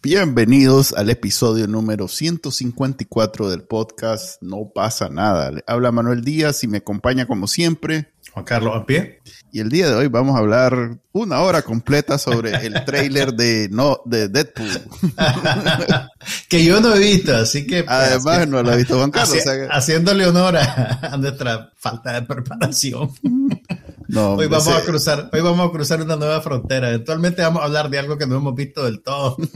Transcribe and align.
Bienvenidos 0.00 0.92
al 0.92 1.10
episodio 1.10 1.66
número 1.66 2.06
154 2.06 3.50
del 3.50 3.62
podcast 3.62 4.40
No 4.40 4.70
pasa 4.72 5.08
nada. 5.08 5.50
Le 5.50 5.64
habla 5.66 5.90
Manuel 5.90 6.22
Díaz 6.22 6.62
y 6.62 6.68
me 6.68 6.78
acompaña 6.78 7.26
como 7.26 7.48
siempre 7.48 8.12
Juan 8.32 8.44
Carlos 8.44 8.76
a 8.76 8.86
pie. 8.86 9.18
Y 9.50 9.58
el 9.58 9.70
día 9.70 9.88
de 9.88 9.96
hoy 9.96 10.06
vamos 10.06 10.36
a 10.36 10.38
hablar 10.38 11.00
una 11.10 11.40
hora 11.40 11.62
completa 11.62 12.16
sobre 12.16 12.64
el 12.64 12.84
trailer 12.84 13.34
de 13.34 13.68
no 13.72 14.00
de 14.04 14.28
Deadpool. 14.28 14.68
que 16.48 16.64
yo 16.64 16.80
no 16.80 16.94
he 16.94 17.00
visto, 17.00 17.36
así 17.36 17.66
que 17.66 17.82
pues, 17.82 17.96
además 17.96 18.46
no 18.46 18.62
lo 18.62 18.70
ha 18.70 18.76
visto 18.76 18.98
Juan 18.98 19.10
Carlos. 19.10 19.42
Haciéndole 19.70 20.26
honor 20.26 20.58
a 20.58 21.16
nuestra 21.18 21.72
falta 21.76 22.12
de 22.12 22.22
preparación. 22.22 23.10
hoy 24.16 24.46
vamos 24.46 24.68
a 24.68 24.82
cruzar, 24.84 25.30
hoy 25.32 25.40
vamos 25.40 25.68
a 25.68 25.72
cruzar 25.72 26.00
una 26.00 26.16
nueva 26.16 26.40
frontera. 26.40 26.88
Eventualmente 26.88 27.42
vamos 27.42 27.62
a 27.62 27.66
hablar 27.66 27.90
de 27.90 27.98
algo 27.98 28.16
que 28.16 28.26
no 28.26 28.36
hemos 28.36 28.54
visto 28.54 28.84
del 28.84 29.02
todo. 29.02 29.36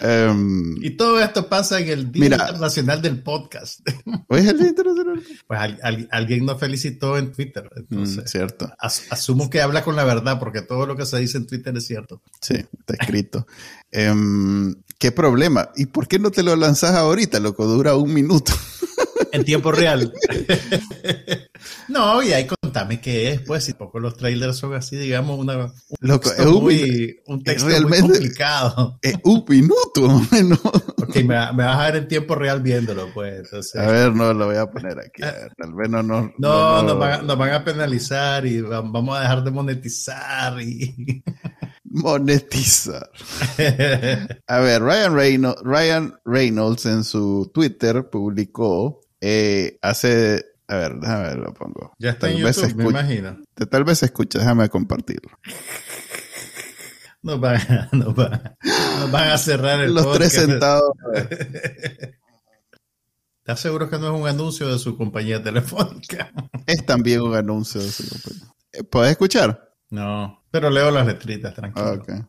Em, 0.00 0.76
y 0.82 0.90
todo 0.96 1.20
esto 1.20 1.48
pasa 1.48 1.78
en 1.80 1.88
el 1.88 2.12
Día 2.12 2.26
Internacional 2.26 3.02
del 3.02 3.22
Podcast. 3.22 3.80
Hoy 4.28 4.40
es 4.40 4.46
el 4.46 4.58
Día 4.58 4.68
Internacional. 4.68 5.22
Pues 5.46 5.60
alguien 6.10 6.46
nos 6.46 6.58
felicitó 6.58 7.18
en 7.18 7.32
Twitter. 7.32 7.68
Entonces, 7.76 8.24
mm, 8.24 8.26
cierto. 8.26 8.72
asumo 8.78 9.50
que 9.50 9.60
habla 9.60 9.84
con 9.84 9.96
la 9.96 10.04
verdad, 10.04 10.38
porque 10.38 10.62
todo 10.62 10.86
lo 10.86 10.96
que 10.96 11.06
se 11.06 11.18
dice 11.18 11.38
en 11.38 11.46
Twitter 11.46 11.76
es 11.76 11.86
cierto. 11.86 12.22
Sí, 12.40 12.54
está 12.54 12.94
escrito. 12.98 13.46
Em, 13.90 14.74
¿Qué 14.98 15.12
problema? 15.12 15.70
¿Y 15.76 15.86
por 15.86 16.08
qué 16.08 16.18
no 16.18 16.30
te 16.30 16.42
lo 16.42 16.54
lanzas 16.56 16.94
ahorita, 16.94 17.40
loco? 17.40 17.66
Dura 17.66 17.94
un 17.96 18.12
minuto. 18.12 18.52
En 19.32 19.44
tiempo 19.44 19.72
real. 19.72 20.12
no, 21.88 22.22
y 22.22 22.32
ahí 22.32 22.46
contame 22.46 23.00
qué 23.00 23.32
es, 23.32 23.40
pues, 23.40 23.64
si 23.64 23.74
poco 23.74 23.98
los 23.98 24.16
trailers 24.16 24.56
son 24.56 24.74
así, 24.74 24.96
digamos, 24.96 25.38
una, 25.38 25.56
un, 25.56 25.72
Loco, 26.00 26.28
texto, 26.28 26.42
es 26.42 26.62
muy, 26.62 27.20
un 27.26 27.42
texto 27.42 27.68
realmente 27.68 28.02
muy 28.02 28.10
complicado. 28.12 28.98
Es 29.02 29.16
un 29.24 29.44
minuto, 29.48 30.22
¿no? 30.42 30.58
Ok, 31.02 31.16
me, 31.16 31.24
me, 31.24 31.64
vas 31.64 31.78
a 31.78 31.84
ver 31.86 31.96
en 31.96 32.08
tiempo 32.08 32.34
real 32.34 32.62
viéndolo, 32.62 33.08
pues. 33.12 33.40
Entonces. 33.44 33.80
A 33.80 33.86
ver, 33.86 34.14
no, 34.14 34.32
lo 34.32 34.46
voy 34.46 34.56
a 34.56 34.66
poner 34.66 34.98
aquí. 34.98 35.22
tal 35.56 35.74
vez 35.74 35.90
no, 35.90 36.02
no, 36.02 36.32
no, 36.38 36.82
nos, 36.82 36.98
van, 36.98 37.26
nos 37.26 37.36
van 37.36 37.52
a 37.52 37.64
penalizar 37.64 38.46
y 38.46 38.60
vamos 38.60 39.16
a 39.16 39.22
dejar 39.22 39.44
de 39.44 39.50
monetizar 39.50 40.60
y... 40.60 41.22
monetizar. 41.90 43.10
A 44.46 44.60
ver, 44.60 44.82
Ryan 44.82 45.14
Reynolds, 45.14 45.62
Ryan 45.62 46.14
Reynolds 46.24 46.86
en 46.86 47.04
su 47.04 47.50
Twitter 47.52 48.08
publicó 48.08 48.99
eh, 49.20 49.78
hace. 49.82 50.44
A 50.68 50.76
ver, 50.76 50.94
déjame 51.00 51.22
ver, 51.24 51.38
lo 51.38 51.52
pongo. 51.52 51.92
Ya 51.98 52.10
está 52.10 52.30
en 52.30 52.38
YouTube, 52.38 52.74
me 52.76 52.84
imagino. 52.84 53.38
Tal 53.70 53.84
vez 53.84 54.02
escucha, 54.02 54.38
déjame 54.38 54.68
compartirlo. 54.68 55.30
Nos 57.22 57.40
van, 57.40 57.60
nos 57.92 58.14
van, 58.14 58.56
nos 58.98 59.10
van 59.10 59.30
a 59.30 59.38
cerrar 59.38 59.80
el 59.80 59.94
Los 59.94 60.12
tres 60.12 60.32
sentados. 60.32 60.92
¿Estás 63.40 63.60
seguro 63.60 63.90
que 63.90 63.98
no 63.98 64.14
es 64.14 64.20
un 64.20 64.28
anuncio 64.28 64.68
de 64.70 64.78
su 64.78 64.96
compañía 64.96 65.42
telefónica? 65.42 66.32
Es 66.66 66.86
también 66.86 67.20
un 67.22 67.34
anuncio 67.34 67.80
de 67.80 67.90
su 67.90 68.08
compañía. 68.08 68.54
¿Puedes 68.90 69.10
escuchar? 69.10 69.74
No, 69.90 70.44
pero 70.52 70.70
leo 70.70 70.92
las 70.92 71.04
letritas, 71.04 71.52
tranquilo. 71.54 71.94
Okay. 71.94 72.20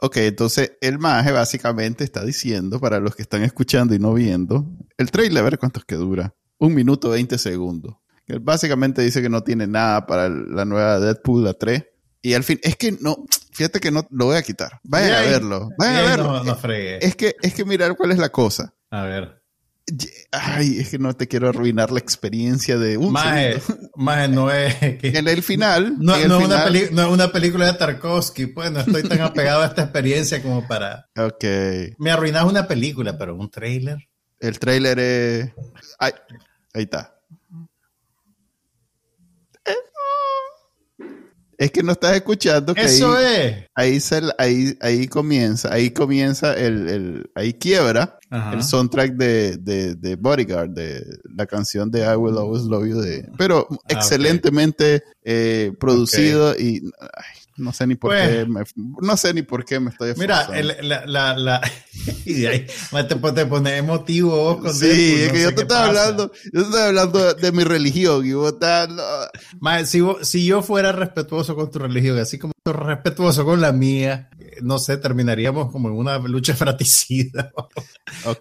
Ok, 0.00 0.16
entonces 0.18 0.72
el 0.80 0.98
maje 0.98 1.32
básicamente 1.32 2.04
está 2.04 2.24
diciendo, 2.24 2.80
para 2.80 3.00
los 3.00 3.14
que 3.14 3.22
están 3.22 3.42
escuchando 3.42 3.94
y 3.94 3.98
no 3.98 4.12
viendo, 4.14 4.66
el 4.96 5.10
trailer, 5.10 5.40
a 5.40 5.44
ver 5.44 5.58
cuánto 5.58 5.80
es 5.80 5.84
que 5.84 5.96
dura. 5.96 6.34
Un 6.58 6.74
minuto 6.74 7.10
20 7.10 7.38
segundos. 7.38 7.96
Él 8.26 8.40
básicamente 8.40 9.02
dice 9.02 9.22
que 9.22 9.28
no 9.28 9.42
tiene 9.42 9.66
nada 9.66 10.06
para 10.06 10.28
la 10.28 10.64
nueva 10.64 11.00
Deadpool, 11.00 11.44
la 11.44 11.54
3. 11.54 11.84
Y 12.20 12.34
al 12.34 12.44
fin, 12.44 12.58
es 12.62 12.76
que 12.76 12.92
no, 12.92 13.24
fíjate 13.52 13.80
que 13.80 13.90
no 13.90 14.06
lo 14.10 14.26
voy 14.26 14.36
a 14.36 14.42
quitar. 14.42 14.80
Vayan 14.82 15.12
a 15.12 15.20
verlo. 15.22 15.70
Vayan 15.78 15.96
a 15.96 16.02
verlo. 16.02 16.44
No, 16.44 16.56
Es 17.00 17.16
que, 17.16 17.36
es 17.40 17.54
que 17.54 17.64
mirar 17.64 17.96
cuál 17.96 18.10
es 18.10 18.18
la 18.18 18.28
cosa. 18.30 18.74
A 18.90 19.04
ver. 19.04 19.37
Ay, 20.32 20.78
es 20.80 20.90
que 20.90 20.98
no 20.98 21.14
te 21.14 21.28
quiero 21.28 21.48
arruinar 21.48 21.90
la 21.90 21.98
experiencia 21.98 22.76
de 22.78 22.96
un 22.96 23.12
Maje, 23.12 23.60
maje 23.96 24.28
no 24.28 24.50
es 24.50 24.74
que, 24.74 25.08
en 25.18 25.28
el 25.28 25.42
final 25.42 25.96
no, 25.98 26.14
es 26.14 26.26
Una 26.26 26.68
no, 26.90 27.02
es 27.02 27.10
una 27.10 27.32
película 27.32 27.66
de 27.66 27.78
Tarkovsky 27.78 28.46
pues 28.46 28.70
no 28.70 28.80
estoy 28.80 29.02
tan 29.04 29.20
apegado 29.20 29.62
a 29.62 29.66
esta 29.66 29.82
experiencia 29.82 30.42
como 30.42 30.66
para 30.66 31.08
ok. 31.16 31.44
Me 31.98 32.10
arruinas 32.10 32.44
una 32.44 32.68
película 32.68 33.16
pero 33.16 33.36
un 33.36 33.50
trailer 33.50 33.98
el 34.40 34.58
trailer 34.58 34.98
es 34.98 35.52
ahí 35.98 36.12
está. 36.74 37.14
Es 41.58 41.72
que 41.72 41.82
no 41.82 41.90
estás 41.90 42.14
escuchando 42.14 42.72
que 42.72 42.82
Eso 42.82 43.16
ahí, 43.16 43.24
es. 43.26 43.64
Ahí, 43.74 44.00
se, 44.00 44.22
ahí, 44.38 44.78
ahí 44.80 45.08
comienza, 45.08 45.72
ahí 45.72 45.90
comienza 45.90 46.54
el, 46.54 46.88
el 46.88 47.30
ahí 47.34 47.54
quiebra 47.54 48.17
el 48.30 48.62
soundtrack 48.62 49.12
de, 49.12 49.56
de, 49.56 49.94
de, 49.94 50.16
Bodyguard, 50.16 50.70
de 50.70 51.02
la 51.34 51.46
canción 51.46 51.90
de 51.90 52.00
I 52.00 52.16
Will 52.16 52.36
Always 52.36 52.64
Love 52.64 52.86
You, 52.86 53.00
de, 53.00 53.30
pero 53.38 53.66
ah, 53.70 53.76
excelentemente 53.88 55.02
eh, 55.24 55.72
producido 55.78 56.54
y 56.58 56.82
no 57.58 57.72
sé 57.72 57.86
ni 57.86 57.96
por 57.96 58.14
qué 58.14 58.46
me, 58.46 58.62
no 58.76 59.16
sé 59.16 59.34
ni 59.34 59.42
por 59.42 59.64
qué 59.64 59.80
me 59.80 59.90
estoy 59.90 60.10
esforzando. 60.10 60.52
Mira, 60.52 60.82
la, 60.82 61.06
la, 61.06 61.36
la 61.36 61.72
y 62.24 62.34
de 62.34 62.48
ahí 62.48 62.66
te, 63.08 63.14
te 63.32 63.46
pones 63.46 63.78
emotivo 63.78 64.60
con 64.60 64.72
Sí, 64.72 65.22
es 65.22 65.32
que 65.32 65.42
yo 65.42 65.54
te 65.54 65.62
estaba 65.62 65.86
hablando, 65.86 66.32
yo 66.52 66.62
estaba 66.62 66.86
hablando 66.86 67.34
de 67.34 67.52
mi 67.52 67.64
religión 67.64 68.24
y 68.24 68.32
vos 68.32 68.54
estás, 68.54 68.88
si, 69.84 70.02
si 70.22 70.46
yo 70.46 70.62
fuera 70.62 70.92
respetuoso 70.92 71.54
con 71.54 71.70
tu 71.70 71.78
religión, 71.78 72.18
así 72.18 72.38
como 72.38 72.52
respetuoso 72.64 73.44
con 73.44 73.60
la 73.60 73.72
mía, 73.72 74.30
no 74.62 74.78
sé, 74.78 74.96
terminaríamos 74.96 75.70
como 75.70 75.88
en 75.88 75.94
una 75.94 76.18
lucha 76.18 76.54
fratricida. 76.56 77.52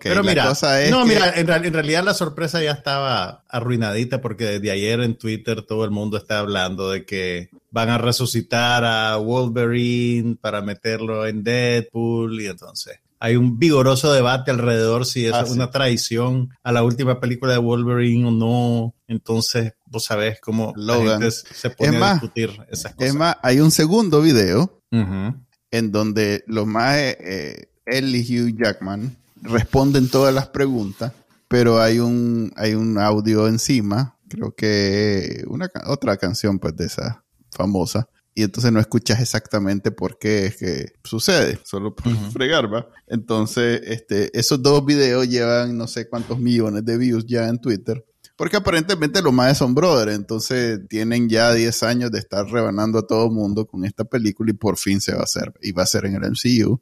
Pero 0.01 0.23
mira, 0.23 0.53
no, 0.89 1.06
mira, 1.06 1.33
en, 1.35 1.50
en, 1.50 1.73
realidad 1.73 2.03
la 2.03 2.13
sorpresa 2.13 2.61
ya 2.61 2.72
estaba 2.72 3.44
arruinadita 3.50 4.22
porque 4.22 4.45
desde 4.45 4.72
ayer 4.72 5.01
en 5.01 5.17
Twitter 5.17 5.61
todo 5.61 5.85
el 5.85 5.91
mundo 5.91 6.17
está 6.17 6.39
hablando 6.39 6.91
de 6.91 7.06
que 7.06 7.50
van 7.69 7.89
a 7.89 7.97
resucitar 7.97 8.83
a 8.85 9.17
Wolverine 9.17 10.35
para 10.35 10.61
meterlo 10.61 11.25
en 11.28 11.44
Deadpool 11.44 12.41
y 12.41 12.47
entonces 12.47 13.00
hay 13.19 13.35
un 13.35 13.57
vigoroso 13.57 14.13
debate 14.13 14.51
alrededor 14.51 15.05
si 15.05 15.25
es 15.25 15.33
ah, 15.33 15.45
una 15.50 15.72
traición 15.72 16.50
a 16.63 16.72
la 16.72 16.83
última 16.83 17.19
película 17.19 17.53
de 17.53 17.59
Wolverine 17.59 18.27
o 18.27 18.31
no. 18.31 18.95
Entonces, 19.07 19.73
vos 19.85 20.03
sabés 20.03 20.39
cómo 20.39 20.73
Logan. 20.75 21.22
se 21.31 21.69
pone 21.72 21.97
a 21.97 22.13
discutir 22.13 22.51
esas 22.69 22.94
cosas. 22.94 23.09
Es 23.09 23.16
más, 23.16 23.38
hay 23.41 23.59
un 23.59 23.72
segundo 23.72 24.22
video 24.22 24.81
en 24.91 25.91
donde 25.91 26.44
los 26.47 26.67
más, 26.67 26.97
eh, 26.97 27.69
él 27.85 28.16
y 28.16 28.22
Hugh 28.22 28.56
Jackman 28.57 29.17
responden 29.41 30.09
todas 30.09 30.33
las 30.33 30.47
preguntas, 30.47 31.13
pero 31.47 31.79
hay 31.79 32.00
un, 32.00 32.53
hay 32.56 32.73
un 32.73 32.97
audio 32.97 33.47
encima, 33.47 34.17
creo 34.27 34.53
que 34.56 35.44
una 35.47 35.69
otra 35.85 36.17
canción 36.17 36.59
pues 36.59 36.75
de 36.75 36.85
esa 36.85 37.23
famosa, 37.57 38.07
y 38.34 38.44
entonces 38.44 38.72
no 38.72 38.79
escuchas 38.79 39.19
exactamente 39.19 39.90
por 39.91 40.19
qué 40.19 40.45
es 40.45 40.57
que 40.57 40.94
sucede, 41.03 41.59
solo 41.63 41.95
por 41.95 42.16
fregar, 42.31 42.72
¿va? 42.72 42.88
Entonces, 43.07 43.81
este, 43.84 44.38
esos 44.38 44.62
dos 44.62 44.85
videos 44.85 45.28
llevan 45.28 45.75
no 45.75 45.88
sé 45.88 46.07
cuántos 46.07 46.38
millones 46.40 46.85
de 46.85 46.97
views 46.97 47.25
ya 47.25 47.47
en 47.47 47.59
Twitter, 47.59 48.06
porque 48.35 48.57
aparentemente 48.57 49.23
los 49.23 49.34
más 49.34 49.57
son 49.57 49.73
brothers, 49.73 50.13
entonces 50.13 50.81
tienen 50.88 51.27
ya 51.27 51.51
10 51.51 51.81
años 51.83 52.12
de 52.12 52.19
estar 52.19 52.45
rebanando 52.45 53.00
a 53.00 53.07
todo 53.07 53.25
el 53.25 53.31
mundo 53.31 53.65
con 53.65 53.83
esta 53.83 54.06
película 54.06 54.51
y 54.51 54.54
por 54.54 54.77
fin 54.77 55.01
se 55.01 55.13
va 55.13 55.21
a 55.21 55.24
hacer, 55.24 55.51
y 55.62 55.71
va 55.71 55.83
a 55.83 55.88
ser 55.88 56.06
en 56.06 56.15
el 56.15 56.31
MCU. 56.31 56.80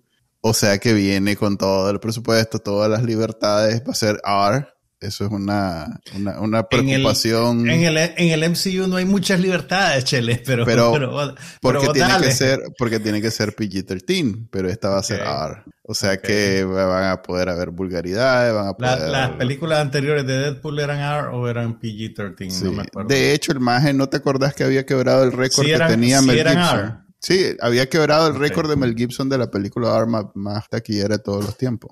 O 0.48 0.54
sea 0.54 0.78
que 0.78 0.94
viene 0.94 1.36
con 1.36 1.58
todo 1.58 1.90
el 1.90 2.00
presupuesto, 2.00 2.60
todas 2.60 2.88
las 2.88 3.02
libertades, 3.04 3.82
va 3.82 3.94
a 3.94 3.96
ser 3.96 4.22
R, 4.24 4.68
eso 5.06 5.26
es 5.26 5.32
una, 5.32 6.00
una, 6.40 6.64
preocupación. 6.68 7.70
En 7.70 7.84
el, 7.84 7.98
en 7.98 8.44
el, 8.44 8.50
MCU 8.50 8.88
no 8.88 8.98
hay 8.98 9.06
muchas 9.06 9.40
libertades, 9.40 10.04
Chele, 10.04 10.42
pero, 10.46 10.66
pero, 10.66 10.92
porque, 11.62 11.88
tiene 11.90 12.18
que 12.22 12.32
ser, 12.32 12.60
porque 12.78 13.00
tiene 13.00 13.22
que 13.22 13.32
ser 13.32 13.56
PG-13, 13.56 14.48
pero 14.52 14.70
esta 14.70 14.90
va 14.90 15.00
a 15.00 15.04
ser 15.04 15.22
R. 15.22 15.64
O 15.88 15.94
sea 15.94 16.18
que 16.18 16.64
van 16.64 17.12
a 17.12 17.22
poder 17.22 17.48
haber 17.50 17.70
vulgaridades, 17.70 18.54
van 18.54 18.68
a 18.68 18.74
poder... 18.74 19.10
¿Las 19.10 19.32
películas 19.32 19.80
anteriores 19.80 20.26
de 20.26 20.40
Deadpool 20.40 20.80
eran 20.80 21.00
R 21.00 21.28
o 21.36 21.48
eran 21.48 21.80
PG-13? 21.80 22.64
No 22.64 22.72
me 22.72 22.82
acuerdo. 22.82 23.08
De 23.08 23.34
hecho, 23.34 23.52
el 23.52 23.60
maje, 23.60 23.94
¿no 23.94 24.10
te 24.10 24.18
acordás 24.18 24.56
que 24.56 24.64
había 24.64 24.86
quebrado 24.86 25.24
el 25.24 25.32
récord 25.32 25.66
que 25.66 25.78
tenía 25.78 26.22
Mel 26.24 26.48
Gibson? 26.48 27.06
Sí, 27.20 27.56
había 27.60 27.88
quebrado 27.88 28.28
el 28.28 28.36
récord 28.36 28.70
de 28.70 28.76
Mel 28.76 28.96
Gibson 28.96 29.30
de 29.30 29.38
la 29.38 29.50
película 29.50 29.96
R 29.96 30.06
más, 30.08 30.26
más 30.34 30.70
taquillera 30.70 31.18
de 31.18 31.24
todos 31.24 31.46
los 31.46 31.58
tiempos, 31.58 31.92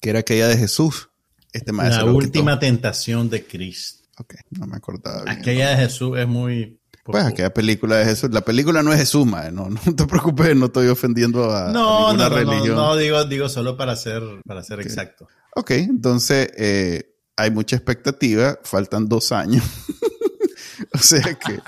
que 0.00 0.10
era 0.10 0.20
aquella 0.20 0.48
de 0.48 0.56
Jesús. 0.56 1.10
Este 1.52 1.72
la 1.72 2.04
última 2.04 2.58
tentación 2.58 3.30
de 3.30 3.46
Cristo. 3.46 4.06
Ok, 4.18 4.34
no 4.50 4.66
me 4.66 4.76
acordaba 4.76 5.24
bien. 5.24 5.38
Aquella 5.38 5.70
de 5.70 5.76
Jesús 5.76 6.18
es 6.18 6.26
muy... 6.26 6.80
Pues 7.04 7.24
aquella 7.24 7.54
película 7.54 7.96
de 7.96 8.04
Jesús, 8.04 8.28
la 8.32 8.42
película 8.42 8.82
no 8.82 8.92
es 8.92 8.98
Jesús, 8.98 9.24
mae, 9.24 9.50
no, 9.50 9.70
no 9.70 9.94
te 9.96 10.04
preocupes, 10.04 10.54
no 10.54 10.66
estoy 10.66 10.88
ofendiendo 10.88 11.50
a, 11.50 11.72
no, 11.72 12.08
ninguna 12.08 12.28
no, 12.28 12.34
religión. 12.34 12.76
No, 12.76 12.88
no, 12.88 12.96
digo, 12.96 13.24
digo 13.24 13.48
solo 13.48 13.78
para 13.78 13.96
ser, 13.96 14.22
para 14.44 14.62
ser 14.62 14.80
exacto. 14.80 15.26
Ok, 15.54 15.70
entonces 15.70 16.50
eh, 16.58 17.14
hay 17.34 17.50
mucha 17.50 17.76
expectativa, 17.76 18.58
faltan 18.62 19.08
dos 19.08 19.32
años. 19.32 19.64
o 21.00 21.02
sea 21.02 21.34
que 21.34 21.60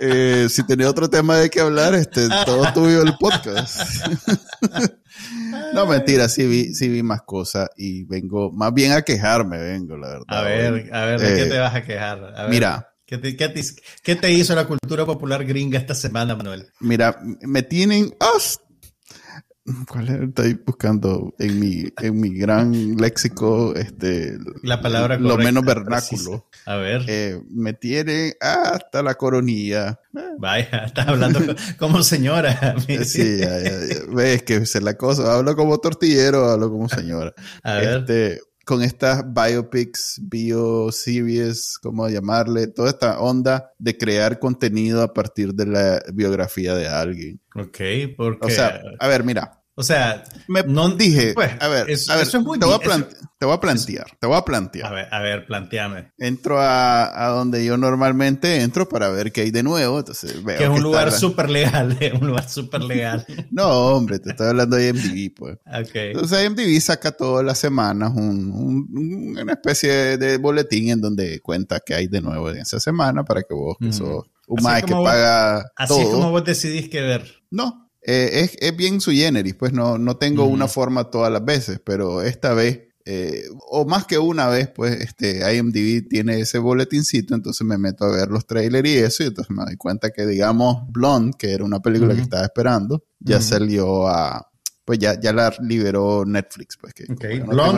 eh, 0.00 0.48
si 0.48 0.66
tenía 0.66 0.88
otro 0.88 1.08
tema 1.10 1.36
de 1.36 1.50
qué 1.50 1.60
hablar, 1.60 1.94
este, 1.94 2.28
todo 2.46 2.72
tuyo 2.72 3.02
el 3.02 3.14
podcast. 3.18 3.80
no, 5.74 5.86
mentira, 5.86 6.28
sí 6.28 6.46
vi, 6.46 6.74
sí 6.74 6.88
vi 6.88 7.02
más 7.02 7.22
cosas 7.22 7.68
y 7.76 8.04
vengo, 8.04 8.50
más 8.52 8.72
bien 8.72 8.92
a 8.92 9.02
quejarme, 9.02 9.58
vengo, 9.58 9.96
la 9.96 10.08
verdad. 10.08 10.24
A 10.28 10.42
ver, 10.42 10.94
a 10.94 11.04
ver, 11.04 11.20
¿de 11.20 11.34
qué 11.34 11.42
eh, 11.42 11.46
te 11.46 11.58
vas 11.58 11.74
a 11.74 11.82
quejar? 11.82 12.48
mira. 12.48 12.88
¿qué 13.04 13.16
te, 13.16 13.36
qué, 13.36 14.16
te, 14.16 14.32
hizo 14.32 14.54
la 14.54 14.66
cultura 14.66 15.06
popular 15.06 15.42
gringa 15.44 15.78
esta 15.78 15.94
semana, 15.94 16.36
Manuel? 16.36 16.70
Mira, 16.80 17.18
me 17.22 17.62
tienen 17.62 18.14
¿Cuál 19.88 20.08
Estoy 20.08 20.54
buscando 20.64 21.34
en 21.38 21.60
mi, 21.60 21.84
en 22.00 22.20
mi 22.20 22.30
gran 22.30 22.96
léxico 22.96 23.74
este, 23.74 24.38
la 24.62 24.80
palabra 24.80 25.18
lo 25.18 25.36
menos 25.36 25.64
vernáculo. 25.64 26.46
A 26.64 26.76
ver. 26.76 27.04
Eh, 27.06 27.40
me 27.50 27.74
tiene 27.74 28.34
hasta 28.40 29.02
la 29.02 29.14
coronilla. 29.14 30.00
Vaya, 30.38 30.68
estás 30.86 31.08
hablando 31.08 31.40
como 31.78 32.02
señora. 32.02 32.76
sí, 33.04 33.40
ves 34.14 34.42
que 34.42 34.64
se 34.66 34.80
la 34.80 34.96
cosa. 34.96 35.34
Hablo 35.34 35.54
como 35.56 35.78
tortillero, 35.78 36.48
hablo 36.48 36.70
como 36.70 36.88
señora. 36.88 37.34
A 37.62 37.74
ver. 37.74 37.98
Este, 37.98 38.40
con 38.64 38.82
estas 38.82 39.24
biopics, 39.32 40.20
bioseries, 40.22 41.78
¿cómo 41.82 42.06
llamarle? 42.08 42.66
Toda 42.66 42.90
esta 42.90 43.18
onda 43.18 43.72
de 43.78 43.96
crear 43.96 44.38
contenido 44.38 45.02
a 45.02 45.14
partir 45.14 45.54
de 45.54 45.64
la 45.64 46.02
biografía 46.12 46.74
de 46.74 46.86
alguien. 46.86 47.40
Ok, 47.54 47.78
porque... 48.14 48.46
O 48.46 48.50
sea, 48.50 48.82
a 48.98 49.08
ver, 49.08 49.24
mira, 49.24 49.57
o 49.78 49.84
sea, 49.84 50.24
me 50.48 50.64
no 50.64 50.88
dije, 50.88 51.34
pues, 51.34 51.52
a 51.60 51.68
ver, 51.68 51.82
a 52.08 52.16
ver 52.16 52.28
te, 52.28 52.38
voy 52.38 52.56
a 52.56 52.58
te, 52.58 52.66
voy 52.66 52.74
a 52.74 53.60
plantear, 53.60 54.06
te 54.18 54.26
voy 54.26 54.36
a 54.36 54.44
plantear. 54.44 54.86
A 54.86 54.90
ver, 54.90 55.08
a 55.12 55.20
ver, 55.20 55.46
planteame. 55.46 56.10
Entro 56.18 56.60
a, 56.60 57.26
a, 57.26 57.28
donde 57.28 57.64
yo 57.64 57.76
normalmente 57.76 58.60
entro 58.62 58.88
para 58.88 59.08
ver 59.10 59.30
qué 59.30 59.42
hay 59.42 59.52
de 59.52 59.62
nuevo, 59.62 60.00
entonces 60.00 60.42
veo 60.42 60.58
que 60.58 60.64
es 60.64 60.68
un 60.68 60.82
lugar 60.82 61.12
súper 61.12 61.48
legal, 61.48 61.96
es 62.00 62.12
un 62.12 62.26
lugar 62.26 62.48
súper 62.48 62.82
legal. 62.82 63.24
no, 63.52 63.68
hombre, 63.68 64.18
te 64.18 64.30
estoy 64.30 64.48
hablando 64.48 64.74
de 64.74 64.88
IMDb, 64.88 65.32
pues. 65.32 65.58
Okay. 65.64 66.10
Entonces 66.10 66.44
IMDb 66.44 66.80
saca 66.80 67.12
todas 67.12 67.44
las 67.44 67.58
semanas 67.58 68.10
un, 68.16 69.36
una 69.38 69.52
especie 69.52 70.18
de 70.18 70.38
boletín 70.38 70.88
en 70.88 71.00
donde 71.00 71.38
cuenta 71.38 71.78
qué 71.78 71.94
hay 71.94 72.08
de 72.08 72.20
nuevo 72.20 72.50
en 72.50 72.56
esa 72.56 72.80
semana 72.80 73.22
para 73.24 73.42
que 73.42 73.54
vos, 73.54 73.76
que 73.78 73.92
sos 73.92 74.24
un 74.48 74.56
que 74.56 74.92
paga 74.92 75.70
Así 75.76 76.00
es 76.00 76.08
como 76.08 76.32
vos 76.32 76.44
decidís 76.44 76.88
qué 76.88 77.00
ver. 77.00 77.42
No, 77.50 77.87
eh, 78.10 78.40
es, 78.40 78.56
es, 78.58 78.74
bien 78.74 79.02
su 79.02 79.10
generis, 79.10 79.54
pues 79.54 79.74
no, 79.74 79.98
no 79.98 80.16
tengo 80.16 80.46
una 80.46 80.66
forma 80.66 81.10
todas 81.10 81.30
las 81.30 81.44
veces, 81.44 81.78
pero 81.84 82.22
esta 82.22 82.54
vez, 82.54 82.88
eh, 83.04 83.42
o 83.68 83.84
más 83.84 84.06
que 84.06 84.16
una 84.16 84.48
vez, 84.48 84.68
pues 84.68 84.98
este 84.98 85.54
IMDb 85.54 86.08
tiene 86.08 86.40
ese 86.40 86.56
boletincito, 86.56 87.34
entonces 87.34 87.66
me 87.66 87.76
meto 87.76 88.06
a 88.06 88.16
ver 88.16 88.28
los 88.28 88.46
trailers 88.46 88.88
y 88.88 88.96
eso, 88.96 89.24
y 89.24 89.26
entonces 89.26 89.54
me 89.54 89.62
doy 89.62 89.76
cuenta 89.76 90.08
que, 90.08 90.24
digamos, 90.24 90.90
Blonde, 90.90 91.36
que 91.38 91.52
era 91.52 91.64
una 91.64 91.80
película 91.80 92.14
que 92.14 92.22
estaba 92.22 92.44
esperando, 92.44 93.04
ya 93.20 93.42
salió 93.42 94.08
a, 94.08 94.48
pues 94.88 94.98
ya, 95.00 95.20
ya 95.20 95.34
la 95.34 95.52
liberó 95.60 96.24
Netflix. 96.24 96.78
Pues 96.80 96.94
que 96.94 97.04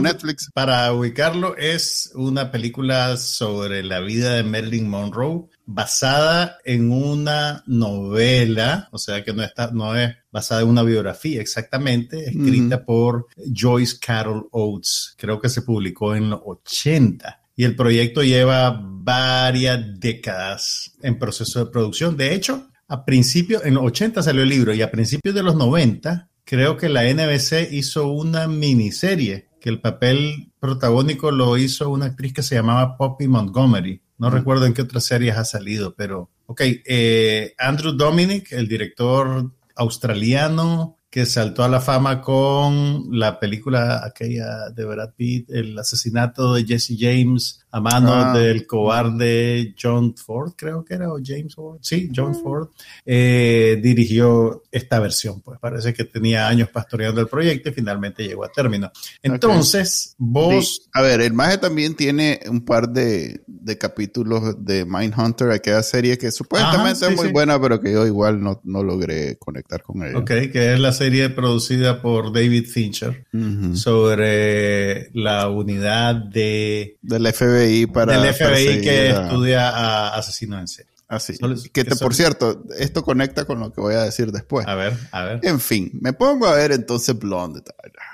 Netflix. 0.01 0.49
Para 0.55 0.93
ubicarlo, 0.93 1.57
es 1.57 2.13
una 2.15 2.53
película 2.53 3.17
sobre 3.17 3.83
la 3.83 3.99
vida 3.99 4.35
de 4.35 4.45
Marilyn 4.45 4.89
Monroe 4.89 5.49
basada 5.67 6.59
en 6.65 6.93
una 6.93 7.65
novela, 7.67 8.89
o 8.93 8.99
sea 8.99 9.25
que 9.25 9.33
no, 9.33 9.43
está, 9.43 9.73
no 9.73 9.97
es 9.97 10.15
basada 10.33 10.63
en 10.63 10.69
una 10.69 10.83
biografía 10.83 11.41
exactamente, 11.41 12.29
escrita 12.29 12.85
por 12.85 13.27
Joyce 13.53 13.99
Carol 14.01 14.49
Oates. 14.53 15.15
Creo 15.17 15.41
que 15.41 15.49
se 15.49 15.63
publicó 15.63 16.15
en 16.15 16.31
los 16.31 16.41
80 16.45 17.41
y 17.57 17.65
el 17.65 17.77
proyecto 17.77 18.23
lleva 18.23 18.81
varias 18.83 20.01
décadas 20.01 20.93
en 21.03 21.19
proceso 21.19 21.65
de 21.65 21.71
producción. 21.71 22.17
De 22.17 22.35
hecho, 22.35 22.69
a 22.89 23.05
principios, 23.05 23.65
en 23.65 23.75
los 23.75 23.85
80 23.85 24.23
salió 24.23 24.43
el 24.43 24.49
libro 24.49 24.73
y 24.75 24.83
a 24.83 24.91
principios 24.91 25.35
de 25.35 25.43
los 25.43 25.57
90 25.57 26.29
creo 26.45 26.77
que 26.77 26.89
la 26.89 27.05
NBC 27.05 27.73
hizo 27.73 28.09
una 28.09 28.49
miniserie 28.49 29.51
que 29.61 29.69
el 29.69 29.81
papel 29.81 30.53
protagónico 30.59 31.31
lo 31.31 31.57
hizo 31.57 31.91
una 31.91 32.07
actriz 32.07 32.33
que 32.33 32.43
se 32.43 32.55
llamaba 32.55 32.97
Poppy 32.97 33.29
Montgomery. 33.29 34.01
No 34.19 34.31
recuerdo 34.31 34.67
en 34.67 34.75
qué 34.75 34.83
otras 34.83 35.05
series 35.05 35.37
ha 35.37 35.45
salido, 35.45 35.95
pero 35.95 36.31
ok. 36.47 36.63
Eh, 36.87 37.55
Andrew 37.59 37.93
Dominic, 37.93 38.53
el 38.53 38.69
director 38.69 39.51
australiano, 39.81 40.99
que 41.11 41.27
saltó 41.27 41.65
a 41.65 41.69
la 41.69 41.81
fama 41.81 42.21
con 42.21 43.07
la 43.11 43.41
película 43.41 44.05
aquella 44.05 44.69
de 44.71 44.85
Brad 44.85 45.15
Pitt, 45.17 45.51
el 45.51 45.77
asesinato 45.79 46.55
de 46.55 46.65
Jesse 46.65 46.97
James 46.99 47.60
a 47.73 47.81
mano 47.81 48.13
ah. 48.13 48.37
del 48.37 48.67
cobarde 48.67 49.75
John 49.81 50.15
Ford, 50.17 50.53
creo 50.57 50.85
que 50.85 50.95
era, 50.95 51.13
o 51.13 51.19
James 51.25 51.55
Ford, 51.55 51.79
sí, 51.81 52.11
John. 52.15 52.35
Ford, 52.35 52.69
eh, 53.05 53.79
dirigió 53.83 54.63
esta 54.71 54.99
versión, 54.99 55.41
pues 55.41 55.59
parece 55.61 55.93
que 55.93 56.05
tenía 56.05 56.49
años 56.49 56.69
pastoreando 56.69 57.21
el 57.21 57.29
proyecto 57.29 57.69
y 57.69 57.73
finalmente 57.73 58.27
llegó 58.27 58.45
a 58.45 58.53
término. 58.53 58.91
Entonces, 59.23 60.15
vos... 60.19 60.89
A 60.93 61.03
ver, 61.03 61.21
el 61.21 61.33
Maje 61.33 61.59
también 61.59 61.95
tiene 61.95 62.41
un 62.49 62.65
par 62.65 62.89
de, 62.89 63.43
de 63.47 63.79
capítulos 63.79 64.65
de 64.65 64.85
Mindhunter, 64.85 65.51
aquella 65.51 65.83
serie 65.83 66.19
que 66.19 66.31
supuestamente 66.31 67.07
es 67.07 67.17
muy 67.17 67.29
buena, 67.29 67.61
pero 67.61 67.81
que 67.81 67.93
yo 67.93 68.07
igual 68.07 68.41
no, 68.41 68.61
no, 68.65 68.83
logré 68.83 69.37
conectar 69.39 69.83
con 69.83 70.03
ella. 70.03 70.19
Ok, 70.19 70.31
que 70.53 70.73
es 70.73 70.81
la 70.81 70.93
serie 70.93 71.29
producida 71.31 72.01
por 72.03 72.33
David 72.33 72.67
Fincher 72.67 73.27
sobre 73.75 75.11
la 75.15 75.49
unidad 75.49 76.15
de... 76.15 76.99
Del 77.03 77.33
FBI 77.33 77.60
para. 77.93 78.21
Del 78.21 78.35
FBI 78.35 78.81
que 78.81 79.11
estudia 79.11 79.69
a 79.69 80.17
asesinos 80.17 80.61
en 80.61 80.69
serie. 80.69 80.91
Así. 81.11 81.37
que, 81.73 81.85
por 81.85 82.15
cierto, 82.15 82.63
esto 82.79 83.03
conecta 83.03 83.45
con 83.45 83.59
lo 83.59 83.73
que 83.73 83.81
voy 83.81 83.95
a 83.95 84.03
decir 84.03 84.31
después. 84.31 84.65
A 84.69 84.77
ver, 84.77 84.97
a 85.11 85.25
ver. 85.25 85.41
En 85.43 85.59
fin, 85.59 85.91
me 86.01 86.13
pongo 86.13 86.47
a 86.47 86.55
ver 86.55 86.71
entonces 86.71 87.19
Blonde. 87.19 87.63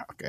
Ok, 0.08 0.24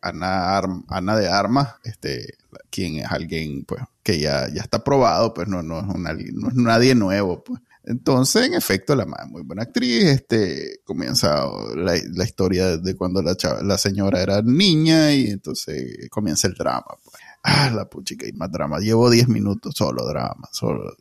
Ana, 0.00 0.62
Ana, 0.88 1.16
de 1.18 1.28
Armas, 1.28 1.74
este, 1.84 2.38
quien 2.70 2.96
es 2.96 3.04
alguien 3.10 3.66
pues, 3.66 3.82
que 4.02 4.18
ya, 4.18 4.48
ya 4.48 4.62
está 4.62 4.82
probado, 4.82 5.34
pues 5.34 5.48
no, 5.48 5.62
no, 5.62 5.80
es 5.80 5.94
una, 5.94 6.14
no 6.14 6.48
es 6.48 6.54
nadie 6.54 6.94
nuevo. 6.94 7.44
Pues. 7.44 7.60
Entonces, 7.84 8.46
en 8.46 8.54
efecto, 8.54 8.96
la 8.96 9.04
madre 9.04 9.26
muy 9.26 9.42
buena 9.42 9.64
actriz. 9.64 10.04
Este, 10.04 10.80
comienza 10.84 11.44
la, 11.76 11.94
la 12.10 12.24
historia 12.24 12.78
de 12.78 12.96
cuando 12.96 13.20
la, 13.20 13.36
la 13.62 13.76
señora 13.76 14.22
era 14.22 14.40
niña 14.40 15.12
y 15.12 15.26
entonces 15.26 16.08
comienza 16.08 16.48
el 16.48 16.54
drama. 16.54 16.86
Pues. 17.04 17.09
Ah, 17.42 17.70
la 17.74 17.88
puchica 17.88 18.26
y 18.26 18.32
más 18.32 18.52
drama. 18.52 18.78
Llevo 18.80 19.08
10 19.08 19.28
minutos 19.28 19.74
solo 19.76 20.06
drama, 20.06 20.48
solo 20.52 20.94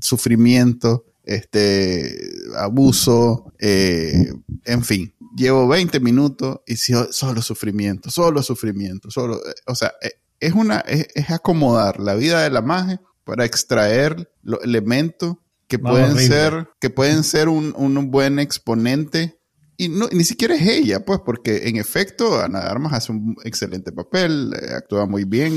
sufrimiento, 0.00 1.04
este, 1.24 2.30
abuso, 2.56 3.52
eh, 3.58 4.32
en 4.64 4.82
fin. 4.82 5.14
Llevo 5.36 5.68
20 5.68 6.00
minutos 6.00 6.60
y 6.66 6.76
solo 6.76 7.42
sufrimiento, 7.42 8.10
solo 8.10 8.42
sufrimiento, 8.42 9.10
solo, 9.10 9.36
eh, 9.36 9.54
o 9.66 9.74
sea, 9.74 9.92
eh, 10.00 10.12
es 10.40 10.54
una, 10.54 10.78
es, 10.80 11.30
acomodar 11.30 12.00
la 12.00 12.14
vida 12.14 12.42
de 12.42 12.50
la 12.50 12.62
magia 12.62 13.02
para 13.24 13.44
extraer 13.44 14.32
los 14.42 14.62
elementos 14.64 15.36
que 15.66 15.78
pueden 15.78 16.16
ser, 16.16 16.70
que 16.80 16.88
pueden 16.88 17.22
ser 17.24 17.50
un, 17.50 17.74
un 17.76 18.10
buen 18.10 18.38
exponente 18.38 19.37
y 19.80 19.88
no, 19.88 20.08
ni 20.10 20.24
siquiera 20.24 20.56
es 20.56 20.66
ella, 20.66 21.04
pues, 21.04 21.20
porque 21.24 21.68
en 21.68 21.76
efecto 21.76 22.40
Ana 22.40 22.58
Armas 22.62 22.92
hace 22.92 23.12
un 23.12 23.36
excelente 23.44 23.92
papel, 23.92 24.52
eh, 24.60 24.74
actúa 24.74 25.06
muy 25.06 25.22
bien, 25.22 25.52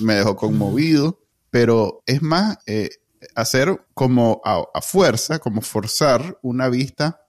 me 0.00 0.14
dejó 0.14 0.36
conmovido, 0.36 1.18
pero 1.50 2.04
es 2.06 2.22
más 2.22 2.58
eh, 2.66 2.90
hacer 3.34 3.84
como 3.92 4.40
a, 4.44 4.80
fuerza, 4.80 5.40
como 5.40 5.62
forzar 5.62 6.38
una 6.42 6.68
vista 6.68 7.25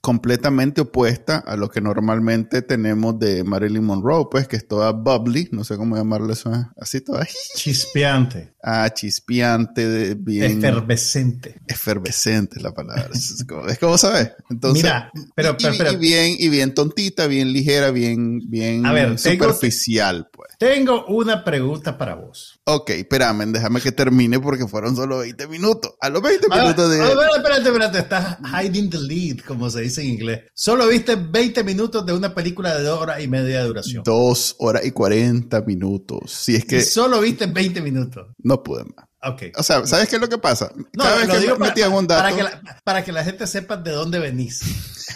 completamente 0.00 0.80
opuesta 0.80 1.38
a 1.38 1.56
lo 1.56 1.68
que 1.68 1.80
normalmente 1.80 2.62
tenemos 2.62 3.18
de 3.18 3.44
Marilyn 3.44 3.84
Monroe, 3.84 4.26
pues 4.30 4.48
que 4.48 4.56
es 4.56 4.66
toda 4.66 4.92
bubbly, 4.92 5.48
no 5.52 5.64
sé 5.64 5.76
cómo 5.76 5.96
llamarle 5.96 6.32
eso, 6.32 6.52
así 6.80 7.00
toda 7.00 7.26
chispeante. 7.54 8.54
Ah, 8.62 8.90
chispeante, 8.92 10.14
bien 10.14 10.58
efervescente. 10.58 11.60
Efervescente 11.66 12.60
la 12.60 12.72
palabra. 12.72 13.08
es, 13.14 13.44
como, 13.78 13.96
sabes. 13.98 14.32
Entonces, 14.50 14.82
Mira, 14.82 15.12
pero, 15.34 15.56
y, 15.92 15.96
bien 15.96 16.36
y 16.38 16.48
bien 16.48 16.74
tontita, 16.74 17.26
bien 17.26 17.52
ligera, 17.52 17.90
bien 17.90 18.40
bien 18.48 18.82
superficial, 19.16 20.28
pues. 20.32 20.50
Tengo 20.58 21.06
una 21.06 21.44
pregunta 21.44 21.96
para 21.96 22.14
vos. 22.14 22.60
Ok, 22.64 22.90
espérame, 22.90 23.52
déjame 23.52 23.80
que 23.80 23.92
termine 23.92 24.40
porque 24.40 24.66
fueron 24.66 24.96
solo 24.96 25.18
20 25.18 25.46
minutos. 25.46 25.94
A 26.00 26.08
los 26.08 26.20
20 26.20 26.48
minutos 26.48 26.90
de. 26.90 26.98
espérate, 26.98 27.68
espérate, 27.68 27.98
estás 27.98 28.38
hiding 28.42 28.90
the 28.90 28.98
lead, 28.98 29.38
como 29.46 29.70
se 29.70 29.82
dice 29.82 29.97
dice 29.98 30.08
en 30.08 30.14
inglés. 30.14 30.42
Solo 30.54 30.88
viste 30.88 31.16
20 31.16 31.64
minutos 31.64 32.04
de 32.06 32.12
una 32.12 32.34
película 32.34 32.76
de 32.76 32.84
dos 32.84 33.00
horas 33.00 33.22
y 33.22 33.28
media 33.28 33.60
de 33.60 33.66
duración. 33.66 34.02
Dos 34.04 34.56
horas 34.58 34.84
y 34.84 34.90
40 34.90 35.62
minutos. 35.62 36.32
Si 36.32 36.56
es 36.56 36.64
que... 36.64 36.80
solo 36.82 37.20
viste 37.20 37.46
20 37.46 37.80
minutos. 37.80 38.28
No 38.38 38.62
pude 38.62 38.84
más. 38.84 39.07
Okay. 39.34 39.52
O 39.56 39.62
sea, 39.62 39.86
¿sabes 39.86 40.08
qué 40.08 40.16
es 40.16 40.22
lo 40.22 40.28
que 40.28 40.38
pasa? 40.38 40.72
Cada 40.96 41.16
vez 41.16 41.28
que 41.28 41.48
para, 41.48 41.58
metían 41.58 41.92
un 41.92 42.06
dato. 42.06 42.22
Para 42.22 42.36
que, 42.36 42.42
la, 42.42 42.80
para 42.84 43.04
que 43.04 43.12
la 43.12 43.24
gente 43.24 43.46
sepa 43.46 43.76
de 43.76 43.92
dónde 43.92 44.18
venís. 44.18 44.62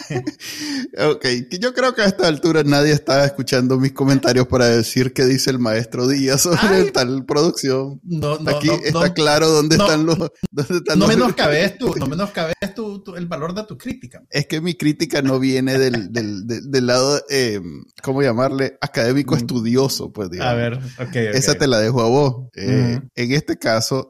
ok, 0.97 1.25
yo 1.59 1.73
creo 1.73 1.93
que 1.93 2.01
a 2.01 2.05
esta 2.05 2.27
altura 2.27 2.63
nadie 2.63 2.93
está 2.93 3.25
escuchando 3.25 3.79
mis 3.79 3.93
comentarios 3.93 4.47
para 4.47 4.67
decir 4.67 5.13
qué 5.13 5.25
dice 5.25 5.49
el 5.51 5.59
maestro 5.59 6.07
Díaz 6.07 6.41
sobre 6.41 6.91
tal 6.91 7.25
producción. 7.25 7.99
No, 8.03 8.37
no, 8.39 8.57
Aquí 8.57 8.69
está 8.83 9.13
claro 9.13 9.49
dónde 9.49 9.75
están 9.75 10.05
los. 10.05 10.17
Dónde 10.51 10.77
están 10.77 10.99
no, 10.99 11.07
menoscabes 11.07 11.77
tú, 11.79 11.95
no 11.97 12.07
menoscabes 12.07 12.55
tú, 12.75 13.03
el 13.15 13.27
valor 13.27 13.53
de 13.53 13.63
tu 13.63 13.77
crítica. 13.77 14.23
Es 14.29 14.47
que 14.47 14.61
mi 14.61 14.75
crítica 14.75 15.21
no 15.21 15.39
viene 15.39 15.77
del, 15.77 16.11
del, 16.11 16.45
del, 16.45 16.87
lado, 16.87 17.21
eh, 17.29 17.61
¿cómo 18.01 18.21
llamarle? 18.21 18.77
Académico 18.81 19.35
mm. 19.35 19.37
estudioso, 19.37 20.11
pues 20.11 20.29
digamos. 20.29 20.53
A 20.53 20.55
ver, 20.55 20.73
ok. 20.99 21.15
Esa 21.15 21.55
te 21.55 21.67
la 21.67 21.79
dejo 21.79 22.01
a 22.01 22.07
vos. 22.07 22.49
Eh, 22.55 22.99
en 23.15 23.31
este 23.31 23.57
caso, 23.57 24.02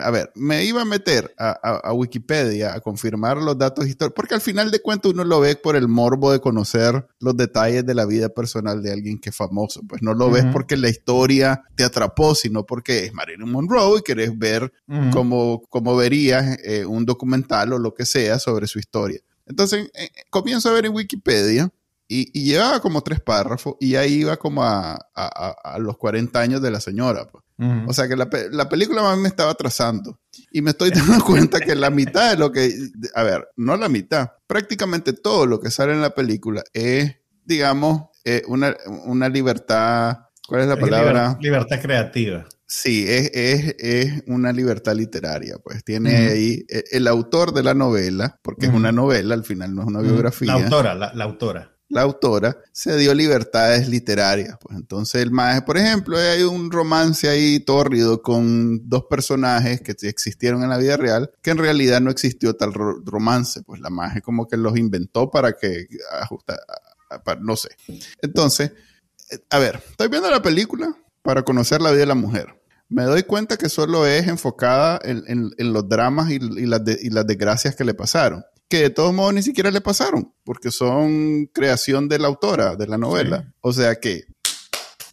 a 0.00 0.10
ver, 0.10 0.30
me 0.34 0.64
iba 0.64 0.82
a 0.82 0.84
meter 0.84 1.34
a, 1.38 1.92
Wikipedia 1.92 2.74
a 2.74 2.80
confirmar 2.80 3.38
los 3.38 3.56
datos 3.56 3.86
históricos, 3.86 4.14
porque 4.16 4.34
al 4.34 4.40
final 4.40 4.70
de 4.70 4.80
cuentas 4.80 5.12
uno 5.12 5.24
lo 5.24 5.40
ve 5.40 5.56
por 5.56 5.76
el 5.76 5.88
morbo 5.88 6.32
de 6.32 6.40
conocer 6.40 7.06
los 7.20 7.36
detalles 7.36 7.86
de 7.86 7.94
la 7.94 8.04
vida 8.04 8.28
personal 8.28 8.82
de 8.82 8.92
alguien 8.92 9.18
que 9.18 9.30
es 9.30 9.36
famoso. 9.36 9.80
Pues 9.88 10.02
no 10.02 10.14
lo 10.14 10.30
ves 10.30 10.44
porque 10.52 10.76
la 10.76 10.88
historia 10.88 11.62
te 11.74 11.84
atrapó, 11.84 12.34
sino 12.34 12.66
porque 12.66 13.04
es 13.04 13.14
Marilyn 13.14 13.50
Monroe 13.50 14.00
y 14.00 14.02
querés 14.02 14.36
ver 14.38 14.72
cómo, 15.12 15.62
verías 15.96 16.58
eh, 16.64 16.84
un 16.84 17.04
documental 17.04 17.72
o 17.72 17.78
lo 17.78 17.94
que 17.94 18.06
sea 18.06 18.38
sobre 18.38 18.66
su 18.66 18.78
historia. 18.78 19.20
Entonces 19.46 19.90
eh, 19.94 20.10
comienzo 20.30 20.70
a 20.70 20.72
ver 20.72 20.86
en 20.86 20.94
Wikipedia 20.94 21.70
y, 22.08 22.44
llevaba 22.44 22.80
como 22.80 23.02
tres 23.02 23.20
párrafos 23.20 23.76
y 23.80 23.96
ahí 23.96 24.14
iba 24.14 24.36
como 24.36 24.62
a, 24.62 24.98
los 25.78 25.96
40 25.96 26.38
años 26.38 26.62
de 26.62 26.70
la 26.70 26.80
señora. 26.80 27.28
Pues. 27.28 27.43
O 27.86 27.92
sea 27.92 28.08
que 28.08 28.16
la, 28.16 28.28
la 28.50 28.68
película 28.68 29.02
más 29.02 29.16
me 29.18 29.28
estaba 29.28 29.52
atrasando. 29.52 30.20
Y 30.50 30.62
me 30.62 30.70
estoy 30.70 30.90
dando 30.94 31.24
cuenta 31.24 31.60
que 31.60 31.74
la 31.74 31.90
mitad 31.90 32.30
de 32.30 32.36
lo 32.36 32.50
que, 32.50 32.72
a 33.14 33.22
ver, 33.22 33.48
no 33.56 33.76
la 33.76 33.88
mitad, 33.88 34.32
prácticamente 34.46 35.12
todo 35.12 35.46
lo 35.46 35.60
que 35.60 35.70
sale 35.70 35.92
en 35.92 36.00
la 36.00 36.14
película 36.14 36.62
es, 36.72 37.16
digamos, 37.44 38.08
eh, 38.24 38.42
una, 38.48 38.74
una, 39.04 39.28
libertad, 39.28 40.18
¿cuál 40.48 40.62
es 40.62 40.68
la 40.68 40.76
palabra? 40.76 41.38
libertad 41.40 41.80
creativa. 41.80 42.46
Sí, 42.66 43.04
es, 43.06 43.30
es, 43.34 43.76
es, 43.78 44.22
una 44.26 44.52
libertad 44.52 44.94
literaria, 44.96 45.58
pues 45.62 45.84
tiene 45.84 46.16
ahí 46.28 46.64
eh, 46.68 46.82
el 46.92 47.06
autor 47.06 47.52
de 47.52 47.62
la 47.62 47.74
novela, 47.74 48.40
porque 48.42 48.66
es 48.66 48.72
una 48.72 48.90
novela, 48.90 49.34
al 49.34 49.44
final 49.44 49.74
no 49.74 49.82
es 49.82 49.88
una 49.88 50.00
biografía. 50.00 50.56
La 50.56 50.64
autora, 50.64 50.94
la 50.94 51.24
autora 51.24 51.73
la 51.88 52.02
autora, 52.02 52.56
se 52.72 52.96
dio 52.96 53.14
libertades 53.14 53.88
literarias. 53.88 54.56
Pues 54.60 54.76
entonces 54.76 55.22
el 55.22 55.30
maje, 55.30 55.62
por 55.62 55.76
ejemplo, 55.76 56.16
hay 56.18 56.42
un 56.42 56.70
romance 56.70 57.28
ahí 57.28 57.60
tórrido 57.60 58.22
con 58.22 58.88
dos 58.88 59.04
personajes 59.08 59.80
que 59.80 59.94
existieron 60.08 60.62
en 60.62 60.70
la 60.70 60.78
vida 60.78 60.96
real, 60.96 61.30
que 61.42 61.50
en 61.50 61.58
realidad 61.58 62.00
no 62.00 62.10
existió 62.10 62.56
tal 62.56 62.72
romance. 62.72 63.62
Pues 63.62 63.80
la 63.80 63.90
maje 63.90 64.22
como 64.22 64.48
que 64.48 64.56
los 64.56 64.76
inventó 64.76 65.30
para 65.30 65.52
que 65.52 65.86
ajusta, 66.20 66.58
no 67.40 67.56
sé. 67.56 67.70
Entonces, 68.22 68.72
a 69.50 69.58
ver, 69.58 69.82
estoy 69.90 70.08
viendo 70.08 70.30
la 70.30 70.42
película 70.42 70.96
para 71.22 71.42
conocer 71.42 71.80
la 71.80 71.90
vida 71.90 72.00
de 72.00 72.06
la 72.06 72.14
mujer. 72.14 72.60
Me 72.88 73.04
doy 73.04 73.22
cuenta 73.22 73.56
que 73.56 73.68
solo 73.68 74.06
es 74.06 74.28
enfocada 74.28 75.00
en, 75.02 75.52
los 75.58 75.88
dramas 75.88 76.30
y 76.30 76.38
las 76.38 77.26
desgracias 77.26 77.74
que 77.74 77.84
le 77.84 77.94
pasaron 77.94 78.44
que 78.68 78.82
de 78.82 78.90
todos 78.90 79.12
modos 79.12 79.34
ni 79.34 79.42
siquiera 79.42 79.70
le 79.70 79.80
pasaron, 79.80 80.32
porque 80.44 80.70
son 80.70 81.46
creación 81.46 82.08
de 82.08 82.18
la 82.18 82.28
autora 82.28 82.76
de 82.76 82.86
la 82.86 82.98
novela. 82.98 83.52
O 83.60 83.72
sea 83.72 83.96
que 83.96 84.24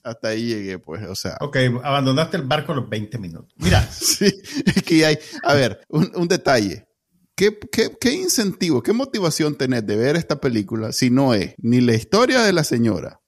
hasta 0.03 0.29
ahí 0.29 0.47
llegué, 0.47 0.79
pues, 0.79 1.05
o 1.07 1.15
sea. 1.15 1.37
Ok, 1.41 1.57
abandonaste 1.83 2.37
el 2.37 2.43
barco 2.43 2.71
a 2.71 2.75
los 2.75 2.89
20 2.89 3.17
minutos. 3.19 3.53
Mira. 3.57 3.87
sí, 3.91 4.33
es 4.65 4.83
que 4.83 5.05
hay, 5.05 5.19
a 5.43 5.53
ver, 5.53 5.81
un, 5.89 6.27
detalle. 6.27 6.87
¿Qué, 7.35 7.57
¿Qué, 7.71 7.91
qué, 7.99 8.13
incentivo, 8.13 8.83
qué 8.83 8.93
motivación 8.93 9.55
tenés 9.55 9.85
de 9.85 9.95
ver 9.95 10.15
esta 10.15 10.39
película 10.39 10.91
si 10.91 11.09
no 11.09 11.33
es 11.33 11.55
ni 11.57 11.81
la 11.81 11.93
historia 11.93 12.41
de 12.41 12.53
la 12.53 12.63
señora, 12.63 13.20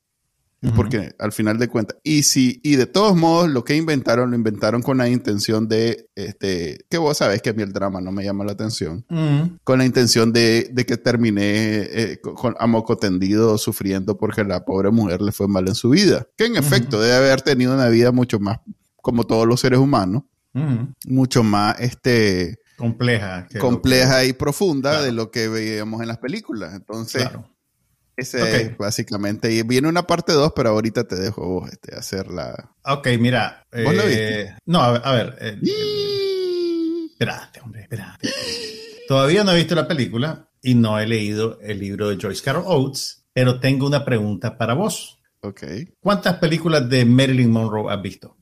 porque 0.72 1.14
al 1.20 1.32
final 1.32 1.58
de 1.58 1.68
cuentas, 1.68 1.98
y 2.04 2.24
si, 2.24 2.62
y 2.64 2.76
de 2.76 2.86
todos 2.86 3.16
modos, 3.16 3.50
lo 3.50 3.64
que 3.64 3.76
inventaron, 3.76 4.32
lo 4.32 4.36
inventaron 4.36 4.82
con 4.82 4.98
la 4.98 5.10
intención 5.10 5.68
de, 5.68 6.10
este, 6.16 6.86
que 6.90 6.98
vos 6.98 7.18
sabés 7.18 7.42
que 7.42 7.50
a 7.50 7.54
mí 7.54 7.64
el 7.64 7.74
drama 7.74 8.00
no 8.00 8.12
me 8.12 8.24
llama 8.24 8.46
la 8.46 8.54
atención, 8.54 9.06
con 9.64 9.80
la 9.80 9.86
intención 9.86 10.32
de, 10.32 10.70
de 10.72 10.86
que 10.86 10.98
terminé 10.98 11.44
eh, 11.44 12.22
con, 12.22 12.56
a 12.58 12.68
moco 12.68 12.98
tendido 12.98 13.58
sufriendo 13.58 14.18
porque 14.18 14.44
la 14.44 14.64
pobre 14.64 14.92
mujer 14.92 15.22
le 15.22 15.32
fue 15.32 15.48
mal 15.48 15.68
en 15.68 15.76
su 15.76 15.90
vida, 15.90 16.28
que 16.38 16.46
en 16.46 16.56
efecto 16.56 17.02
debe 17.02 17.16
haber 17.16 17.42
tenido 17.42 17.74
una 17.74 17.90
vida 17.90 18.12
mucho 18.12 18.40
más, 18.40 18.60
como 19.02 19.26
todos 19.26 19.48
los 19.48 19.60
seres 19.60 19.80
humanos, 19.80 20.24
mucho 21.06 21.44
más, 21.44 21.80
este, 21.80 22.60
compleja, 22.78 23.48
compleja 23.60 24.24
y 24.26 24.34
profunda 24.34 25.02
de 25.02 25.12
lo 25.12 25.32
que 25.32 25.48
veíamos 25.48 26.02
en 26.02 26.08
las 26.08 26.20
películas. 26.20 26.74
Entonces, 26.74 27.28
ese 28.16 28.62
es 28.62 28.78
básicamente. 28.78 29.52
Y 29.52 29.64
viene 29.64 29.88
una 29.88 30.06
parte 30.06 30.34
2, 30.34 30.54
pero 30.56 30.70
ahorita 30.70 31.06
te 31.06 31.16
dejo 31.16 31.48
vos 31.48 31.72
este, 31.72 31.96
hacer 31.96 32.28
la. 32.28 32.72
Ok, 32.86 33.08
mira. 33.20 33.66
¿Vos 33.72 33.96
lo 33.96 34.06
viste? 34.06 34.42
Eh, 34.42 34.56
no, 34.66 34.82
a 34.82 35.12
ver. 35.14 35.60
espérate, 37.12 37.62
hombre, 37.62 37.84
espérate. 37.84 38.30
Todavía 39.08 39.44
no 39.44 39.52
he 39.52 39.58
visto 39.58 39.76
la 39.76 39.88
película 39.88 40.50
y 40.62 40.76
no 40.76 41.00
he 41.00 41.06
leído 41.06 41.60
el 41.62 41.80
libro 41.80 42.10
de 42.10 42.18
Joyce 42.20 42.44
Carol 42.44 42.64
Oates, 42.66 43.26
pero 43.34 43.60
tengo 43.60 43.86
una 43.86 44.06
pregunta 44.06 44.58
para 44.58 44.74
vos. 44.74 45.20
Ok. 45.42 45.64
¿Cuántas 46.00 46.38
películas 46.38 46.88
de 46.90 47.06
Marilyn 47.06 47.52
Monroe 47.52 47.94
has 47.94 48.02
visto? 48.02 48.38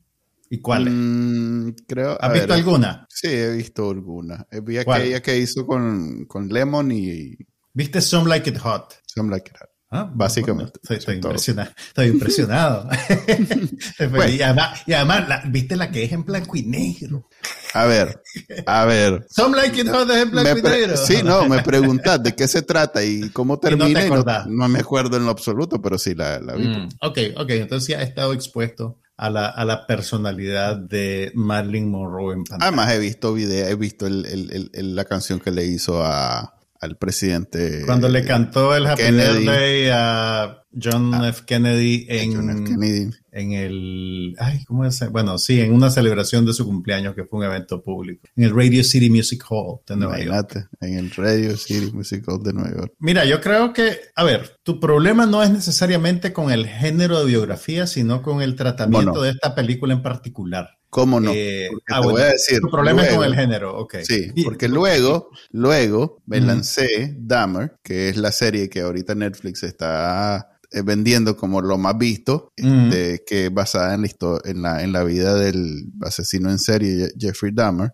¿Y 0.48 0.58
cuáles? 0.58 0.92
Mm, 0.94 1.70
creo. 1.86 2.16
¿Has 2.20 2.32
visto 2.32 2.52
alguna? 2.52 3.06
Sí, 3.08 3.28
he 3.28 3.56
visto 3.56 3.90
alguna. 3.90 4.46
Eh, 4.50 4.60
vi 4.60 4.76
aquella 4.76 5.20
que 5.22 5.38
hizo 5.38 5.66
con, 5.66 6.26
con 6.26 6.48
Lemon 6.48 6.92
y 6.92 7.36
¿Viste 7.74 8.00
Some 8.00 8.28
Like 8.28 8.50
It 8.50 8.58
Hot? 8.58 8.94
Some 9.06 9.30
Like 9.30 9.50
It 9.50 9.56
Hot. 9.58 9.68
Ah, 9.94 10.10
Básicamente. 10.10 10.80
estoy, 10.88 11.16
impresionado. 11.16 11.70
Estoy 11.88 12.06
impresionado. 12.06 12.88
y 14.28 14.40
además, 14.42 15.42
¿viste 15.50 15.76
la 15.76 15.90
que 15.90 16.04
es 16.04 16.12
en 16.12 16.24
blanco 16.24 16.56
y 16.56 16.62
negro? 16.62 17.28
A 17.74 17.84
ver, 17.84 18.22
a 18.66 18.86
ver. 18.86 19.26
Some 19.28 19.54
Like 19.54 19.78
It 19.78 19.88
Hot 19.88 20.10
es 20.10 20.16
en 20.16 20.30
blanco 20.30 20.58
y 20.58 20.62
negro. 20.62 20.96
Sí, 20.96 21.16
no, 21.22 21.46
me 21.46 21.62
preguntás 21.62 22.22
de 22.22 22.34
qué 22.34 22.48
se 22.48 22.62
trata 22.62 23.04
y 23.04 23.28
cómo 23.30 23.58
termina. 23.58 24.02
no, 24.46 24.68
me 24.68 24.78
acuerdo 24.78 25.18
en 25.18 25.26
lo 25.26 25.30
absoluto, 25.30 25.80
pero 25.82 25.98
sí 25.98 26.14
la, 26.14 26.38
vi. 26.38 26.68
Mm, 26.68 26.88
ok, 27.02 27.18
ok. 27.36 27.50
Entonces 27.50 27.88
ya 27.88 27.98
ha 27.98 28.02
estado 28.02 28.32
expuesto 28.32 28.98
a 29.18 29.28
la, 29.28 29.48
a 29.48 29.64
la, 29.66 29.86
personalidad 29.86 30.78
de 30.78 31.32
Marilyn 31.34 31.90
Monroe 31.90 32.32
en 32.32 32.44
pantalla. 32.44 32.68
Además 32.68 32.92
he 32.92 32.98
visto 32.98 33.34
video, 33.34 33.66
he 33.68 33.74
visto 33.74 34.06
la 34.08 35.04
canción 35.04 35.38
que 35.38 35.50
le 35.50 35.66
hizo 35.66 36.02
a 36.02 36.54
al 36.82 36.96
presidente. 36.96 37.84
Cuando 37.86 38.08
le 38.08 38.24
cantó 38.24 38.74
el 38.74 38.86
Happy 38.86 39.10
Birthday 39.10 39.88
a 39.92 40.64
John 40.72 41.14
ah, 41.14 41.28
F. 41.28 41.44
Kennedy 41.46 42.06
en, 42.08 43.14
en 43.32 43.52
el, 43.52 44.34
ay, 44.38 44.62
¿cómo 44.64 44.84
es? 44.84 45.00
Bueno, 45.10 45.38
sí, 45.38 45.60
en 45.60 45.72
una 45.72 45.90
celebración 45.90 46.44
de 46.44 46.52
su 46.52 46.66
cumpleaños 46.66 47.14
que 47.14 47.24
fue 47.24 47.40
un 47.40 47.46
evento 47.46 47.82
público, 47.82 48.28
en 48.36 48.44
el 48.44 48.54
Radio 48.54 48.84
City 48.84 49.08
Music 49.08 49.42
Hall 49.48 49.80
de 49.86 49.96
Nueva 49.96 50.20
York. 50.20 50.68
En 50.80 50.98
el 50.98 51.10
Radio 51.10 51.56
City 51.56 51.90
Music 51.92 52.24
Hall 52.28 52.42
de 52.42 52.52
Nueva 52.52 52.70
York. 52.70 52.92
Mira, 52.98 53.24
yo 53.24 53.40
creo 53.40 53.72
que, 53.72 53.98
a 54.14 54.22
ver, 54.22 54.58
tu 54.62 54.78
problema 54.78 55.24
no 55.24 55.42
es 55.42 55.50
necesariamente 55.50 56.32
con 56.32 56.52
el 56.52 56.66
género 56.66 57.20
de 57.20 57.26
biografía, 57.26 57.86
sino 57.86 58.22
con 58.22 58.42
el 58.42 58.54
tratamiento 58.54 59.22
de 59.22 59.30
esta 59.30 59.54
película 59.54 59.94
en 59.94 60.02
particular. 60.02 60.78
¿Cómo 60.90 61.20
no? 61.20 61.32
Eh, 61.34 61.70
ah, 61.88 62.00
voy 62.00 62.20
a 62.20 62.26
decir. 62.26 62.60
Tu 62.60 62.68
problema 62.68 63.02
es 63.02 63.14
con 63.14 63.24
el 63.24 63.34
género, 63.34 63.78
ok. 63.78 63.96
Sí, 64.02 64.30
porque 64.44 64.68
luego, 64.68 65.30
luego 65.50 66.20
me 66.26 66.38
lancé 66.42 67.16
Dahmer, 67.18 67.78
que 67.82 68.10
es 68.10 68.18
la 68.18 68.30
serie 68.30 68.68
que 68.68 68.82
ahorita 68.82 69.14
Netflix 69.14 69.62
está 69.62 70.51
vendiendo 70.84 71.36
como 71.36 71.60
lo 71.60 71.78
más 71.78 71.98
visto, 71.98 72.52
este, 72.56 73.22
que 73.26 73.46
es 73.46 73.54
basada 73.54 73.94
en 73.94 74.02
la, 74.02 74.08
en, 74.44 74.62
la, 74.62 74.82
en 74.82 74.92
la 74.92 75.04
vida 75.04 75.34
del 75.34 75.84
asesino 76.02 76.50
en 76.50 76.58
serie 76.58 77.12
Jeffrey 77.18 77.52
Dahmer. 77.54 77.92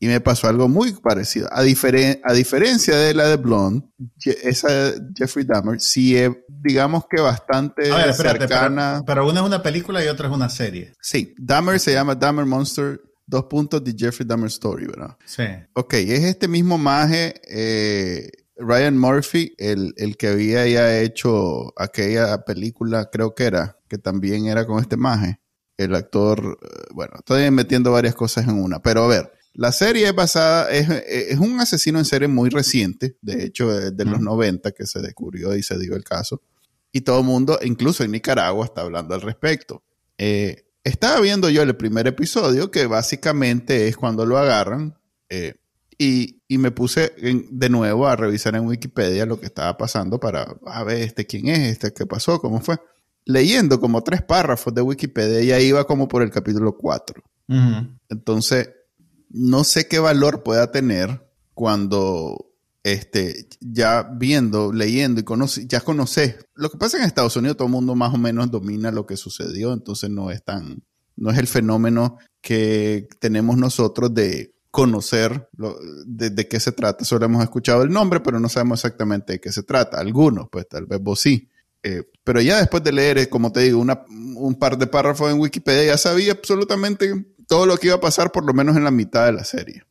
Y 0.00 0.06
me 0.06 0.20
pasó 0.20 0.48
algo 0.48 0.68
muy 0.68 0.92
parecido. 0.92 1.48
A, 1.50 1.60
a 1.60 2.32
diferencia 2.32 2.96
de 2.96 3.14
la 3.14 3.28
de 3.28 3.36
Blonde, 3.36 3.86
esa 4.42 4.92
Jeffrey 5.16 5.46
Dahmer 5.46 5.80
sí 5.80 6.16
es, 6.16 6.30
digamos 6.48 7.04
que 7.08 7.20
bastante 7.20 7.84
cercana. 8.12 9.02
Pero, 9.06 9.28
una 9.28 9.40
es 9.40 9.46
una 9.46 9.62
película 9.62 10.04
y 10.04 10.08
otra 10.08 10.28
es 10.28 10.34
una 10.34 10.50
serie. 10.50 10.92
Sí, 11.00 11.34
Dahmer 11.38 11.80
se 11.80 11.92
llama 11.92 12.14
Dahmer 12.14 12.44
Monster 12.44 13.00
dos 13.26 13.44
puntos 13.44 13.82
de 13.82 13.94
Jeffrey 13.96 14.26
Dahmer 14.26 14.48
Story, 14.48 14.86
¿verdad? 14.86 15.16
Sí. 15.24 15.44
Ok, 15.74 15.94
es 15.94 16.24
este 16.24 16.48
mismo 16.48 16.76
maje, 16.78 17.40
eh, 17.48 18.30
Ryan 18.56 18.98
Murphy, 18.98 19.54
el, 19.58 19.94
el, 19.96 20.16
que 20.16 20.28
había 20.28 20.66
ya 20.66 21.00
hecho 21.00 21.72
aquella 21.80 22.44
película, 22.44 23.10
creo 23.10 23.34
que 23.34 23.44
era, 23.44 23.78
que 23.88 23.98
también 23.98 24.46
era 24.46 24.66
con 24.66 24.80
este 24.80 24.96
maje. 24.96 25.40
El 25.76 25.94
actor, 25.94 26.58
eh, 26.62 26.84
bueno, 26.92 27.14
estoy 27.18 27.50
metiendo 27.50 27.90
varias 27.92 28.14
cosas 28.14 28.46
en 28.46 28.62
una, 28.62 28.80
pero 28.80 29.04
a 29.04 29.08
ver, 29.08 29.32
La 29.54 29.70
serie 29.70 30.08
es 30.08 30.14
basada, 30.14 30.70
es, 30.70 31.38
un 31.38 31.60
asesino 31.60 31.98
en 32.00 32.04
serie 32.04 32.26
muy 32.26 32.50
reciente, 32.50 33.16
de 33.22 33.44
hecho, 33.44 33.68
de, 33.68 34.04
los 34.04 34.20
90 34.20 34.72
que 34.72 34.84
se 34.86 35.00
descubrió 35.00 35.54
y 35.54 35.62
se 35.62 35.78
dio 35.78 35.94
el 35.94 36.02
caso. 36.02 36.42
Y 36.92 37.02
todo 37.02 37.20
el 37.20 37.24
mundo, 37.24 37.58
incluso 37.62 38.02
en 38.04 38.12
Nicaragua, 38.12 38.64
está 38.64 38.82
hablando 38.82 39.14
al 39.14 39.20
respecto. 39.20 39.84
Eh, 40.18 40.64
estaba 40.84 41.20
viendo 41.20 41.48
yo 41.50 41.62
el 41.62 41.76
primer 41.76 42.06
episodio, 42.06 42.70
que 42.70 42.86
básicamente 42.86 43.88
es 43.88 43.96
cuando 43.96 44.26
lo 44.26 44.38
agarran. 44.38 44.98
Eh, 45.28 45.54
y, 45.98 46.40
me 46.58 46.70
puse 46.70 47.12
de 47.50 47.68
nuevo 47.68 48.06
a 48.06 48.16
revisar 48.16 48.54
en 48.54 48.66
Wikipedia 48.66 49.26
lo 49.26 49.40
que 49.40 49.46
estaba 49.46 49.76
pasando 49.76 50.20
para 50.20 50.56
a 50.66 50.84
ver 50.84 51.02
este 51.02 51.26
quién 51.26 51.48
es, 51.48 51.58
este 51.72 51.92
qué 51.92 52.06
pasó, 52.06 52.40
cómo 52.40 52.60
fue. 52.60 52.76
Leyendo 53.24 53.80
como 53.80 54.02
tres 54.02 54.22
párrafos 54.22 54.72
de 54.74 54.82
Wikipedia, 54.82 55.42
ya 55.42 55.60
iba 55.60 55.84
como 55.84 56.06
por 56.06 56.22
el 56.22 56.30
capítulo 56.30 56.76
4. 56.76 57.22
Entonces, 58.08 58.70
no 59.30 59.64
sé 59.64 59.88
qué 59.88 59.98
valor 59.98 60.42
pueda 60.42 60.70
tener 60.70 61.26
cuando 61.54 62.54
este, 62.84 63.48
ya 63.60 64.02
viendo, 64.02 64.72
leyendo 64.72 65.20
y 65.20 65.24
conoce, 65.24 65.66
ya 65.66 65.80
conoces. 65.80 66.36
Lo 66.54 66.70
que 66.70 66.78
pasa 66.78 66.98
en 66.98 67.04
Estados 67.04 67.34
Unidos, 67.34 67.56
todo 67.56 67.66
el 67.66 67.72
mundo 67.72 67.94
más 67.94 68.14
o 68.14 68.18
menos 68.18 68.50
domina 68.50 68.90
lo 68.92 69.06
que 69.06 69.16
sucedió, 69.16 69.72
entonces 69.72 70.10
no 70.10 70.30
es 70.30 70.44
tan, 70.44 70.84
no 71.16 71.30
es 71.30 71.38
el 71.38 71.46
fenómeno 71.46 72.18
que 72.42 73.08
tenemos 73.20 73.56
nosotros 73.56 74.12
de 74.12 74.53
conocer 74.74 75.48
de, 76.04 76.48
qué 76.48 76.58
se 76.58 76.72
trata. 76.72 77.04
Solo 77.04 77.26
hemos 77.26 77.44
escuchado 77.44 77.84
el 77.84 77.90
nombre, 77.90 78.18
pero 78.18 78.40
no 78.40 78.48
sabemos 78.48 78.80
exactamente 78.80 79.34
de 79.34 79.40
qué 79.40 79.52
se 79.52 79.62
trata. 79.62 80.00
Algunos, 80.00 80.48
pues 80.50 80.68
tal 80.68 80.86
vez 80.86 80.98
vos 81.00 81.20
sí. 81.20 81.48
Eh, 81.84 82.02
pero 82.24 82.40
ya 82.40 82.58
después 82.58 82.82
de 82.82 82.90
leer, 82.90 83.18
eh, 83.18 83.28
como 83.28 83.52
te 83.52 83.60
digo, 83.60 83.78
un 83.78 84.54
par 84.56 84.76
de 84.76 84.88
párrafos 84.88 85.30
en 85.30 85.38
Wikipedia, 85.38 85.84
ya 85.84 85.96
sabía 85.96 86.32
absolutamente 86.32 87.24
todo 87.46 87.66
lo 87.66 87.76
que 87.76 87.86
iba 87.86 87.96
a 87.96 88.00
pasar, 88.00 88.32
por 88.32 88.44
lo 88.44 88.52
menos 88.52 88.76
en 88.76 88.82
la 88.82 88.90
mitad 88.90 89.26
de 89.26 89.32
la 89.34 89.44
serie. 89.44 89.84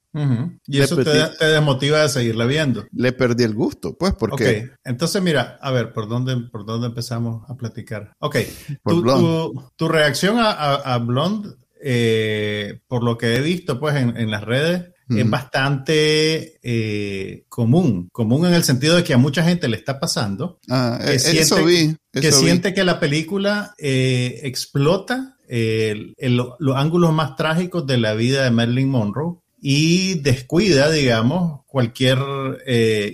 Y 0.67 0.81
eso 0.81 0.97
te, 0.97 1.45
desmotiva 1.45 2.01
de 2.01 2.09
seguirla 2.09 2.45
viendo. 2.45 2.85
Le 2.91 3.13
perdí 3.13 3.45
el 3.45 3.53
gusto, 3.53 3.97
pues, 3.97 4.13
porque... 4.19 4.69
Ok, 4.69 4.79
entonces 4.83 5.21
mira, 5.21 5.57
a 5.61 5.71
ver, 5.71 5.93
¿por 5.93 6.09
dónde, 6.09 6.35
por 6.51 6.65
dónde 6.65 6.87
empezamos 6.87 7.49
a 7.49 7.55
platicar? 7.55 8.11
Ok, 8.19 8.35
tu, 8.83 9.71
tu, 9.77 9.87
reacción 9.87 10.39
a, 10.39 10.51
a 10.51 10.97
Blonde 10.97 11.55
eh, 11.85 12.79
por 12.87 13.03
lo 13.03 13.17
que 13.17 13.35
he 13.35 13.41
visto 13.41 13.77
pues 13.77 13.95
en, 13.95 14.31
las 14.31 14.43
redes, 14.43 14.85
es 15.09 15.29
bastante 15.29 16.59
eh, 16.63 17.43
común, 17.49 18.07
común 18.11 18.45
en 18.45 18.53
el 18.53 18.63
sentido 18.63 18.95
de 18.95 19.03
que 19.03 19.13
a 19.13 19.17
mucha 19.17 19.43
gente 19.43 19.67
le 19.67 19.75
está 19.75 19.99
pasando, 19.99 20.61
ah, 20.69 20.97
que, 21.03 21.15
eh, 21.15 21.19
siente, 21.19 21.97
que 22.13 22.31
siente 22.31 22.73
que 22.73 22.85
la 22.85 23.01
película 23.01 23.75
explota 23.77 25.35
los 25.49 26.77
ángulos 26.77 27.11
más 27.11 27.35
trágicos 27.35 27.85
de 27.85 27.97
la 27.97 28.13
vida 28.13 28.45
de 28.45 28.51
Marilyn 28.51 28.89
Monroe 28.89 29.39
y 29.59 30.15
descuida, 30.21 30.89
digamos, 30.89 31.61
cualquier 31.67 32.19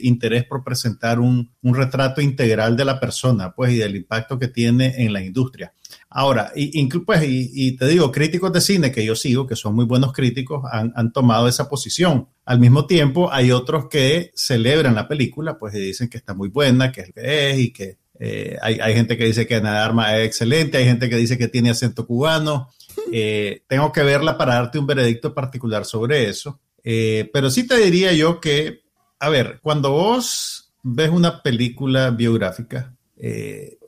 interés 0.03 0.45
por 0.45 0.63
presentar 0.63 1.19
un, 1.19 1.51
un, 1.63 1.73
retrato 1.73 2.21
integral 2.21 2.77
de 2.77 2.85
la 2.85 2.99
persona, 2.99 3.51
pues, 3.51 3.73
y 3.73 3.77
del 3.77 3.95
impacto 3.95 4.37
que 4.37 4.47
tiene 4.47 5.03
en 5.03 5.11
la 5.11 5.23
industria. 5.23 5.73
Ahora, 6.11 6.51
y, 6.55 6.87
pues, 6.87 7.23
y, 7.23 7.77
te 7.77 7.87
digo, 7.87 8.11
críticos 8.11 8.51
de 8.51 8.61
cine 8.61 8.91
que 8.91 9.05
yo 9.05 9.15
sigo, 9.15 9.45
que 9.45 9.55
son 9.55 9.75
muy 9.75 9.85
buenos 9.85 10.11
críticos, 10.11 10.63
han, 10.71 11.13
tomado 11.13 11.47
esa 11.47 11.69
posición. 11.69 12.27
Al 12.45 12.59
mismo 12.59 12.87
tiempo, 12.87 13.31
hay 13.31 13.51
otros 13.51 13.87
que 13.89 14.31
celebran 14.33 14.95
la 14.95 15.07
película, 15.07 15.59
pues 15.59 15.75
y 15.75 15.79
dicen 15.79 16.09
que 16.09 16.17
está 16.17 16.33
muy 16.33 16.49
buena, 16.49 16.91
que 16.91 17.01
es 17.01 17.13
que 17.13 17.51
es, 17.51 17.59
y 17.59 17.71
que 17.71 17.97
eh, 18.19 18.57
hay, 18.61 18.93
gente 18.95 19.17
que 19.17 19.25
dice 19.25 19.45
que 19.45 19.55
Ana 19.55 19.85
Arma 19.85 20.17
es 20.17 20.25
excelente, 20.25 20.79
hay 20.79 20.85
gente 20.85 21.09
que 21.09 21.15
dice 21.15 21.37
que 21.37 21.47
tiene 21.47 21.69
acento 21.69 22.05
cubano. 22.05 22.69
Eh, 23.11 23.63
tengo 23.67 23.91
que 23.91 24.03
verla 24.03 24.37
para 24.37 24.55
darte 24.55 24.77
un 24.77 24.85
veredicto 24.85 25.33
particular 25.33 25.85
sobre 25.85 26.29
eso. 26.29 26.59
Eh, 26.83 27.29
pero 27.33 27.49
sí 27.49 27.65
te 27.65 27.77
diría 27.77 28.11
yo 28.13 28.39
que, 28.39 28.81
a 29.19 29.29
ver, 29.29 29.59
cuando 29.63 29.91
vos 29.91 30.71
ves 30.83 31.09
una 31.09 31.41
película 31.41 32.11
biográfica, 32.11 32.93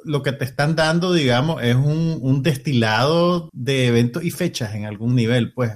lo 0.04 0.24
que 0.24 0.32
te 0.34 0.46
están 0.46 0.76
dando, 0.76 1.14
digamos, 1.14 1.64
es 1.64 1.76
un, 1.76 2.42
destilado 2.44 3.50
de 3.54 3.88
eventos 3.88 4.24
y 4.24 4.32
fechas 4.32 4.76
en 4.76 4.86
algún 4.86 5.16
nivel, 5.16 5.54
pues, 5.54 5.72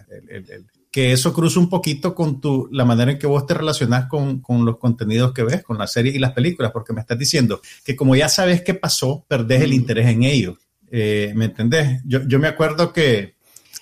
que 0.95 1.11
eso 1.11 1.33
cruza 1.33 1.59
un 1.59 1.69
poquito 1.69 2.15
con 2.15 2.39
tu, 2.39 2.69
la 2.71 2.85
manera 2.85 3.11
en 3.11 3.19
que 3.19 3.27
vos 3.27 3.45
te 3.45 3.53
relacionas 3.53 4.07
con, 4.07 4.41
los 4.63 4.77
contenidos 4.77 5.33
que 5.33 5.43
ves, 5.43 5.61
con 5.61 5.77
las 5.77 5.91
series 5.91 6.15
y 6.15 6.19
las 6.19 6.31
películas, 6.31 6.71
porque 6.71 6.93
me 6.93 7.01
estás 7.01 7.19
diciendo 7.19 7.59
que 7.83 7.97
como 7.97 8.15
ya 8.15 8.29
sabes 8.29 8.61
qué 8.61 8.75
pasó, 8.75 9.25
perdés 9.27 9.63
el 9.63 9.73
interés 9.73 10.07
en 10.07 10.23
ellos. 10.23 10.57
Eh, 10.89 11.33
¿Me 11.35 11.45
entendés? 11.45 12.01
Yo, 12.05 12.21
yo 12.25 12.39
me 12.39 12.47
acuerdo 12.47 12.93
que... 12.93 13.35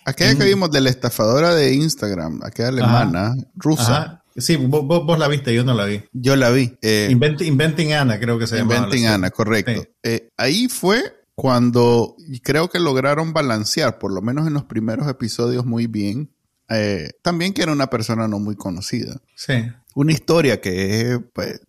Aquella 0.06 0.36
que 0.36 0.46
vimos 0.46 0.72
de 0.72 0.82
la 0.82 0.90
estafadora 0.90 1.54
de 1.54 1.76
Instagram, 1.76 2.42
aquella 2.44 2.70
alemana, 2.70 3.36
rusa. 3.54 4.23
Sí, 4.36 4.56
vos, 4.56 5.20
la 5.20 5.28
viste, 5.28 5.54
yo 5.54 5.64
no 5.64 5.74
la 5.74 5.86
vi. 5.86 6.02
Yo 6.12 6.36
la 6.36 6.50
vi. 6.50 6.78
Eh, 6.82 7.08
Inventing 7.12 7.94
Anna, 7.94 8.20
creo 8.20 8.40
que 8.40 8.48
se 8.48 8.58
llama. 8.58 8.76
Inventing 8.76 9.08
Anna, 9.08 9.30
correcto. 9.30 9.86
Eh, 10.02 10.30
ahí 10.38 10.68
fue 10.68 11.02
cuando 11.36 12.16
creo 12.44 12.70
que 12.70 12.80
lograron 12.80 13.34
balancear, 13.34 14.00
por 14.00 14.12
lo 14.12 14.22
menos 14.22 14.48
en 14.48 14.54
los 14.54 14.64
primeros 14.64 15.08
episodios, 15.08 15.66
muy 15.66 15.88
bien. 15.88 16.32
Eh, 16.70 17.12
también 17.22 17.54
que 17.54 17.62
era 17.62 17.72
una 17.72 17.88
persona 17.88 18.28
no 18.28 18.40
muy 18.40 18.56
conocida. 18.56 19.22
Sí. 19.36 19.54
Una 19.96 20.12
historia 20.12 20.60
que 20.60 21.02
es 21.02 21.20
pues, 21.34 21.62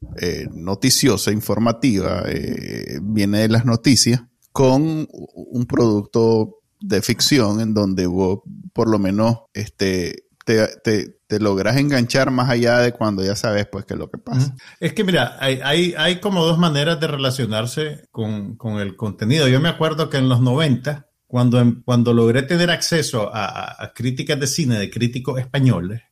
noticiosa, 0.52 1.30
informativa, 1.30 2.24
viene 3.02 3.40
de 3.40 3.48
las 3.48 3.66
noticias, 3.66 4.22
con 4.52 5.06
un 5.10 5.66
producto 5.66 6.60
de 6.80 7.02
ficción 7.02 7.60
en 7.60 7.74
donde 7.74 8.06
vos, 8.06 8.40
por 8.72 8.88
lo 8.88 8.98
menos, 8.98 9.40
este, 9.52 10.24
te, 10.44 10.68
te, 10.82 11.16
logras 11.38 11.76
enganchar 11.76 12.30
más 12.30 12.48
allá 12.48 12.78
de 12.78 12.92
cuando 12.92 13.24
ya 13.24 13.36
sabes 13.36 13.66
pues 13.66 13.84
qué 13.84 13.94
es 13.94 14.00
lo 14.00 14.10
que 14.10 14.18
pasa. 14.18 14.54
Es 14.80 14.92
que 14.92 15.04
mira, 15.04 15.36
hay, 15.40 15.60
hay, 15.62 15.94
hay 15.96 16.20
como 16.20 16.44
dos 16.44 16.58
maneras 16.58 17.00
de 17.00 17.06
relacionarse 17.06 18.08
con, 18.10 18.56
con, 18.56 18.80
el 18.80 18.96
contenido. 18.96 19.48
Yo 19.48 19.60
me 19.60 19.68
acuerdo 19.68 20.10
que 20.10 20.18
en 20.18 20.28
los 20.28 20.40
90, 20.40 21.06
cuando, 21.26 21.60
em, 21.60 21.82
cuando 21.82 22.12
logré 22.12 22.42
tener 22.42 22.70
acceso 22.70 23.30
a, 23.32 23.92
críticas 23.94 24.38
de 24.40 24.46
cine 24.46 24.78
de 24.78 24.90
críticos 24.90 25.38
españoles, 25.40 26.02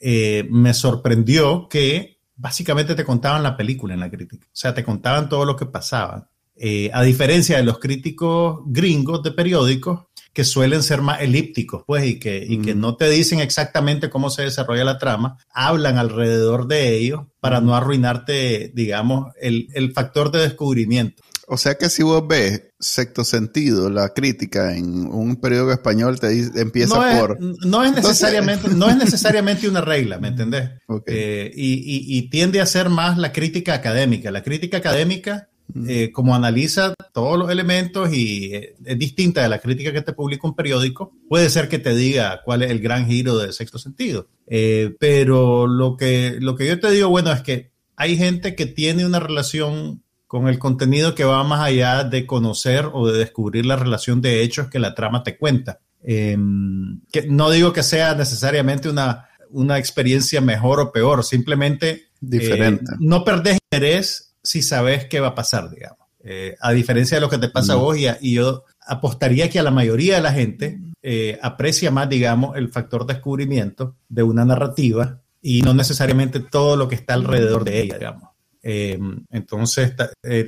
eh, 0.00 0.46
me 0.50 0.72
sorprendió 0.72 1.68
que 1.68 2.20
básicamente 2.36 2.94
te 2.94 3.04
contaban 3.04 3.42
la 3.42 3.56
película 3.56 3.94
en 3.94 4.00
la 4.00 4.10
crítica. 4.10 4.46
O 4.46 4.50
sea, 4.54 4.74
te 4.74 4.82
contaban 4.82 5.28
todo 5.28 5.44
lo 5.44 5.56
que 5.56 5.66
pasaba. 5.66 6.28
Eh, 6.56 6.90
a 6.92 7.02
diferencia 7.02 7.56
de 7.56 7.64
los 7.64 7.78
críticos 7.78 8.60
gringos 8.66 9.22
de 9.22 9.32
periódicos, 9.32 10.06
que 10.32 10.44
suelen 10.44 10.82
ser 10.82 11.02
más 11.02 11.20
elípticos, 11.20 11.84
pues, 11.86 12.04
y 12.06 12.18
que, 12.18 12.44
y 12.46 12.58
que 12.58 12.74
no 12.74 12.96
te 12.96 13.08
dicen 13.10 13.40
exactamente 13.40 14.10
cómo 14.10 14.30
se 14.30 14.42
desarrolla 14.42 14.84
la 14.84 14.98
trama, 14.98 15.38
hablan 15.52 15.98
alrededor 15.98 16.66
de 16.66 16.96
ellos 16.96 17.22
para 17.40 17.60
no 17.60 17.74
arruinarte, 17.74 18.72
digamos, 18.74 19.32
el, 19.40 19.68
el 19.74 19.92
factor 19.92 20.30
de 20.30 20.40
descubrimiento. 20.40 21.22
O 21.48 21.58
sea 21.58 21.74
que 21.74 21.90
si 21.90 22.02
vos 22.02 22.26
ves 22.26 22.62
sexto 22.78 23.24
sentido, 23.24 23.90
la 23.90 24.10
crítica 24.10 24.74
en 24.74 25.06
un 25.06 25.36
periódico 25.36 25.72
español 25.72 26.18
te 26.18 26.28
dice, 26.28 26.60
empieza 26.60 27.18
por... 27.18 27.38
No 27.40 27.84
es 27.84 27.92
necesariamente, 27.92 28.68
no 28.74 28.88
es 28.88 28.96
necesariamente 28.96 29.68
una 29.68 29.80
regla, 29.80 30.18
¿me 30.18 30.28
entendés? 30.28 30.70
Eh, 31.06 31.50
y, 31.54 31.74
y, 31.74 32.18
y, 32.18 32.30
tiende 32.30 32.60
a 32.60 32.66
ser 32.66 32.88
más 32.88 33.18
la 33.18 33.32
crítica 33.32 33.74
académica. 33.74 34.30
La 34.30 34.42
crítica 34.42 34.78
académica 34.78 35.50
eh, 35.86 36.10
como 36.12 36.34
analiza 36.34 36.94
todos 37.12 37.38
los 37.38 37.50
elementos 37.50 38.12
y 38.12 38.54
eh, 38.54 38.74
es 38.84 38.98
distinta 38.98 39.42
de 39.42 39.48
la 39.48 39.58
crítica 39.58 39.92
que 39.92 40.02
te 40.02 40.12
publica 40.12 40.46
un 40.46 40.54
periódico, 40.54 41.12
puede 41.28 41.48
ser 41.50 41.68
que 41.68 41.78
te 41.78 41.94
diga 41.94 42.42
cuál 42.44 42.62
es 42.62 42.70
el 42.70 42.80
gran 42.80 43.06
giro 43.06 43.38
del 43.38 43.52
sexto 43.52 43.78
sentido. 43.78 44.28
Eh, 44.46 44.94
pero 44.98 45.66
lo 45.66 45.96
que, 45.96 46.36
lo 46.40 46.56
que 46.56 46.66
yo 46.66 46.78
te 46.78 46.90
digo, 46.90 47.08
bueno, 47.08 47.32
es 47.32 47.40
que 47.40 47.70
hay 47.96 48.16
gente 48.16 48.54
que 48.54 48.66
tiene 48.66 49.06
una 49.06 49.20
relación 49.20 50.02
con 50.26 50.48
el 50.48 50.58
contenido 50.58 51.14
que 51.14 51.24
va 51.24 51.44
más 51.44 51.60
allá 51.60 52.04
de 52.04 52.26
conocer 52.26 52.88
o 52.92 53.08
de 53.08 53.18
descubrir 53.18 53.66
la 53.66 53.76
relación 53.76 54.20
de 54.20 54.42
hechos 54.42 54.68
que 54.68 54.78
la 54.78 54.94
trama 54.94 55.22
te 55.22 55.36
cuenta. 55.36 55.80
Em, 56.02 57.00
que 57.12 57.26
no 57.28 57.50
digo 57.50 57.72
que 57.72 57.82
sea 57.82 58.14
necesariamente 58.14 58.88
una, 58.88 59.28
una 59.50 59.78
experiencia 59.78 60.40
mejor 60.40 60.80
o 60.80 60.92
peor, 60.92 61.22
simplemente 61.22 62.08
diferente. 62.20 62.92
no 62.98 63.24
perdés 63.24 63.58
interés 63.70 64.31
si 64.42 64.62
sabes 64.62 65.06
qué 65.06 65.20
va 65.20 65.28
a 65.28 65.34
pasar, 65.34 65.70
digamos. 65.70 66.02
Eh, 66.24 66.56
a 66.60 66.72
diferencia 66.72 67.16
de 67.16 67.20
lo 67.20 67.28
que 67.28 67.38
te 67.38 67.48
pasa 67.48 67.72
a 67.72 67.76
vos, 67.76 67.96
y, 67.96 68.34
yo 68.34 68.64
apostaría 68.86 69.50
que 69.50 69.58
a 69.58 69.62
la 69.62 69.72
mayoría 69.72 70.16
de 70.16 70.22
la 70.22 70.32
gente 70.32 70.78
eh, 71.02 71.38
aprecia 71.42 71.90
más, 71.90 72.08
digamos, 72.08 72.56
el 72.56 72.68
factor 72.68 73.06
descubrimiento 73.06 73.96
de 74.08 74.22
una 74.22 74.44
narrativa 74.44 75.20
y 75.40 75.62
no 75.62 75.74
necesariamente 75.74 76.38
todo 76.38 76.76
lo 76.76 76.88
que 76.88 76.94
está 76.94 77.14
alrededor 77.14 77.64
de 77.64 77.80
ella, 77.80 77.98
digamos. 77.98 78.30
Eh, 78.62 79.00
entonces, 79.30 79.94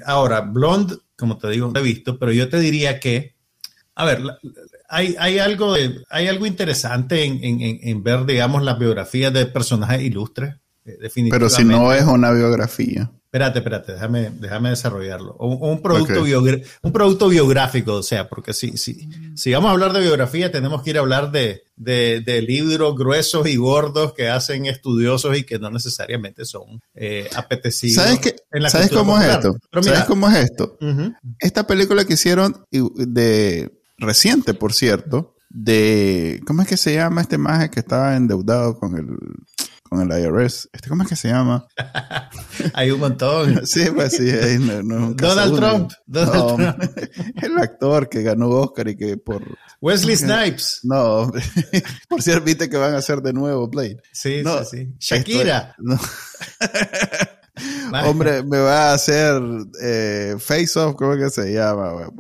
ahora, 0.07 0.43
Blonde, 0.43 0.97
como 1.17 1.39
te 1.39 1.51
digo, 1.51 1.73
no 1.75 1.81
he 1.81 1.83
visto, 1.83 2.19
pero 2.21 2.31
yo 2.31 2.49
te 2.49 2.61
diría 2.61 3.01
que, 3.01 3.35
a 3.97 4.05
ver, 4.05 4.23
hay, 4.89 5.17
hay, 5.19 5.41
algo, 5.41 5.73
de, 5.75 6.05
hay 6.09 6.29
algo 6.29 6.47
interesante 6.47 7.25
en, 7.25 7.43
en, 7.43 7.81
en 7.83 8.03
ver, 8.05 8.25
digamos, 8.25 8.63
las 8.63 8.79
biografías 8.79 9.33
de 9.33 9.47
personajes 9.47 10.03
ilustres, 10.03 10.55
definitivamente. 10.85 11.39
Pero 11.39 11.51
si 11.51 11.65
no 11.65 11.93
es 11.93 12.05
una 12.05 12.31
biografía. 12.31 13.11
Espérate, 13.35 13.59
espérate, 13.59 13.93
déjame, 13.95 14.31
déjame 14.39 14.71
desarrollarlo. 14.71 15.35
Un, 15.41 15.83
producto 15.83 16.23
un 16.23 16.93
producto 16.93 17.29
biográfico, 17.29 17.95
o 17.95 18.03
sea, 18.05 18.29
porque 18.29 18.53
si, 18.53 18.77
si, 18.77 19.09
si 19.35 19.53
vamos 19.53 19.71
a 19.71 19.73
hablar 19.73 19.93
de 19.93 20.03
biografía, 20.03 20.53
tenemos 20.53 20.85
que 20.85 20.91
ir 20.91 20.99
a 20.99 21.01
hablar 21.01 21.33
de, 21.33 21.65
de, 21.75 22.43
libros 22.47 22.97
gruesos 22.97 23.49
y 23.49 23.57
gordos 23.57 24.13
que 24.13 24.29
hacen 24.29 24.67
estudiosos 24.67 25.37
y 25.37 25.43
que 25.43 25.59
no 25.59 25.69
necesariamente 25.71 26.45
son 26.45 26.81
eh, 26.95 27.29
apetecidos. 27.35 28.05
¿Sabes, 28.05 28.21
qué? 28.21 28.37
¿Sabes 28.69 28.93
cómo 28.93 29.21
es 29.21 29.27
esto? 29.27 29.57
¿Sabes 29.83 30.05
cómo 30.05 30.29
es 30.29 30.37
esto? 30.37 30.79
Esta 31.41 31.67
película 31.67 32.05
que 32.05 32.15
hicieron 32.15 32.65
de 32.71 33.73
reciente, 33.99 34.55
por 34.55 34.73
cierto, 34.73 35.35
de 35.49 36.41
¿cómo 36.47 36.63
es 36.63 36.69
que 36.69 36.77
se 36.77 36.95
llama 36.95 37.23
este 37.23 37.39
maje 37.39 37.69
que 37.69 37.81
estaba 37.81 38.15
endeudado 38.15 38.79
con 38.79 38.97
el 38.97 39.09
con 39.95 40.11
el 40.13 40.25
IRS. 40.25 40.69
Este, 40.73 40.89
¿Cómo 40.89 41.03
es 41.03 41.09
que 41.09 41.17
se 41.17 41.29
llama? 41.29 41.67
Hay 42.75 42.91
un 42.91 43.01
montón. 43.01 43.67
sí, 43.67 43.85
pues 43.95 44.17
sí. 44.17 44.31
Donald 44.31 45.57
Trump. 45.57 45.93
Donald 46.07 46.57
Trump. 46.57 46.99
el 47.43 47.59
actor 47.59 48.09
que 48.09 48.23
ganó 48.23 48.49
Oscar 48.49 48.89
y 48.89 48.97
que 48.97 49.17
por... 49.17 49.43
Wesley 49.81 50.17
Snipes. 50.17 50.81
No, 50.83 51.31
por 52.09 52.23
cierto, 52.23 52.45
viste 52.45 52.71
que 52.71 52.77
van 52.77 52.95
a 52.95 52.99
hacer 52.99 53.21
de 53.21 53.33
nuevo 53.33 53.69
Blade. 53.69 53.99
Sí, 54.13 54.43
sí, 54.43 54.65
sí. 54.71 54.95
Shakira. 54.99 55.77
Hombre, 58.07 58.43
me 58.43 58.59
va 58.59 58.91
a 58.91 58.95
hacer 58.95 59.41
eh, 59.81 60.37
Face 60.39 60.79
Off, 60.79 60.97
¿cómo 60.97 61.13
es 61.15 61.25
que 61.25 61.43
se 61.43 61.53
llama? 61.53 62.11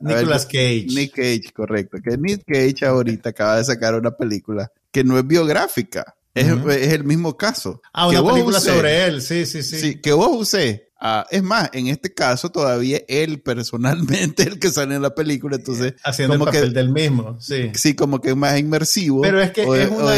Nicolas 0.00 0.46
Cage. 0.46 0.86
Nick 0.88 1.14
Cage, 1.14 1.52
correcto. 1.52 1.98
Que 2.02 2.16
Nick 2.16 2.44
Cage 2.46 2.86
ahorita 2.86 3.30
acaba 3.30 3.56
de 3.56 3.64
sacar 3.64 3.96
una 3.96 4.12
película 4.12 4.70
que 4.90 5.02
no 5.02 5.18
es 5.18 5.26
biográfica. 5.26 6.14
Es, 6.34 6.92
el 6.92 7.04
mismo 7.04 7.36
caso. 7.36 7.80
Ah, 7.92 8.08
una 8.08 8.24
película 8.24 8.60
sobre 8.60 9.06
él, 9.06 9.22
sí, 9.22 9.46
sí, 9.46 9.62
sí. 9.62 9.78
Sí, 9.78 10.00
que 10.00 10.12
vos 10.12 10.30
usé. 10.32 10.88
Ah, 11.00 11.24
es 11.30 11.44
más, 11.44 11.70
en 11.74 11.86
este 11.86 12.12
caso 12.12 12.50
todavía 12.50 13.00
él 13.06 13.40
personalmente 13.40 14.42
el 14.48 14.58
que 14.58 14.70
sale 14.70 14.96
en 14.96 15.02
la 15.02 15.14
película, 15.14 15.56
entonces... 15.56 15.94
Haciendo 16.02 16.34
el 16.34 16.40
papel 16.40 16.72
del 16.72 16.90
mismo, 16.90 17.40
sí. 17.40 17.70
Sí, 17.74 17.94
como 17.94 18.20
que 18.20 18.30
es 18.30 18.36
más 18.36 18.58
inmersivo. 18.58 19.22
Pero 19.22 19.40
es 19.40 19.52
que 19.52 19.62
es 19.62 19.90
una... 19.90 20.14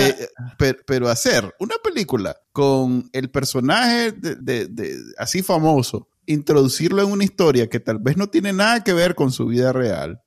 pero, 0.86 1.08
hacer 1.10 1.54
una 1.58 1.74
película 1.84 2.36
con 2.52 3.10
el 3.12 3.30
personaje 3.30 4.12
de, 4.12 4.98
así 5.18 5.42
famoso, 5.42 6.08
introducirlo 6.24 7.02
en 7.02 7.12
una 7.12 7.24
historia 7.24 7.68
que 7.68 7.80
tal 7.80 7.98
vez 7.98 8.16
no 8.16 8.28
tiene 8.28 8.54
nada 8.54 8.82
que 8.82 8.94
ver 8.94 9.14
con 9.14 9.32
su 9.32 9.46
vida 9.46 9.74
real, 9.74 10.22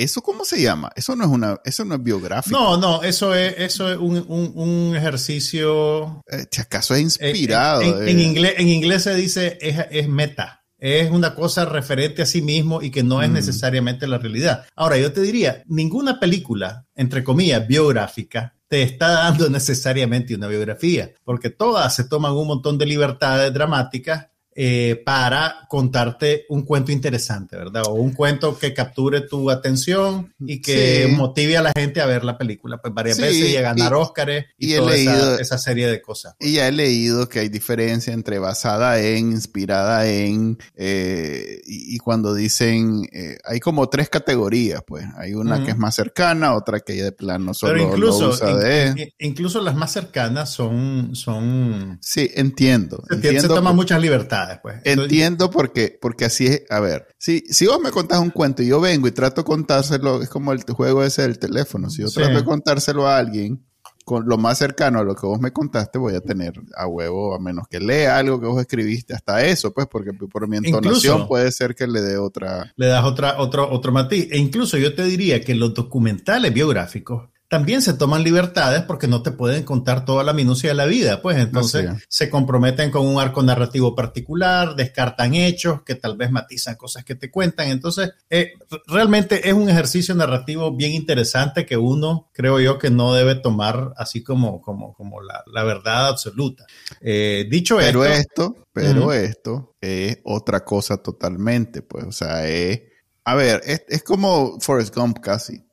¿Eso 0.00 0.22
cómo 0.22 0.46
se 0.46 0.62
llama? 0.62 0.90
Eso 0.96 1.14
no 1.14 1.24
es 1.24 1.30
una, 1.30 1.60
eso 1.62 1.84
no 1.84 1.96
es 1.96 2.02
biográfico. 2.02 2.58
No, 2.58 2.78
no, 2.78 3.02
eso 3.02 3.34
es, 3.34 3.54
eso 3.58 3.92
es 3.92 3.98
un, 3.98 4.24
un, 4.26 4.96
ejercicio. 4.96 6.22
Eh, 6.26 6.46
¿Acaso 6.58 6.94
es 6.94 7.02
inspirado? 7.02 7.82
En, 7.82 8.18
inglés, 8.18 8.54
en 8.56 8.68
inglés 8.68 9.02
se 9.02 9.14
dice 9.14 9.58
es, 9.60 10.08
meta. 10.08 10.64
Es 10.78 11.10
una 11.10 11.34
cosa 11.34 11.66
referente 11.66 12.22
a 12.22 12.26
sí 12.26 12.40
mismo 12.40 12.80
y 12.80 12.90
que 12.90 13.02
no 13.02 13.22
es 13.22 13.28
mm. 13.28 13.34
necesariamente 13.34 14.06
la 14.06 14.16
realidad. 14.16 14.64
Ahora, 14.74 14.96
yo 14.96 15.12
te 15.12 15.20
diría, 15.20 15.64
ninguna 15.66 16.18
película, 16.18 16.86
entre 16.94 17.22
comillas, 17.22 17.68
biográfica, 17.68 18.56
te 18.68 18.82
está 18.82 19.10
dando 19.10 19.50
necesariamente 19.50 20.34
una 20.34 20.48
biografía, 20.48 21.12
porque 21.24 21.50
todas 21.50 21.94
se 21.94 22.04
toman 22.04 22.32
un 22.32 22.46
montón 22.46 22.78
de 22.78 22.86
libertades 22.86 23.52
dramáticas 23.52 24.28
eh, 24.62 25.00
para 25.06 25.66
contarte 25.70 26.44
un 26.50 26.66
cuento 26.66 26.92
interesante, 26.92 27.56
¿verdad? 27.56 27.84
O 27.86 27.94
un 27.94 28.12
cuento 28.12 28.58
que 28.58 28.74
capture 28.74 29.22
tu 29.22 29.48
atención 29.48 30.34
y 30.38 30.60
que 30.60 31.10
motive 31.16 31.56
a 31.56 31.62
la 31.62 31.72
gente 31.74 32.02
a 32.02 32.04
ver 32.04 32.24
la 32.24 32.36
película, 32.36 32.76
pues 32.76 32.92
varias 32.92 33.18
veces 33.18 33.52
y 33.52 33.56
a 33.56 33.62
ganar 33.62 33.94
Óscares 33.94 34.48
y, 34.58 34.76
toda 34.76 35.40
esa, 35.40 35.56
serie 35.56 35.86
de 35.86 36.02
cosas. 36.02 36.34
Y 36.38 36.56
ya 36.56 36.68
he 36.68 36.72
leído 36.72 37.26
que 37.26 37.38
hay 37.38 37.48
diferencia 37.48 38.12
entre 38.12 38.38
basada 38.38 39.00
en, 39.00 39.30
inspirada 39.32 40.06
en, 40.06 40.58
eh, 40.76 41.62
y, 41.64 41.96
cuando 41.96 42.34
dicen, 42.34 43.08
eh, 43.12 43.38
hay 43.44 43.60
como 43.60 43.88
tres 43.88 44.10
categorías, 44.10 44.82
pues. 44.86 45.06
Hay 45.16 45.32
una 45.32 45.64
que 45.64 45.70
es 45.70 45.78
más 45.78 45.94
cercana, 45.94 46.54
otra 46.54 46.80
que 46.80 46.92
de 47.02 47.12
plano 47.12 47.54
solo 47.54 47.72
Pero 47.72 47.86
incluso, 47.86 48.36
de... 48.36 49.14
incluso 49.20 49.62
las 49.62 49.74
más 49.74 49.90
cercanas 49.90 50.50
son... 50.50 51.16
son 51.16 51.98
sí, 52.02 52.30
entiendo. 52.34 53.02
Se, 53.08 53.14
entiendo 53.14 53.40
se 53.40 53.48
toman 53.48 53.74
muchas 53.74 54.02
libertades. 54.02 54.49
Entiendo 54.84 55.50
porque, 55.50 55.98
porque 56.00 56.24
así 56.24 56.46
es. 56.46 56.62
A 56.70 56.80
ver, 56.80 57.06
si, 57.18 57.40
si 57.48 57.66
vos 57.66 57.80
me 57.80 57.90
contás 57.90 58.20
un 58.20 58.30
cuento 58.30 58.62
y 58.62 58.68
yo 58.68 58.80
vengo 58.80 59.08
y 59.08 59.12
trato 59.12 59.42
de 59.42 59.46
contárselo, 59.46 60.22
es 60.22 60.28
como 60.28 60.52
el 60.52 60.62
juego 60.62 61.02
ese 61.04 61.22
del 61.22 61.38
teléfono. 61.38 61.90
Si 61.90 62.02
yo 62.02 62.10
trato 62.10 62.36
de 62.36 62.44
contárselo 62.44 63.06
a 63.06 63.18
alguien, 63.18 63.64
con 64.04 64.28
lo 64.28 64.38
más 64.38 64.58
cercano 64.58 64.98
a 64.98 65.04
lo 65.04 65.14
que 65.14 65.26
vos 65.26 65.40
me 65.40 65.52
contaste, 65.52 65.98
voy 65.98 66.14
a 66.14 66.20
tener 66.20 66.54
a 66.76 66.86
huevo, 66.86 67.34
a 67.34 67.38
menos 67.38 67.68
que 67.68 67.78
lea 67.78 68.18
algo 68.18 68.40
que 68.40 68.46
vos 68.46 68.60
escribiste, 68.60 69.14
hasta 69.14 69.44
eso, 69.44 69.72
pues, 69.72 69.86
porque 69.86 70.12
por 70.12 70.48
mi 70.48 70.56
entonación 70.56 71.28
puede 71.28 71.52
ser 71.52 71.74
que 71.74 71.86
le 71.86 72.00
dé 72.00 72.16
otra. 72.16 72.72
Le 72.76 72.86
das 72.86 73.04
otra, 73.04 73.38
otro, 73.38 73.70
otro 73.70 73.92
matiz. 73.92 74.26
E 74.30 74.38
incluso 74.38 74.76
yo 74.78 74.94
te 74.94 75.04
diría 75.04 75.40
que 75.40 75.54
los 75.54 75.74
documentales 75.74 76.52
biográficos 76.52 77.29
también 77.50 77.82
se 77.82 77.94
toman 77.94 78.22
libertades 78.22 78.82
porque 78.82 79.08
no 79.08 79.24
te 79.24 79.32
pueden 79.32 79.64
contar 79.64 80.04
toda 80.04 80.22
la 80.22 80.32
minucia 80.32 80.70
de 80.70 80.76
la 80.76 80.86
vida, 80.86 81.20
pues 81.20 81.36
entonces 81.36 81.90
se 82.08 82.30
comprometen 82.30 82.92
con 82.92 83.04
un 83.04 83.20
arco 83.20 83.42
narrativo 83.42 83.96
particular, 83.96 84.76
descartan 84.76 85.34
hechos 85.34 85.82
que 85.82 85.96
tal 85.96 86.16
vez 86.16 86.30
matizan 86.30 86.76
cosas 86.76 87.04
que 87.04 87.16
te 87.16 87.28
cuentan, 87.28 87.66
entonces 87.66 88.12
eh, 88.30 88.52
realmente 88.86 89.48
es 89.48 89.52
un 89.52 89.68
ejercicio 89.68 90.14
narrativo 90.14 90.76
bien 90.76 90.92
interesante 90.92 91.66
que 91.66 91.76
uno 91.76 92.30
creo 92.32 92.60
yo 92.60 92.78
que 92.78 92.90
no 92.90 93.14
debe 93.14 93.34
tomar 93.34 93.94
así 93.96 94.22
como, 94.22 94.62
como, 94.62 94.94
como 94.94 95.20
la, 95.20 95.64
verdad 95.64 96.06
absoluta. 96.06 96.64
Eh, 97.00 97.48
dicho 97.50 97.78
pero 97.78 98.04
esto, 98.04 98.68
pero 98.72 99.12
esto 99.12 99.74
es 99.80 100.20
otra 100.22 100.64
cosa 100.64 100.98
totalmente, 100.98 101.82
pues, 101.82 102.04
o 102.04 102.12
sea, 102.12 102.46
es, 102.46 102.80
a 103.24 103.34
ver, 103.34 103.60
es, 103.64 103.82
es 103.88 104.04
como 104.04 104.60
Forrest 104.60 104.94
Gump 104.94 105.18
casi 105.18 105.68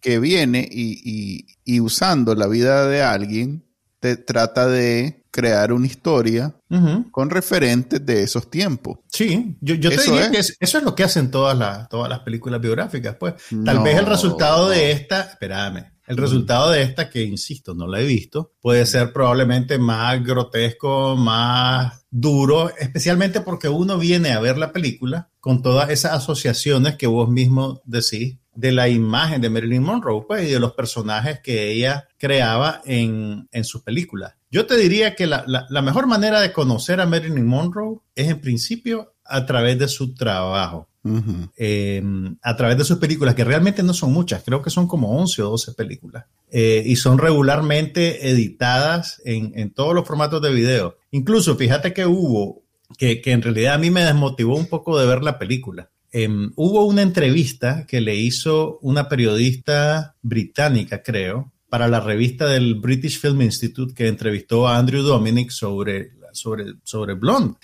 que 0.00 0.18
viene 0.18 0.66
y, 0.70 1.80
usando 1.80 2.34
la 2.34 2.46
vida 2.46 2.86
de 2.86 3.02
alguien, 3.02 3.64
te 4.00 4.16
trata 4.16 4.66
de 4.66 5.24
crear 5.30 5.72
una 5.72 5.86
historia 5.86 6.54
con 7.10 7.30
referentes 7.30 8.04
de 8.04 8.22
esos 8.22 8.50
tiempos. 8.50 8.98
Sí, 9.08 9.56
yo, 9.60 9.78
te 9.78 10.02
diría 10.02 10.30
que 10.30 10.38
eso 10.38 10.54
es 10.60 10.82
lo 10.82 10.94
que 10.94 11.04
hacen 11.04 11.30
todas 11.30 11.56
las, 11.56 11.88
todas 11.88 12.08
las 12.08 12.20
películas 12.20 12.60
biográficas. 12.60 13.16
Pues. 13.16 13.34
Tal 13.64 13.80
vez 13.80 13.96
el 13.96 14.06
resultado 14.06 14.68
de 14.68 14.92
esta, 14.92 15.22
espérame, 15.22 15.92
el 16.06 16.16
resultado 16.16 16.70
de 16.70 16.82
esta, 16.82 17.08
que 17.08 17.22
insisto, 17.22 17.74
no 17.74 17.86
la 17.86 18.00
he 18.00 18.04
visto, 18.04 18.52
puede 18.60 18.84
ser 18.86 19.12
probablemente 19.12 19.78
más 19.78 20.22
grotesco, 20.22 21.16
más 21.16 22.04
duro, 22.10 22.70
especialmente 22.76 23.40
porque 23.40 23.68
uno 23.68 23.98
viene 23.98 24.32
a 24.32 24.40
ver 24.40 24.58
la 24.58 24.72
película 24.72 25.30
con 25.40 25.62
todas 25.62 25.90
esas 25.90 26.12
asociaciones 26.12 26.96
que 26.96 27.06
vos 27.06 27.30
mismo 27.30 27.80
decís 27.86 28.38
de 28.54 28.72
la 28.72 28.88
imagen 28.88 29.40
de 29.40 29.50
Marilyn 29.50 29.82
Monroe 29.82 30.24
pues, 30.26 30.48
y 30.48 30.52
de 30.52 30.60
los 30.60 30.72
personajes 30.72 31.40
que 31.40 31.70
ella 31.70 32.08
creaba 32.18 32.82
en, 32.84 33.48
en 33.52 33.64
sus 33.64 33.82
películas. 33.82 34.34
Yo 34.50 34.66
te 34.66 34.76
diría 34.76 35.14
que 35.14 35.26
la, 35.26 35.66
mejor 35.82 36.06
manera 36.06 36.40
de 36.42 36.52
conocer 36.52 37.00
a 37.00 37.06
Marilyn 37.06 37.46
Monroe 37.46 38.00
es 38.14 38.28
en 38.28 38.40
principio 38.40 39.14
a 39.24 39.46
través 39.46 39.78
de 39.78 39.88
su 39.88 40.14
trabajo. 40.14 40.88
Em, 41.56 42.36
a 42.42 42.54
través 42.54 42.78
de 42.78 42.84
sus 42.84 42.98
películas, 42.98 43.34
que 43.34 43.42
realmente 43.42 43.82
no 43.82 43.92
son 43.92 44.12
muchas, 44.12 44.44
creo 44.44 44.62
que 44.62 44.70
son 44.70 44.86
como 44.86 45.18
11 45.18 45.42
o 45.42 45.50
12 45.50 45.72
películas, 45.72 46.26
eh, 46.48 46.80
y 46.86 46.94
son 46.94 47.18
regularmente 47.18 48.30
editadas 48.30 49.20
en, 49.24 49.52
en, 49.56 49.72
todos 49.72 49.94
los 49.94 50.06
formatos 50.06 50.40
de 50.40 50.52
video. 50.52 50.98
Incluso, 51.10 51.56
fíjate 51.56 51.92
que 51.92 52.06
hubo, 52.06 52.62
que, 52.98 53.20
que 53.20 53.32
en 53.32 53.42
realidad 53.42 53.74
a 53.74 53.78
mí 53.78 53.90
me 53.90 54.04
desmotivó 54.04 54.54
un 54.54 54.66
poco 54.66 54.96
de 54.96 55.06
ver 55.06 55.24
la 55.24 55.40
película, 55.40 55.90
Em, 56.12 56.52
hubo 56.56 56.84
una 56.84 57.00
entrevista 57.00 57.86
que 57.86 58.02
le 58.02 58.14
hizo 58.14 58.78
una 58.82 59.08
periodista 59.08 60.14
británica, 60.20 61.02
creo, 61.02 61.52
para 61.70 61.88
la 61.88 62.00
revista 62.00 62.46
del 62.46 62.74
British 62.74 63.18
Film 63.18 63.40
Institute 63.40 63.94
que 63.94 64.08
entrevistó 64.08 64.68
a 64.68 64.76
Andrew 64.76 65.02
Dominic 65.02 65.50
sobre, 65.50 66.12
sobre, 66.32 66.74
sobre 66.84 67.14
Blonde. 67.14 67.54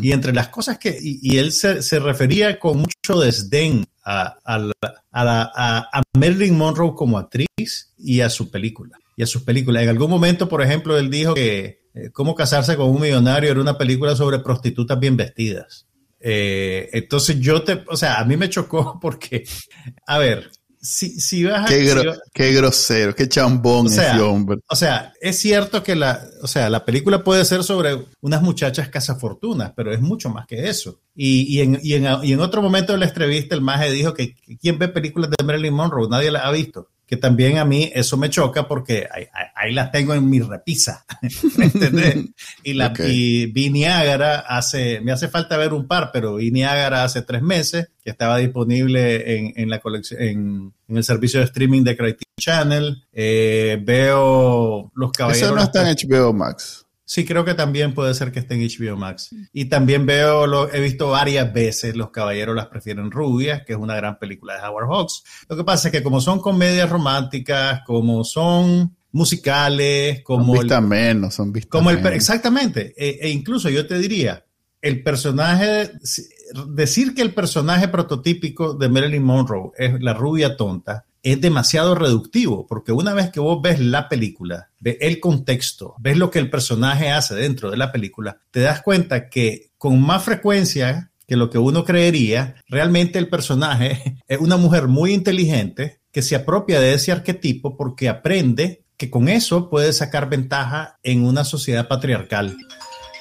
Y 0.00 0.12
entre 0.12 0.32
las 0.32 0.48
cosas 0.48 0.78
que, 0.78 0.98
y, 0.98 1.36
él 1.36 1.52
se, 1.52 1.98
refería 1.98 2.58
con 2.58 2.78
mucho 2.78 3.20
desdén 3.20 3.84
a, 4.02 4.38
a, 4.42 6.02
Marilyn 6.16 6.56
Monroe 6.56 6.94
como 6.94 7.18
actriz 7.18 7.92
y 7.98 8.20
a 8.22 8.30
su 8.30 8.50
película. 8.50 8.96
Y 9.16 9.22
a 9.22 9.26
sus 9.26 9.42
películas. 9.42 9.82
En 9.82 9.90
algún 9.90 10.08
momento, 10.08 10.48
por 10.48 10.62
ejemplo, 10.62 10.96
él 10.96 11.10
dijo 11.10 11.34
que 11.34 11.78
eh, 11.98 12.10
Cómo 12.12 12.34
casarse 12.34 12.76
con 12.76 12.90
un 12.90 13.00
millonario 13.00 13.50
era 13.50 13.60
una 13.60 13.76
película 13.76 14.14
sobre 14.14 14.38
prostitutas 14.38 14.98
bien 15.00 15.16
vestidas. 15.16 15.86
Eh, 16.20 16.88
entonces 16.92 17.38
yo 17.38 17.62
te, 17.62 17.84
o 17.86 17.96
sea, 17.96 18.18
a 18.18 18.24
mí 18.24 18.36
me 18.36 18.50
chocó 18.50 18.98
porque, 19.00 19.44
a 20.06 20.18
ver, 20.18 20.50
si, 20.80 21.20
si 21.20 21.44
vas 21.44 21.64
a... 21.64 21.68
Qué, 21.68 22.52
grosero, 22.52 23.14
qué 23.14 23.28
chambón 23.28 23.86
o 23.86 23.90
sea, 23.90 24.12
ese 24.12 24.20
hombre. 24.20 24.58
O 24.68 24.76
sea, 24.76 25.12
es 25.20 25.38
cierto 25.38 25.82
que 25.82 25.96
la, 25.96 26.22
o 26.42 26.46
sea, 26.46 26.70
la 26.70 26.84
película 26.84 27.24
puede 27.24 27.44
ser 27.44 27.64
sobre 27.64 28.06
unas 28.20 28.42
muchachas 28.42 28.88
cazafortunas, 28.88 29.72
pero 29.74 29.92
es 29.92 30.00
mucho 30.00 30.30
más 30.30 30.46
que 30.46 30.68
eso. 30.68 31.00
Y, 31.14 31.56
y, 31.56 31.60
en, 31.62 31.80
y, 31.82 31.94
en, 31.94 32.06
y 32.22 32.32
en 32.32 32.40
otro 32.40 32.62
momento 32.62 32.92
de 32.92 32.98
la 32.98 33.06
entrevista 33.06 33.54
el 33.54 33.60
maje 33.60 33.90
dijo 33.90 34.14
que 34.14 34.34
quien 34.60 34.78
ve 34.78 34.88
películas 34.88 35.30
de 35.30 35.44
Marilyn 35.44 35.74
Monroe, 35.74 36.08
nadie 36.08 36.30
las 36.30 36.44
ha 36.44 36.50
visto. 36.52 36.88
Que 37.08 37.16
también 37.16 37.56
a 37.56 37.64
mí 37.64 37.90
eso 37.94 38.18
me 38.18 38.28
choca 38.28 38.68
porque 38.68 39.08
ahí, 39.10 39.24
ahí 39.56 39.72
las 39.72 39.90
tengo 39.90 40.12
en 40.12 40.28
mi 40.28 40.40
repisa. 40.40 41.06
y, 42.62 42.74
la, 42.74 42.92
y 42.98 43.46
vi 43.46 43.70
Niágara 43.70 44.40
hace, 44.40 45.00
me 45.00 45.12
hace 45.12 45.28
falta 45.28 45.56
ver 45.56 45.72
un 45.72 45.88
par, 45.88 46.10
pero 46.12 46.34
vi 46.34 46.50
Niágara 46.50 47.04
hace 47.04 47.22
tres 47.22 47.40
meses, 47.40 47.88
que 48.04 48.10
estaba 48.10 48.36
disponible 48.36 49.38
en, 49.38 49.54
en 49.56 49.70
la 49.70 49.78
colección, 49.80 50.20
en, 50.20 50.74
en, 50.86 50.96
el 50.98 51.02
servicio 51.02 51.40
de 51.40 51.46
streaming 51.46 51.82
de 51.82 51.96
Criterion 51.96 52.34
Channel. 52.38 53.02
Eh, 53.10 53.80
veo 53.82 54.92
Los 54.94 55.10
Caballeros. 55.12 55.48
Eso 55.48 55.54
no 55.54 55.62
está 55.62 55.90
en 55.90 55.96
HBO 55.96 56.34
Max. 56.34 56.87
Sí, 57.10 57.24
creo 57.24 57.42
que 57.42 57.54
también 57.54 57.94
puede 57.94 58.12
ser 58.12 58.30
que 58.30 58.40
esté 58.40 58.54
en 58.54 58.68
HBO 58.68 58.98
Max. 58.98 59.30
Y 59.54 59.64
también 59.64 60.04
veo, 60.04 60.46
lo, 60.46 60.70
he 60.70 60.78
visto 60.78 61.08
varias 61.08 61.50
veces 61.54 61.96
Los 61.96 62.10
Caballeros 62.10 62.54
las 62.54 62.66
prefieren 62.66 63.10
rubias, 63.10 63.62
que 63.64 63.72
es 63.72 63.78
una 63.78 63.96
gran 63.96 64.18
película 64.18 64.54
de 64.54 64.68
Howard 64.68 64.88
Hawks. 64.90 65.22
Lo 65.48 65.56
que 65.56 65.64
pasa 65.64 65.88
es 65.88 65.92
que 65.92 66.02
como 66.02 66.20
son 66.20 66.38
comedias 66.38 66.90
románticas, 66.90 67.80
como 67.86 68.24
son 68.24 68.94
musicales, 69.12 70.22
como... 70.22 70.54
Son 70.54 70.62
vistas 70.64 70.82
menos, 70.82 71.34
son 71.34 71.50
vistas 71.50 71.70
como 71.70 71.88
el, 71.88 72.06
Exactamente. 72.08 72.92
E, 72.94 73.20
e, 73.22 73.30
incluso 73.30 73.70
yo 73.70 73.86
te 73.86 73.98
diría, 73.98 74.44
el 74.82 75.02
personaje, 75.02 75.90
decir 76.68 77.14
que 77.14 77.22
el 77.22 77.32
personaje 77.32 77.88
prototípico 77.88 78.74
de 78.74 78.90
Marilyn 78.90 79.22
Monroe 79.22 79.70
es 79.78 79.98
la 80.02 80.12
rubia 80.12 80.58
tonta, 80.58 81.06
es 81.32 81.40
demasiado 81.40 81.94
reductivo, 81.94 82.66
porque 82.66 82.92
una 82.92 83.14
vez 83.14 83.30
que 83.30 83.40
vos 83.40 83.60
ves 83.62 83.80
la 83.80 84.08
película, 84.08 84.70
ves 84.80 84.96
el 85.00 85.20
contexto, 85.20 85.94
ves 85.98 86.16
lo 86.16 86.30
que 86.30 86.38
el 86.38 86.50
personaje 86.50 87.10
hace 87.10 87.34
dentro 87.34 87.70
de 87.70 87.76
la 87.76 87.92
película, 87.92 88.40
te 88.50 88.60
das 88.60 88.82
cuenta 88.82 89.28
que 89.28 89.70
con 89.78 90.00
más 90.00 90.24
frecuencia 90.24 91.10
que 91.26 91.36
lo 91.36 91.50
que 91.50 91.58
uno 91.58 91.84
creería, 91.84 92.56
realmente 92.68 93.18
el 93.18 93.28
personaje 93.28 94.16
es 94.28 94.38
una 94.38 94.56
mujer 94.56 94.88
muy 94.88 95.12
inteligente 95.12 96.00
que 96.10 96.22
se 96.22 96.34
apropia 96.34 96.80
de 96.80 96.94
ese 96.94 97.12
arquetipo 97.12 97.76
porque 97.76 98.08
aprende 98.08 98.84
que 98.96 99.10
con 99.10 99.28
eso 99.28 99.70
puede 99.70 99.92
sacar 99.92 100.28
ventaja 100.28 100.98
en 101.02 101.24
una 101.24 101.44
sociedad 101.44 101.86
patriarcal. 101.86 102.56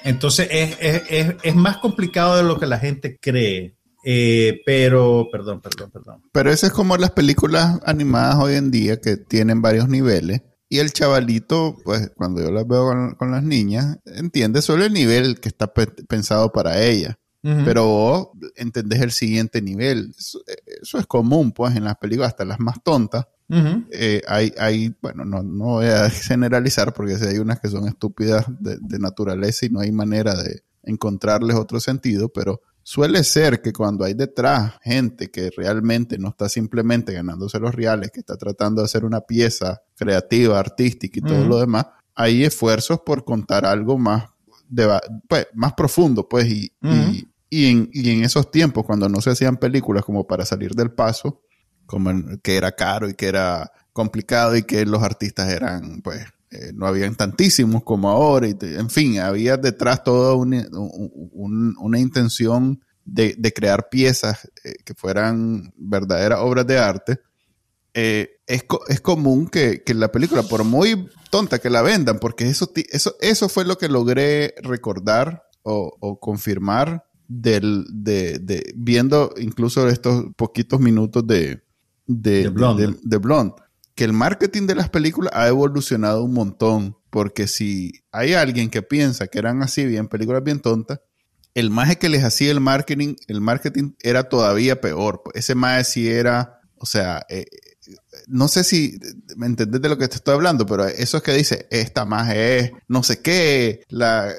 Entonces 0.04 0.48
es, 0.50 0.78
es, 0.82 1.36
es, 1.43 1.56
más 1.56 1.78
complicado 1.78 2.38
de 2.38 2.43
lo 2.43 2.60
que 2.60 2.65
la 2.65 2.80
gente 2.80 3.17
cree. 3.20 3.76
Eh, 4.10 4.62
pero, 4.65 5.28
perdón, 5.30 5.60
perdón, 5.60 5.91
perdón. 5.91 6.22
Pero 6.32 6.50
eso 6.50 6.65
es 6.65 6.72
como 6.72 6.96
las 6.96 7.12
películas 7.12 7.78
animadas 7.86 8.38
hoy 8.38 8.56
en 8.56 8.72
día 8.72 9.02
que 9.02 9.17
tienen 9.17 9.62
varios 9.62 9.89
niveles. 9.89 10.43
Y 10.70 10.78
el 10.78 10.93
chavalito, 10.93 11.76
pues 11.84 12.12
cuando 12.15 12.41
yo 12.41 12.50
las 12.50 12.65
veo 12.65 13.15
con, 13.17 13.32
las 13.32 13.43
niñas, 13.43 13.98
entiende 14.06 14.62
solo 14.62 14.86
el 14.86 14.93
nivel 14.93 15.41
que 15.41 15.50
está 15.50 15.74
pensado 15.74 16.54
para 16.54 16.82
ella. 16.82 17.20
Pero 17.41 17.86
vos 17.86 18.30
entendés 18.56 19.02
el 19.02 19.12
siguiente 19.12 19.62
nivel. 19.62 20.13
Eso, 20.17 20.98
es 20.98 21.06
común, 21.06 21.52
pues, 21.52 21.76
en 21.76 21.84
las 21.84 21.98
películas, 21.98 22.30
hasta 22.30 22.46
las 22.46 22.62
más 22.62 22.82
tontas. 22.84 23.26
Eh, 23.91 24.22
hay, 24.26 24.54
hay, 24.58 24.96
bueno, 25.02 25.26
no, 25.26 25.43
no 25.43 25.65
voy 25.65 25.88
a 25.88 26.10
generalizar 26.10 26.93
porque 26.93 27.15
hay 27.15 27.39
unas 27.39 27.60
que 27.60 27.67
son 27.67 27.88
estúpidas 27.89 28.46
de, 28.60 28.78
de 28.80 29.00
naturaleza 29.00 29.65
y 29.65 29.70
no 29.70 29.82
hay 29.82 29.91
manera 29.91 30.34
de 30.34 30.62
encontrarles 30.84 31.58
otro 31.58 31.82
sentido, 31.82 32.30
pero 32.30 32.62
Suele 32.89 33.26
ser 33.26 33.62
que 33.62 33.73
cuando 33.73 34.06
hay 34.06 34.13
detrás 34.13 34.76
gente 34.82 35.30
que 35.30 35.50
realmente 35.50 36.17
no 36.17 36.30
está 36.30 36.47
simplemente 36.47 37.12
ganándose 37.12 37.60
los 37.60 37.76
reales, 37.76 38.12
que 38.12 38.21
está 38.21 38.38
tratando 38.38 38.82
de 38.82 38.86
hacer 38.86 39.04
una 39.04 39.19
pieza 39.19 39.82
creativa, 39.97 40.58
artística 40.58 41.19
y 41.19 41.21
todo 41.21 41.43
lo 41.43 41.60
demás, 41.60 41.88
hay 42.15 42.45
esfuerzos 42.45 43.02
por 43.02 43.26
contar 43.26 43.65
algo 43.65 43.97
más, 43.97 44.30
de, 44.69 44.88
pues, 45.28 45.47
más 45.54 45.73
profundo, 45.73 46.30
pues, 46.30 46.47
y, 46.47 46.71
y, 47.50 47.65
en, 47.65 47.89
y, 47.91 48.10
en, 48.10 48.23
esos 48.23 48.52
tiempos, 48.52 48.86
cuando 48.86 49.10
no 49.10 49.19
se 49.19 49.32
hacían 49.32 49.58
películas 49.58 50.06
como 50.06 50.26
para 50.26 50.45
salir 50.45 50.73
del 50.73 50.91
paso, 50.91 51.41
como 51.86 52.10
que 52.41 52.56
era 52.56 52.71
caro 52.71 53.10
y 53.10 53.15
que 53.15 53.28
era 53.28 53.69
complicado 53.91 54.56
y 54.56 54.63
que 54.63 54.86
los 54.86 55.04
artistas 55.04 55.52
eran, 55.52 56.02
pues, 56.02 56.26
eh, 56.49 56.71
no 56.73 56.88
habían 56.88 57.15
tantísimos 57.15 57.83
como 57.83 58.10
ahora, 58.10 58.47
y 58.47 58.55
en 58.62 58.89
fin, 58.89 59.19
había 59.19 59.57
detrás 59.57 60.03
toda 60.03 60.33
una, 60.33 60.65
una 60.71 61.99
intención 61.99 62.81
de, 63.03 63.36
de, 63.38 63.51
crear 63.51 63.89
piezas 63.89 64.49
eh, 64.63 64.75
que 64.86 64.93
fueran 64.93 65.73
verdaderas 65.77 66.39
obras 66.39 66.65
de 66.65 66.77
arte. 66.77 67.19
Eh, 67.93 68.29
es, 68.47 68.63
es, 68.88 69.01
común 69.01 69.47
que, 69.47 69.83
que, 69.83 69.93
la 69.93 70.10
película, 70.10 70.43
por 70.43 70.63
muy 70.63 71.10
tonta 71.31 71.60
que 71.60 71.69
la 71.69 71.81
vendan, 71.81 72.17
porque 72.19 72.47
eso, 72.47 72.71
eso, 72.91 73.15
eso 73.19 73.49
fue 73.49 73.65
lo 73.65 73.77
que 73.77 73.89
logré 73.89 74.55
recordar 74.63 75.43
o, 75.63 75.97
o 75.99 76.19
confirmar 76.19 77.05
del, 77.27 77.86
de, 77.89 78.39
de, 78.39 78.71
viendo 78.75 79.33
incluso 79.38 79.89
estos 79.89 80.27
poquitos 80.38 80.79
minutos 80.79 81.27
de, 81.27 81.62
de, 82.05 82.43
de 82.43 82.49
Blonde. 82.49 82.95
de 83.03 83.17
Blonde 83.17 83.66
que 83.97 84.03
el 84.03 84.13
marketing 84.13 84.67
de 84.67 84.75
las 84.75 84.89
películas 84.89 85.33
ha 85.36 85.47
evolucionado 85.47 86.23
un 86.23 86.33
montón. 86.33 86.95
Porque 87.10 87.47
si 87.47 88.03
hay 88.12 88.36
alguien 88.36 88.69
que 88.69 88.83
piensa 88.83 89.27
que 89.27 89.39
eran 89.39 89.63
así 89.63 89.86
bien, 89.86 90.07
películas 90.07 90.43
bien 90.43 90.62
tontas, 90.62 91.01
el 91.55 91.71
maje 91.71 91.97
que 91.97 92.07
les 92.07 92.23
hacía 92.23 92.51
el 92.51 92.60
marketing, 92.60 93.15
el 93.27 93.41
marketing 93.41 93.93
era 94.01 94.29
todavía 94.29 94.79
peor. 94.79 95.23
Ese 95.33 95.55
maje 95.55 95.83
sí 95.83 96.07
era, 96.07 96.62
o 96.77 96.86
sea, 96.86 97.25
eh, 97.27 97.47
no 98.27 98.47
sé 98.47 98.63
si 98.63 98.99
me 99.36 99.47
entendés 99.47 99.81
de 99.81 99.89
lo 99.89 99.97
que 99.97 100.07
te 100.07 100.17
estoy 100.17 100.36
hablando, 100.36 100.67
pero 100.67 100.86
eso 100.86 101.17
es 101.17 101.23
que 101.23 101.33
dice, 101.33 101.67
esta 101.71 102.05
maje 102.05 102.60
es 102.60 102.71
no 102.88 103.01
sé 103.01 103.21
qué, 103.21 103.81
la 103.89 104.31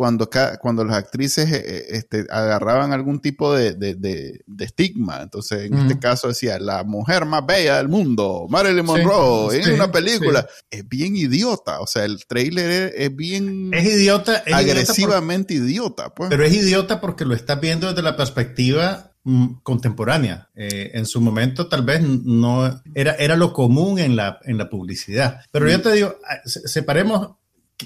cuando, 0.00 0.30
cuando 0.62 0.82
las 0.82 0.96
actrices 0.96 1.52
eh, 1.52 1.62
eh, 1.62 1.84
este, 1.90 2.26
agarraban 2.30 2.94
algún 2.94 3.20
tipo 3.20 3.54
de, 3.54 4.40
estigma. 4.58 5.20
Entonces, 5.20 5.70
en 5.70 5.76
este 5.76 5.98
caso 5.98 6.28
decía, 6.28 6.58
la 6.58 6.84
mujer 6.84 7.26
más 7.26 7.44
bella 7.44 7.76
del 7.76 7.88
mundo, 7.88 8.46
Marilyn 8.48 8.86
Monroe, 8.86 9.60
en 9.60 9.74
una 9.74 9.92
película. 9.92 10.48
Es 10.70 10.88
bien 10.88 11.16
idiota. 11.16 11.80
O 11.80 11.86
sea, 11.86 12.06
el 12.06 12.24
trailer 12.24 12.94
es, 12.96 13.14
bien... 13.14 13.74
Es 13.74 13.84
idiota. 13.84 14.42
agresivamente 14.50 15.52
idiota. 15.52 16.14
pues. 16.14 16.30
Pero 16.30 16.46
es 16.46 16.54
idiota 16.54 16.98
porque 16.98 17.26
lo 17.26 17.34
estás 17.34 17.60
viendo 17.60 17.88
desde 17.88 18.00
la 18.00 18.16
perspectiva 18.16 19.12
mm, 19.24 19.56
contemporánea. 19.62 20.48
Eh, 20.54 20.92
en 20.94 21.04
su 21.04 21.20
momento 21.20 21.68
tal 21.68 21.82
vez 21.82 22.00
no 22.00 22.80
era, 22.94 23.16
era 23.16 23.36
lo 23.36 23.52
común 23.52 23.98
en 23.98 24.16
la, 24.16 24.38
en 24.44 24.56
la 24.56 24.70
publicidad. 24.70 25.42
Pero 25.52 25.68
yo 25.68 25.82
te 25.82 25.92
digo, 25.92 26.16
ah, 26.26 26.38
separemos 26.46 27.32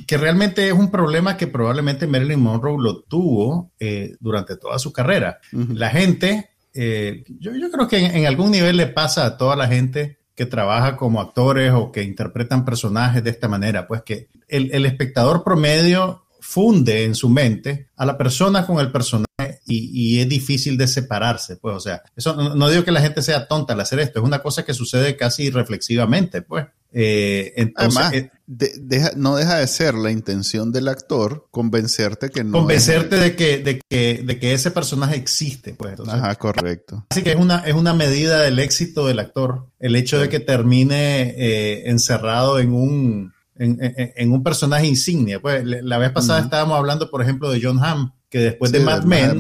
que 0.07 0.17
realmente 0.17 0.67
es 0.67 0.73
un 0.73 0.91
problema 0.91 1.37
que 1.37 1.47
probablemente 1.47 2.07
Marilyn 2.07 2.41
Monroe 2.41 2.83
lo 2.83 3.03
tuvo 3.03 3.73
eh, 3.79 4.17
durante 4.21 4.57
toda 4.57 4.79
su 4.79 4.93
carrera. 4.93 5.39
La 5.53 5.91
gente, 5.91 6.51
eh, 6.73 7.25
yo, 7.39 7.53
creo 7.71 7.89
que 7.89 7.99
en, 7.99 8.27
algún 8.27 8.51
nivel 8.51 8.77
le 8.77 8.87
pasa 8.87 9.25
a 9.25 9.37
toda 9.37 9.57
la 9.57 9.69
gente 9.69 10.19
que 10.35 10.47
trabaja 10.47 10.97
como 10.97 11.21
actores 11.21 11.73
o 11.73 11.93
que 11.93 12.03
interpretan 12.03 12.65
personajes 12.65 13.23
de 13.23 13.31
esta 13.31 13.49
manera, 13.49 13.87
pues 13.87 14.03
que 14.03 14.29
el, 14.49 14.85
espectador 14.85 15.45
promedio 15.45 16.24
funde 16.45 17.05
en 17.05 17.15
su 17.15 17.31
mente 17.31 17.89
a 17.97 18.05
la 18.05 18.19
persona 18.19 18.67
con 18.67 18.79
el 18.79 18.93
personaje 18.93 19.25
y, 19.67 20.21
es 20.21 20.29
difícil 20.29 20.77
de 20.77 20.87
separarse, 20.87 21.57
pues, 21.57 21.75
o 21.75 21.81
sea, 21.81 22.03
eso 22.15 22.37
no, 22.37 22.69
digo 22.69 22.85
que 22.85 22.93
la 22.93 23.01
gente 23.01 23.23
sea 23.23 23.49
tonta 23.49 23.73
al 23.73 23.81
hacer 23.81 23.99
esto, 23.99 24.21
es 24.21 24.25
una 24.27 24.43
cosa 24.43 24.63
que 24.63 24.75
sucede 24.75 25.17
casi 25.17 25.51
reflexivamente, 25.51 26.43
pues. 26.43 26.67
Eh, 26.93 27.55
entonces, 27.57 28.31
eh, 28.61 29.11
no 29.17 29.35
deja 29.35 29.57
de 29.57 29.67
ser 29.67 29.95
la 29.95 30.13
intención 30.13 30.71
del 30.71 30.87
actor 30.87 31.49
convencerte 31.51 32.31
que 32.31 32.45
no. 32.45 32.59
Convencerte 32.59 33.17
de, 33.17 33.35
que, 33.35 33.59
de, 33.59 33.81
que, 33.89 34.23
de 34.25 34.39
que 34.39 34.53
ese 34.53 34.71
personaje 34.71 35.17
existe, 35.17 35.75
pues. 35.75 35.99
Ajá, 36.07 36.37
correcto. 36.37 37.05
Así 37.11 37.23
que 37.23 37.33
es 37.33 37.37
una, 37.37 37.61
es 37.61 37.75
una 37.75 37.95
medida 37.95 38.43
del 38.43 38.61
éxito 38.61 39.09
del 39.09 39.19
actor, 39.19 39.67
el 39.81 39.97
hecho 39.97 40.21
de 40.21 40.29
que 40.29 40.39
termine 40.39 41.35
eh, 41.37 41.91
encerrado 41.91 42.61
en 42.61 42.73
un, 42.75 43.34
en, 43.57 44.33
un 44.33 44.43
personaje 44.43 44.87
insignia. 44.87 45.41
Pues 45.41 45.65
la 45.65 45.99
vez 45.99 46.11
pasada 46.11 46.41
estábamos 46.41 46.79
hablando, 46.79 47.11
por 47.11 47.23
ejemplo, 47.23 47.51
de 47.51 47.61
John 47.63 47.83
Hamm, 47.83 48.13
que 48.29 48.39
después 48.39 48.73
de 48.73 48.81
Mad 48.81 49.05
Men, 49.05 49.39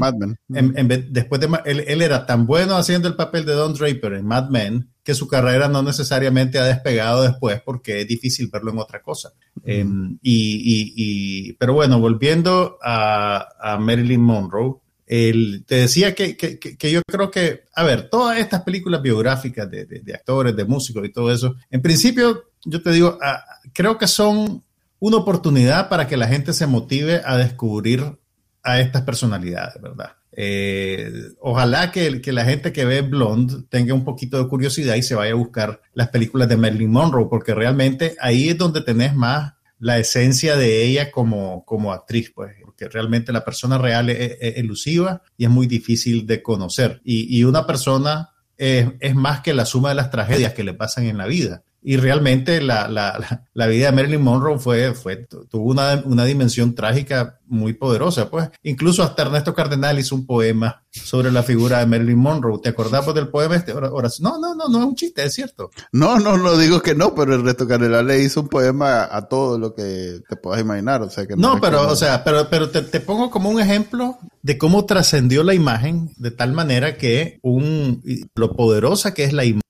después 1.11 1.41
de, 1.41 1.49
él, 1.65 1.85
él, 1.87 2.03
era 2.03 2.27
tan 2.27 2.47
bueno 2.47 2.77
haciendo 2.77 3.09
el 3.09 3.17
papel 3.17 3.45
de 3.45 3.53
Don 3.53 3.75
Draper 3.75 4.13
en 4.15 4.27
Mad 4.27 4.51
Men 4.51 4.89
que 5.05 5.15
su 5.15 5.29
carrera 5.29 5.69
no 5.69 5.83
necesariamente 5.83 6.59
ha 6.59 6.65
despegado 6.65 7.23
después 7.23 7.61
porque 7.61 8.01
es 8.01 8.09
difícil 8.09 8.49
verlo 8.51 8.73
en 8.73 8.79
otra 8.79 9.03
cosa. 9.03 9.33
Em, 9.63 10.19
y, 10.23 11.53
pero 11.55 11.75
bueno, 11.75 12.01
volviendo 12.01 12.79
a, 12.83 13.77
Marilyn 13.79 14.23
Monroe, 14.23 14.77
te 15.07 15.75
decía 15.75 16.15
que, 16.15 16.37
yo 16.81 17.03
creo 17.07 17.31
que, 17.31 17.65
a 17.75 17.85
ver, 17.85 18.09
todas 18.09 18.39
estas 18.39 18.63
películas 18.63 19.03
biográficas 19.03 19.71
de, 19.71 20.15
actores, 20.15 20.57
de 20.57 20.65
músicos 20.65 21.05
y 21.05 21.13
todo 21.13 21.33
eso, 21.33 21.57
en 21.71 21.83
principio, 21.83 22.45
yo 22.65 22.83
te 22.83 22.93
digo, 22.93 23.19
ah, 23.23 23.43
creo 23.73 23.99
que 23.99 24.07
son 24.07 24.65
una 24.99 25.19
oportunidad 25.19 25.89
para 25.89 26.07
que 26.07 26.17
la 26.17 26.29
gente 26.29 26.53
se 26.53 26.67
motive 26.67 27.21
a 27.25 27.37
descubrir 27.37 28.19
a 28.63 28.81
estas 28.81 29.03
personalidades, 29.03 29.81
¿verdad? 29.83 30.13
Eh, 30.37 31.13
ojalá 31.41 31.93
que, 31.93 32.21
que, 32.21 32.33
la 32.33 32.45
gente 32.45 32.73
que 32.73 32.85
ve 32.85 33.03
Blonde 33.03 33.67
tenga 33.69 33.95
un 33.95 34.05
poquito 34.05 34.43
de 34.43 34.49
curiosidad 34.49 34.97
y 34.97 35.03
se 35.03 35.15
vaya 35.15 35.33
a 35.33 35.37
buscar 35.37 35.81
las 35.93 36.09
películas 36.09 36.49
de 36.49 36.57
Marilyn 36.57 36.91
Monroe, 36.91 37.29
porque 37.29 37.55
realmente 37.55 38.17
ahí 38.21 38.49
es 38.49 38.59
donde 38.59 38.81
tenés 38.81 39.15
más 39.15 39.53
la 39.79 39.99
esencia 39.99 40.57
de 40.57 40.83
ella 40.83 41.11
como, 41.11 41.65
como 41.67 41.93
actriz, 41.93 42.33
pues, 42.35 42.53
porque 42.75 42.93
realmente 42.93 43.33
la 43.33 43.45
persona 43.45 43.79
real 43.79 44.11
es, 44.11 44.37
elusiva 44.41 45.23
y 45.37 45.45
es 45.45 45.51
muy 45.51 45.67
difícil 45.67 46.27
de 46.27 46.43
conocer. 46.43 47.01
Y, 47.05 47.39
y, 47.39 47.45
una 47.45 47.67
persona 47.67 48.31
es 48.57 49.15
más 49.15 49.41
que 49.41 49.55
la 49.55 49.65
suma 49.65 49.91
de 49.91 49.95
las 49.95 50.11
tragedias 50.11 50.55
que 50.55 50.65
le 50.65 50.75
pasan 50.75 51.05
en 51.05 51.19
la 51.19 51.27
vida. 51.27 51.63
Y 51.87 51.99
realmente 51.99 52.63
la, 52.63 52.89
la, 52.89 53.45
la, 53.53 53.67
vida 53.67 53.87
de 53.87 53.93
Marilyn 53.93 54.23
Monroe 54.23 54.59
fue, 54.59 54.95
fue, 54.95 55.17
tuvo 55.17 55.71
una, 55.71 56.03
una, 56.07 56.25
dimensión 56.25 56.75
trágica 56.75 57.39
muy 57.47 57.75
poderosa. 57.75 58.31
Pues 58.31 58.49
incluso 58.63 59.03
hasta 59.03 59.21
Ernesto 59.21 59.55
Cardenal 59.55 59.99
hizo 59.99 60.15
un 60.15 60.25
poema 60.25 60.83
sobre 60.91 61.31
la 61.31 61.43
figura 61.43 61.81
de 61.81 61.87
Marilyn 61.87 62.17
Monroe. 62.17 62.59
¿Te 62.63 62.71
acordás 62.71 63.05
del 63.15 63.29
poema 63.29 63.57
este? 63.57 63.73
Ahora, 63.73 64.09
no, 64.21 64.39
no, 64.39 64.55
no, 64.55 64.69
no 64.69 64.79
es 64.79 64.85
un 64.87 64.95
chiste, 64.95 65.25
es 65.25 65.35
cierto. 65.35 65.71
No, 65.93 66.19
no, 66.19 66.39
no 66.39 66.57
digo 66.57 66.81
que 66.81 66.95
no, 66.95 67.15
pero 67.15 67.35
Ernesto 67.35 67.69
Cardenal 67.69 68.07
le 68.07 68.23
hizo 68.23 68.41
un 68.41 68.49
poema 68.49 69.07
a, 69.11 69.29
todo 69.29 69.59
lo 69.59 69.75
que 69.75 70.21
te 70.27 70.37
puedas 70.37 70.63
imaginar. 70.63 71.03
O 71.03 71.11
sea, 71.11 71.27
que 71.27 71.37
no, 71.37 71.61
pero, 71.61 71.87
o 71.87 71.97
sea, 71.97 72.25
pero, 72.25 72.49
pero 72.49 72.71
te, 72.71 72.81
te 72.81 73.01
pongo 73.01 73.31
como 73.31 73.51
un 73.51 73.61
ejemplo 73.61 74.17
de 74.41 74.57
cómo 74.57 74.87
trascendió 74.87 75.43
la 75.43 75.53
imagen 75.53 76.11
de 76.17 76.31
tal 76.31 76.53
manera 76.53 76.97
que 76.97 77.39
un, 77.43 78.03
lo 78.35 78.57
poderosa 78.57 79.13
que 79.13 79.25
es 79.25 79.35
la 79.35 79.45
imagen 79.45 79.64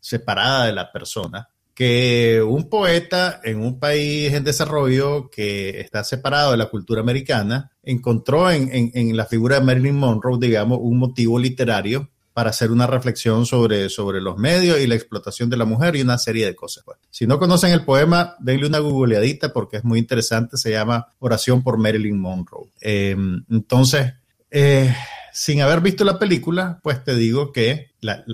separada 0.00 0.66
de 0.66 0.72
la 0.72 0.92
persona, 0.92 1.48
que 1.74 2.42
un 2.46 2.68
poeta 2.68 3.40
en 3.42 3.60
un 3.60 3.78
país 3.78 4.32
en 4.32 4.44
desarrollo 4.44 5.30
que 5.30 5.80
está 5.80 6.04
separado 6.04 6.50
de 6.50 6.58
la 6.58 6.68
cultura 6.68 7.00
americana 7.00 7.70
encontró 7.82 8.50
en, 8.50 9.16
la 9.16 9.24
figura 9.24 9.58
de 9.58 9.64
Marilyn 9.64 9.96
Monroe, 9.96 10.38
digamos, 10.38 10.78
un 10.82 10.98
motivo 10.98 11.38
literario 11.38 12.10
para 12.32 12.50
hacer 12.50 12.70
una 12.70 12.86
reflexión 12.86 13.44
sobre, 13.44 13.88
sobre 13.88 14.20
los 14.20 14.36
medios 14.36 14.78
y 14.78 14.86
la 14.86 14.94
explotación 14.94 15.50
de 15.50 15.56
la 15.56 15.64
mujer 15.64 15.96
y 15.96 16.02
una 16.02 16.18
serie 16.18 16.46
de 16.46 16.54
cosas. 16.54 16.84
Pues. 16.84 16.98
Si 17.10 17.26
no 17.26 17.38
conocen 17.38 17.72
el 17.72 17.84
poema, 17.84 18.36
denle 18.38 18.66
una 18.66 18.78
googleadita 18.78 19.52
porque 19.52 19.78
es 19.78 19.84
muy 19.84 19.98
interesante, 19.98 20.56
se 20.56 20.70
llama 20.70 21.08
Oración 21.18 21.62
por 21.62 21.78
Marilyn 21.78 22.20
Monroe. 22.20 22.68
Eh, 22.80 23.16
entonces, 23.50 24.12
eh, 24.50 24.94
sin 25.32 25.62
haber 25.62 25.80
visto 25.80 26.04
la 26.04 26.18
película, 26.18 26.78
pues 26.82 27.02
te 27.02 27.14
digo 27.14 27.52
que 27.52 27.89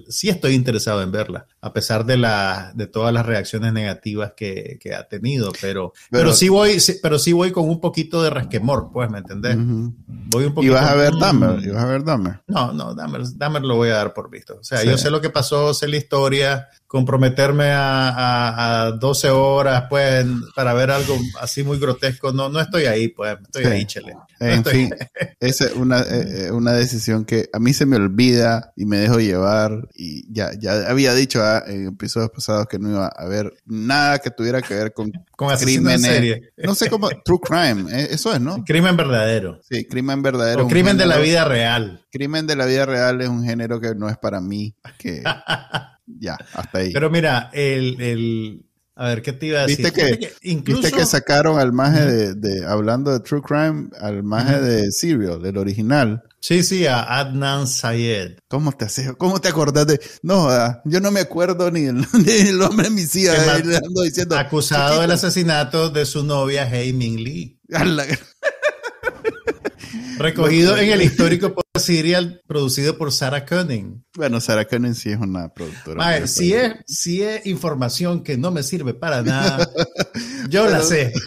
sí 0.08 0.28
estoy 0.28 0.54
interesado 0.54 1.02
en 1.02 1.10
verla, 1.10 1.46
a 1.60 1.72
pesar 1.72 2.04
de, 2.04 2.16
la, 2.16 2.72
de 2.74 2.86
todas 2.86 3.12
las 3.12 3.26
reacciones 3.26 3.72
negativas 3.72 4.32
que, 4.36 4.78
que 4.80 4.94
ha 4.94 5.08
tenido, 5.08 5.52
pero, 5.60 5.92
pero, 6.10 6.32
sí 6.32 6.48
voy, 6.48 6.78
pero 7.02 7.18
sí 7.18 7.32
voy 7.32 7.52
con 7.52 7.68
un 7.68 7.80
poquito 7.80 8.22
de 8.22 8.30
resquemor, 8.30 8.90
pues, 8.92 9.10
¿me 9.10 9.18
entendés? 9.18 9.56
voy 9.56 10.44
un 10.44 10.54
poquito, 10.54 10.72
¿Y 10.72 10.74
vas 10.74 10.90
a 10.90 10.94
ver 10.94 11.12
Dahmer? 11.18 11.60
¿Y 11.64 11.70
vas 11.70 11.82
a 11.82 11.86
ver 11.86 12.04
Dahmer? 12.04 12.40
No, 12.46 12.72
no, 12.72 12.94
Dahmer, 12.94 13.22
Dahmer 13.34 13.62
lo 13.62 13.76
voy 13.76 13.88
a 13.90 13.96
dar 13.96 14.14
por 14.14 14.30
visto. 14.30 14.58
O 14.60 14.64
sea, 14.64 14.84
yo 14.84 14.96
sé 14.96 15.10
lo 15.10 15.20
que 15.20 15.30
pasó, 15.30 15.74
sé 15.74 15.88
la 15.88 15.96
historia, 15.96 16.68
comprometerme 16.86 17.70
a, 17.70 18.84
a, 18.84 18.92
12 18.92 19.30
horas, 19.30 19.84
pues, 19.90 20.24
para 20.54 20.74
ver 20.74 20.90
algo 20.90 21.16
así 21.40 21.62
muy 21.64 21.78
grotesco, 21.78 22.32
no, 22.32 22.48
no 22.48 22.60
estoy 22.60 22.84
ahí, 22.84 23.08
pues, 23.08 23.36
estoy 23.42 23.64
ahí, 23.64 23.84
chele. 23.84 24.14
en 24.38 24.64
fin, 24.64 24.90
esa 25.40 25.64
es 25.66 25.72
una, 25.74 26.00
eh, 26.00 26.46
eh, 26.46 26.50
una 26.52 26.72
decisión 26.72 27.24
que 27.24 27.48
a 27.52 27.58
mí 27.58 27.72
se 27.72 27.86
me 27.86 27.96
olvida 27.96 28.72
y 28.76 28.84
me 28.84 28.98
dejo 28.98 29.18
llevar 29.18 29.55
y 29.94 30.32
ya, 30.32 30.50
ya 30.58 30.88
había 30.88 31.14
dicho 31.14 31.42
ah, 31.42 31.62
en 31.66 31.88
episodios 31.88 32.30
pasados 32.30 32.66
que 32.66 32.78
no 32.78 32.90
iba 32.90 33.06
a 33.06 33.22
haber 33.22 33.52
nada 33.64 34.18
que 34.18 34.30
tuviera 34.30 34.62
que 34.62 34.74
ver 34.74 34.92
con, 34.92 35.12
con 35.36 35.56
crímenes. 35.56 36.40
No 36.56 36.74
sé 36.74 36.88
cómo, 36.88 37.08
true 37.24 37.40
crime, 37.40 37.90
eh, 37.92 38.08
eso 38.10 38.32
es, 38.32 38.40
¿no? 38.40 38.64
Crimen 38.66 38.96
verdadero. 38.96 39.60
Sí, 39.68 39.86
crimen 39.86 40.22
verdadero. 40.22 40.66
O 40.66 40.68
crimen 40.68 40.96
de 40.96 41.06
la 41.06 41.18
vida 41.18 41.44
real. 41.44 42.04
Crimen 42.10 42.46
de 42.46 42.56
la 42.56 42.66
vida 42.66 42.86
real 42.86 43.20
es 43.20 43.28
un 43.28 43.44
género 43.44 43.80
que 43.80 43.94
no 43.94 44.08
es 44.08 44.16
para 44.16 44.40
mí, 44.40 44.74
que 44.98 45.22
ya, 46.06 46.38
hasta 46.54 46.78
ahí. 46.78 46.92
Pero 46.92 47.10
mira, 47.10 47.50
el, 47.52 48.00
el 48.00 48.66
a 48.98 49.08
ver, 49.08 49.20
¿qué 49.20 49.34
te 49.34 49.46
iba 49.46 49.60
a 49.60 49.66
decir? 49.66 49.84
¿Viste 49.84 50.18
que, 50.18 50.32
incluso... 50.40 50.80
¿viste 50.80 50.96
que 50.96 51.04
sacaron 51.04 51.58
al 51.58 51.70
maje 51.72 52.06
de, 52.06 52.34
de, 52.34 52.64
hablando 52.64 53.12
de 53.12 53.20
True 53.20 53.42
Crime, 53.42 53.90
al 54.00 54.22
maje 54.22 54.58
de 54.58 54.90
Serial, 54.90 55.42
del 55.42 55.58
original? 55.58 56.22
Sí, 56.40 56.62
sí, 56.62 56.86
a 56.86 57.02
Adnan 57.18 57.66
Sayed. 57.66 58.38
¿Cómo 58.48 58.72
te 58.72 58.86
haces? 58.86 59.12
¿Cómo 59.18 59.40
te 59.40 59.48
acordás 59.48 59.86
de.? 59.86 60.00
No, 60.22 60.48
ah, 60.48 60.80
yo 60.86 61.00
no 61.00 61.10
me 61.10 61.20
acuerdo 61.20 61.70
ni 61.70 61.84
el, 61.84 61.96
ni 62.24 62.32
el 62.32 62.58
mi 62.90 63.02
hija. 63.02 63.60
diciendo. 64.02 64.38
Acusado 64.38 65.02
del 65.02 65.10
asesinato 65.10 65.90
de 65.90 66.06
su 66.06 66.24
novia, 66.24 66.66
Hei 66.66 66.94
Ming 66.94 67.18
Lee. 67.18 67.60
Recogido 70.18 70.76
en 70.78 70.90
el 70.90 71.02
histórico 71.02 71.54
serial 71.78 72.40
producido 72.46 72.96
por 72.96 73.12
Sarah 73.12 73.44
Cunning. 73.44 74.04
Bueno, 74.14 74.40
Sarah 74.40 74.64
Cunning 74.64 74.94
sí 74.94 75.10
es 75.10 75.18
una 75.18 75.48
productora. 75.48 76.26
si, 76.26 76.54
es, 76.54 76.74
si 76.86 77.22
es 77.22 77.46
información 77.46 78.22
que 78.22 78.36
no 78.36 78.50
me 78.50 78.62
sirve 78.62 78.94
para 78.94 79.22
nada, 79.22 79.68
yo 80.48 80.68
la 80.68 80.82
sé. 80.82 81.12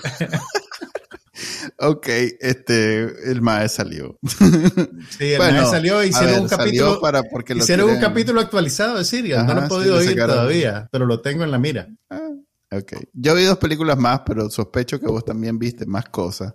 Ok, 1.82 2.08
este, 2.42 3.32
el 3.32 3.42
MAE 3.42 3.70
salió. 3.70 4.18
Sí, 5.18 5.34
el 5.34 5.40
MAE 5.40 5.66
salió, 5.66 6.04
hicieron 6.04 6.42
un 6.42 6.50
capítulo. 6.50 7.00
Para 7.00 7.24
porque 7.24 7.54
hicieron 7.54 7.90
un 7.90 8.00
capítulo 8.00 8.42
actualizado 8.42 8.98
de 8.98 9.06
Siria, 9.06 9.44
no 9.44 9.54
lo 9.54 9.64
he 9.64 9.68
podido 9.68 9.96
oír 9.96 10.18
todavía, 10.18 10.90
pero 10.92 11.06
lo 11.06 11.22
tengo 11.22 11.44
en 11.44 11.52
la 11.52 11.58
mira. 11.58 11.88
Ah, 12.10 12.32
ok. 12.72 12.94
Yo 13.14 13.34
vi 13.36 13.44
dos 13.44 13.58
películas 13.58 13.98
más, 13.98 14.22
pero 14.26 14.50
sospecho 14.50 15.00
que 15.00 15.08
vos 15.08 15.24
también 15.24 15.58
viste 15.58 15.86
más 15.86 16.10
cosas. 16.10 16.54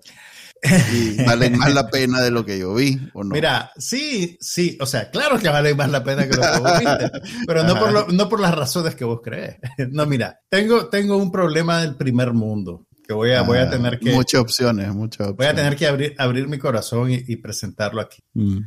Y 0.93 1.23
valen 1.25 1.59
más 1.59 1.75
la 1.75 1.89
pena 1.89 2.21
de 2.21 2.31
lo 2.31 2.45
que 2.45 2.59
yo 2.59 2.75
vi, 2.75 2.99
¿o 3.13 3.23
no? 3.23 3.35
Mira, 3.35 3.71
sí, 3.77 4.37
sí, 4.41 4.79
o 4.81 4.87
sea, 4.87 5.11
claro 5.11 5.39
que 5.39 5.49
valen 5.49 5.77
más 5.77 5.91
la 5.91 6.03
pena 6.03 6.27
que 6.29 6.37
lo 6.37 6.43
que 6.43 6.59
vos 6.59 6.79
viste, 6.79 7.11
pero 7.47 7.65
no 7.65 7.79
por, 7.79 8.13
no 8.13 8.29
por 8.29 8.41
las 8.41 8.55
razones 8.55 8.95
que 8.95 9.05
vos 9.05 9.21
crees. 9.23 9.57
No, 9.91 10.07
mira, 10.07 10.41
tengo, 10.49 10.87
tengo 10.87 11.17
un 11.17 11.31
problema 11.31 11.81
del 11.81 11.97
primer 11.97 12.33
mundo 12.33 12.87
que 13.07 13.13
voy 13.13 13.33
a, 13.33 13.43
voy 13.43 13.59
a 13.59 13.65
ah, 13.65 13.71
tener 13.71 13.99
que... 13.99 14.13
Muchas 14.13 14.41
opciones, 14.41 14.89
muchas 14.95 15.29
opciones. 15.29 15.37
Voy 15.37 15.47
a 15.47 15.55
tener 15.55 15.77
que 15.77 15.87
abrir, 15.87 16.15
abrir 16.19 16.49
mi 16.49 16.59
corazón 16.59 17.11
y, 17.11 17.37
presentarlo 17.37 18.01
aquí. 18.01 18.23
Mm. 18.33 18.59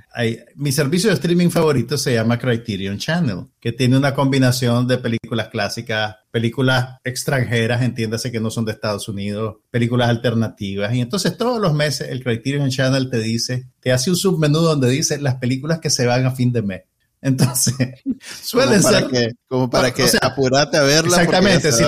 mi 0.56 0.72
servicio 0.72 1.10
de 1.10 1.16
streaming 1.16 1.50
favorito 1.50 1.98
se 1.98 2.14
llama 2.14 2.38
Criterion 2.38 2.98
Channel, 2.98 3.46
que 3.60 3.72
tiene 3.72 3.98
una 3.98 4.14
combinación 4.14 4.88
de 4.88 5.00
películas 5.00 5.48
clásicas, 5.48 6.16
películas 6.32 6.98
extranjeras, 7.04 7.82
entiéndase 7.82 8.32
que 8.32 8.40
no 8.40 8.52
son 8.52 8.66
de 8.66 8.74
Estados 8.74 9.10
Unidos, 9.10 9.58
películas 9.72 10.10
alternativas. 10.10 10.94
Y 10.94 11.02
entonces 11.02 11.38
todos 11.38 11.60
los 11.60 11.74
meses 11.74 12.10
el 12.10 12.24
Criterion 12.24 12.70
Channel 12.70 13.10
te 13.10 13.20
dice, 13.20 13.68
te 13.80 13.92
hace 13.92 14.10
un 14.12 14.16
submenú 14.16 14.60
donde 14.60 14.90
dice 14.90 15.20
las 15.20 15.36
películas 15.36 15.80
que 15.80 15.90
se 15.90 16.06
van 16.06 16.26
a 16.26 16.32
fin 16.32 16.52
de 16.52 16.62
mes. 16.62 16.82
Entonces, 17.28 17.76
suelen 18.42 18.82
ser. 18.82 19.08
Que, 19.08 19.34
como 19.50 19.70
para 19.70 19.94
que 19.94 20.06
apurate 20.22 20.78
a 20.78 20.84
verla. 20.84 21.18
Exactamente. 21.18 21.74
Si, 21.74 21.84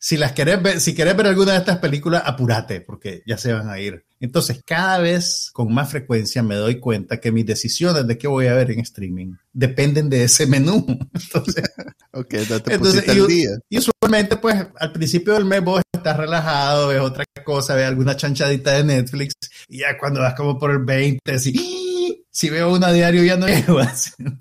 si, 0.00 0.16
las 0.16 0.32
querés 0.32 0.62
ver, 0.62 0.80
si 0.80 0.94
querés 0.94 1.14
ver 1.14 1.26
alguna 1.26 1.52
de 1.52 1.58
estas 1.58 1.76
películas, 1.76 2.22
apurate, 2.24 2.80
porque 2.80 3.22
ya 3.26 3.36
se 3.36 3.52
van 3.52 3.68
a 3.68 3.78
ir. 3.78 4.06
Entonces, 4.18 4.62
cada 4.64 4.98
vez 4.98 5.50
con 5.52 5.72
más 5.72 5.90
frecuencia 5.90 6.42
me 6.42 6.54
doy 6.54 6.80
cuenta 6.80 7.20
que 7.20 7.30
mis 7.30 7.44
decisiones 7.44 8.06
de 8.06 8.16
qué 8.16 8.26
voy 8.26 8.46
a 8.46 8.54
ver 8.54 8.70
en 8.70 8.80
streaming 8.80 9.34
dependen 9.52 10.08
de 10.08 10.24
ese 10.24 10.46
menú. 10.46 10.86
Entonces, 11.12 11.64
okay, 12.12 12.46
entonces 12.66 13.04
y, 13.14 13.26
día. 13.26 13.50
y, 13.68 13.78
usualmente, 13.78 14.38
pues, 14.38 14.68
al 14.74 14.92
principio 14.92 15.34
del 15.34 15.44
mes 15.44 15.62
vos 15.62 15.82
estás 15.92 16.16
relajado, 16.16 16.88
ves 16.88 17.00
otra 17.00 17.24
cosa, 17.44 17.74
ves 17.74 17.84
alguna 17.84 18.16
chanchadita 18.16 18.72
de 18.72 18.84
Netflix, 18.84 19.34
y 19.68 19.80
ya 19.80 19.98
cuando 19.98 20.20
vas 20.20 20.34
como 20.34 20.58
por 20.58 20.70
el 20.70 20.78
20, 20.78 21.30
así 21.30 21.87
si 22.38 22.50
veo 22.50 22.72
una 22.72 22.92
diario 22.92 23.24
ya 23.24 23.36
no 23.36 23.48
llego. 23.48 23.80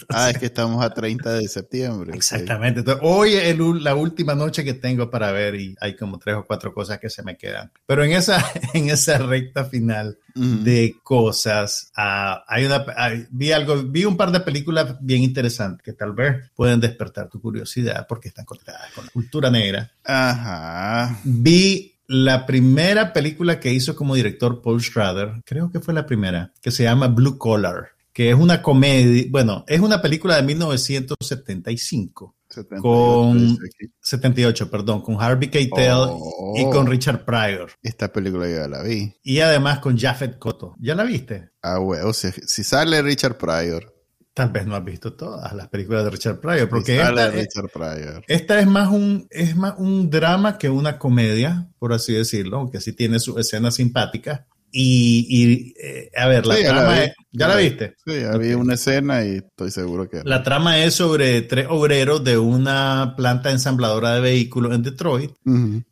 ah, 0.10 0.29
es 0.29 0.38
que 0.38 0.45
estamos 0.45 0.86
a 0.86 0.93
30 0.93 1.33
de 1.33 1.47
septiembre. 1.47 2.13
Exactamente. 2.13 2.81
Entonces, 2.81 3.01
hoy 3.03 3.33
es 3.33 3.57
la 3.57 3.95
última 3.95 4.36
noche 4.36 4.63
que 4.63 4.75
tengo 4.75 5.10
para 5.10 5.31
ver 5.31 5.55
y 5.55 5.75
hay 5.81 5.95
como 5.95 6.19
tres 6.19 6.36
o 6.36 6.45
cuatro 6.45 6.75
cosas 6.75 6.99
que 6.99 7.10
se 7.10 7.23
me 7.23 7.38
quedan. 7.38 7.71
Pero 7.88 8.03
en 8.03 8.12
esa, 8.12 8.45
en 8.75 8.91
esa 8.91 9.17
recta 9.17 9.65
final 9.65 10.19
de 10.36 10.97
cosas, 11.01 11.91
ah, 11.97 12.43
hay 12.47 12.65
una, 12.65 12.86
vi 13.31 13.51
algo, 13.51 13.81
vi 13.81 14.05
un 14.05 14.15
par 14.15 14.31
de 14.31 14.41
películas 14.41 14.95
bien 15.01 15.23
interesantes 15.23 15.83
que 15.83 15.93
tal 15.93 16.13
vez 16.13 16.51
pueden 16.55 16.79
despertar 16.79 17.29
tu 17.29 17.41
curiosidad 17.41 18.05
porque 18.07 18.27
están 18.27 18.45
conectadas 18.45 18.91
con 18.93 19.05
la 19.05 19.12
cultura 19.12 19.49
negra. 19.49 19.91
Ajá. 20.03 21.19
Vi 21.23 21.96
la 22.07 22.45
primera 22.45 23.13
película 23.13 23.59
que 23.59 23.73
hizo 23.73 23.95
como 23.95 24.15
director 24.15 24.61
Paul 24.61 24.81
Schrader, 24.81 25.43
creo 25.45 25.69
que 25.69 25.79
fue 25.79 25.93
la 25.93 26.05
primera, 26.05 26.53
que 26.61 26.71
se 26.71 26.83
llama 26.83 27.07
Blue 27.07 27.37
Collar, 27.37 27.89
que 28.13 28.29
es 28.29 28.35
una 28.35 28.61
comedia, 28.61 29.25
bueno, 29.29 29.65
es 29.67 29.81
una 29.81 30.01
película 30.01 30.37
de 30.37 30.43
1975. 30.43 32.35
con 32.81 33.57
78, 33.99 34.71
perdón, 34.71 35.01
con 35.01 35.21
Harvey 35.21 35.49
Keitel 35.49 36.09
y 36.55 36.63
con 36.63 36.87
oh. 36.87 36.89
Richard 36.89 37.25
Pryor. 37.25 37.71
Esta 37.83 38.11
película 38.11 38.49
ya 38.49 38.67
la 38.67 38.81
vi. 38.83 39.13
Y 39.21 39.41
además 39.41 39.79
con 39.79 39.97
Jafet 39.97 40.39
Koto. 40.39 40.75
¿Ya 40.79 40.95
la 40.95 41.03
viste? 41.03 41.49
Ah, 41.61 41.79
bueno, 41.79 42.13
si 42.13 42.63
sale 42.63 43.01
Richard 43.01 43.37
Pryor, 43.37 43.96
Tal 44.38 44.50
vez 44.50 44.67
no 44.67 44.76
has 44.76 44.86
visto 44.86 45.13
todas 45.13 45.52
las 45.54 45.67
películas 45.67 46.04
de 46.04 46.12
Richard 46.12 46.39
Pryor, 46.39 46.69
porque 46.69 47.02
esta, 47.02 47.32
Richard 47.32 47.69
Pryor. 47.73 48.23
esta, 48.28 48.60
es 48.60 48.67
más 48.67 48.89
un 48.89 49.26
es 49.32 49.56
más 49.56 49.73
un 49.80 50.12
drama 50.12 50.60
que 50.60 50.69
una 50.69 51.00
comedia, 51.00 51.69
por 51.80 51.91
así 51.91 52.13
decirlo, 52.13 52.58
aunque 52.58 52.80
sí 52.80 52.93
tiene 52.93 53.19
su 53.19 53.39
escena 53.39 53.71
simpática. 53.71 54.45
Y, 54.71 55.26
y 55.28 55.73
eh, 55.84 56.12
a 56.15 56.28
ver, 56.28 56.45
la 56.45 56.56
trama, 56.56 57.04
es, 57.04 57.13
¿Ya 57.38 57.47
la 57.47 57.56
viste? 57.56 57.95
Sí, 58.06 58.23
había 58.23 58.58
una 58.58 58.73
escena 58.73 59.23
y 59.23 59.38
estoy 59.38 59.71
seguro 59.71 60.10
que... 60.10 60.21
La 60.23 60.43
trama 60.43 60.80
es 60.84 60.95
sobre 60.95 61.41
tres 61.43 61.67
obreros 61.69 62.23
de 62.23 62.38
una 62.38 63.13
planta 63.15 63.52
ensambladora 63.52 64.15
de 64.15 64.21
vehículos 64.21 64.73
en 64.73 64.83
Detroit 64.83 65.31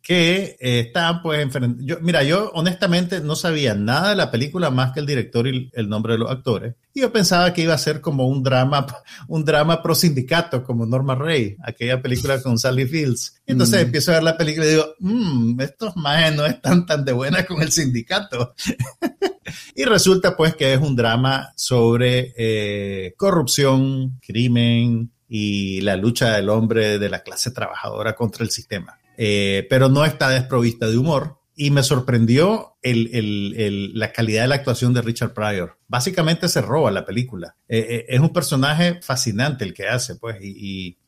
que 0.02 0.56
eh, 0.60 0.80
están 0.80 1.22
pues 1.22 1.40
enfrentando... 1.40 1.84
Yo, 1.84 1.98
mira, 2.00 2.22
yo 2.22 2.50
honestamente 2.54 3.20
no 3.20 3.36
sabía 3.36 3.74
nada 3.74 4.10
de 4.10 4.16
la 4.16 4.30
película 4.30 4.70
más 4.70 4.92
que 4.92 5.00
el 5.00 5.06
director 5.06 5.46
y 5.46 5.70
el 5.72 5.88
nombre 5.88 6.14
de 6.14 6.18
los 6.18 6.30
actores. 6.30 6.74
Y 6.96 7.02
yo 7.02 7.12
pensaba 7.12 7.52
que 7.52 7.62
iba 7.62 7.74
a 7.74 7.78
ser 7.78 8.00
como 8.00 8.26
un 8.26 8.42
drama, 8.42 8.86
un 9.28 9.44
drama 9.44 9.82
pro 9.82 9.94
sindicato, 9.94 10.64
como 10.64 10.86
Norma 10.86 11.14
Ray, 11.14 11.56
aquella 11.62 12.00
película 12.00 12.40
con 12.40 12.58
Sally 12.58 12.86
Fields. 12.86 13.34
entonces 13.46 13.82
empiezo 13.82 14.10
a 14.10 14.14
ver 14.14 14.22
la 14.22 14.36
película 14.36 14.66
y 14.66 14.70
digo, 14.70 14.86
mmm, 15.00 15.60
estos 15.60 15.94
más 15.96 16.34
no 16.34 16.46
están 16.46 16.86
tan 16.86 17.04
de 17.04 17.12
buena 17.12 17.44
con 17.44 17.60
el 17.60 17.70
sindicato. 17.70 18.54
y 19.74 19.84
resulta 19.84 20.36
pues 20.36 20.56
que 20.56 20.72
es 20.72 20.80
un 20.80 20.96
drama 20.96 21.35
sobre 21.56 22.32
eh, 22.36 23.14
corrupción, 23.16 24.18
crimen 24.20 25.10
y 25.28 25.80
la 25.80 25.96
lucha 25.96 26.36
del 26.36 26.48
hombre 26.48 26.98
de 26.98 27.08
la 27.08 27.22
clase 27.22 27.50
trabajadora 27.50 28.14
contra 28.14 28.44
el 28.44 28.50
sistema. 28.50 28.98
Eh, 29.18 29.66
pero 29.70 29.88
no 29.88 30.04
está 30.04 30.28
desprovista 30.30 30.88
de 30.88 30.98
humor 30.98 31.38
y 31.56 31.70
me 31.70 31.82
sorprendió 31.82 32.76
la 32.82 34.12
calidad 34.12 34.42
de 34.42 34.48
la 34.48 34.56
actuación 34.56 34.92
de 34.92 35.00
Richard 35.00 35.32
Pryor. 35.32 35.78
Básicamente 35.88 36.48
se 36.48 36.60
roba 36.60 36.90
la 36.90 37.06
película. 37.06 37.56
Eh, 37.66 38.04
es 38.08 38.20
un 38.20 38.32
personaje 38.32 39.00
fascinante 39.02 39.64
el 39.64 39.72
que 39.72 39.88
hace, 39.88 40.16
pues, 40.16 40.36
y, 40.42 40.98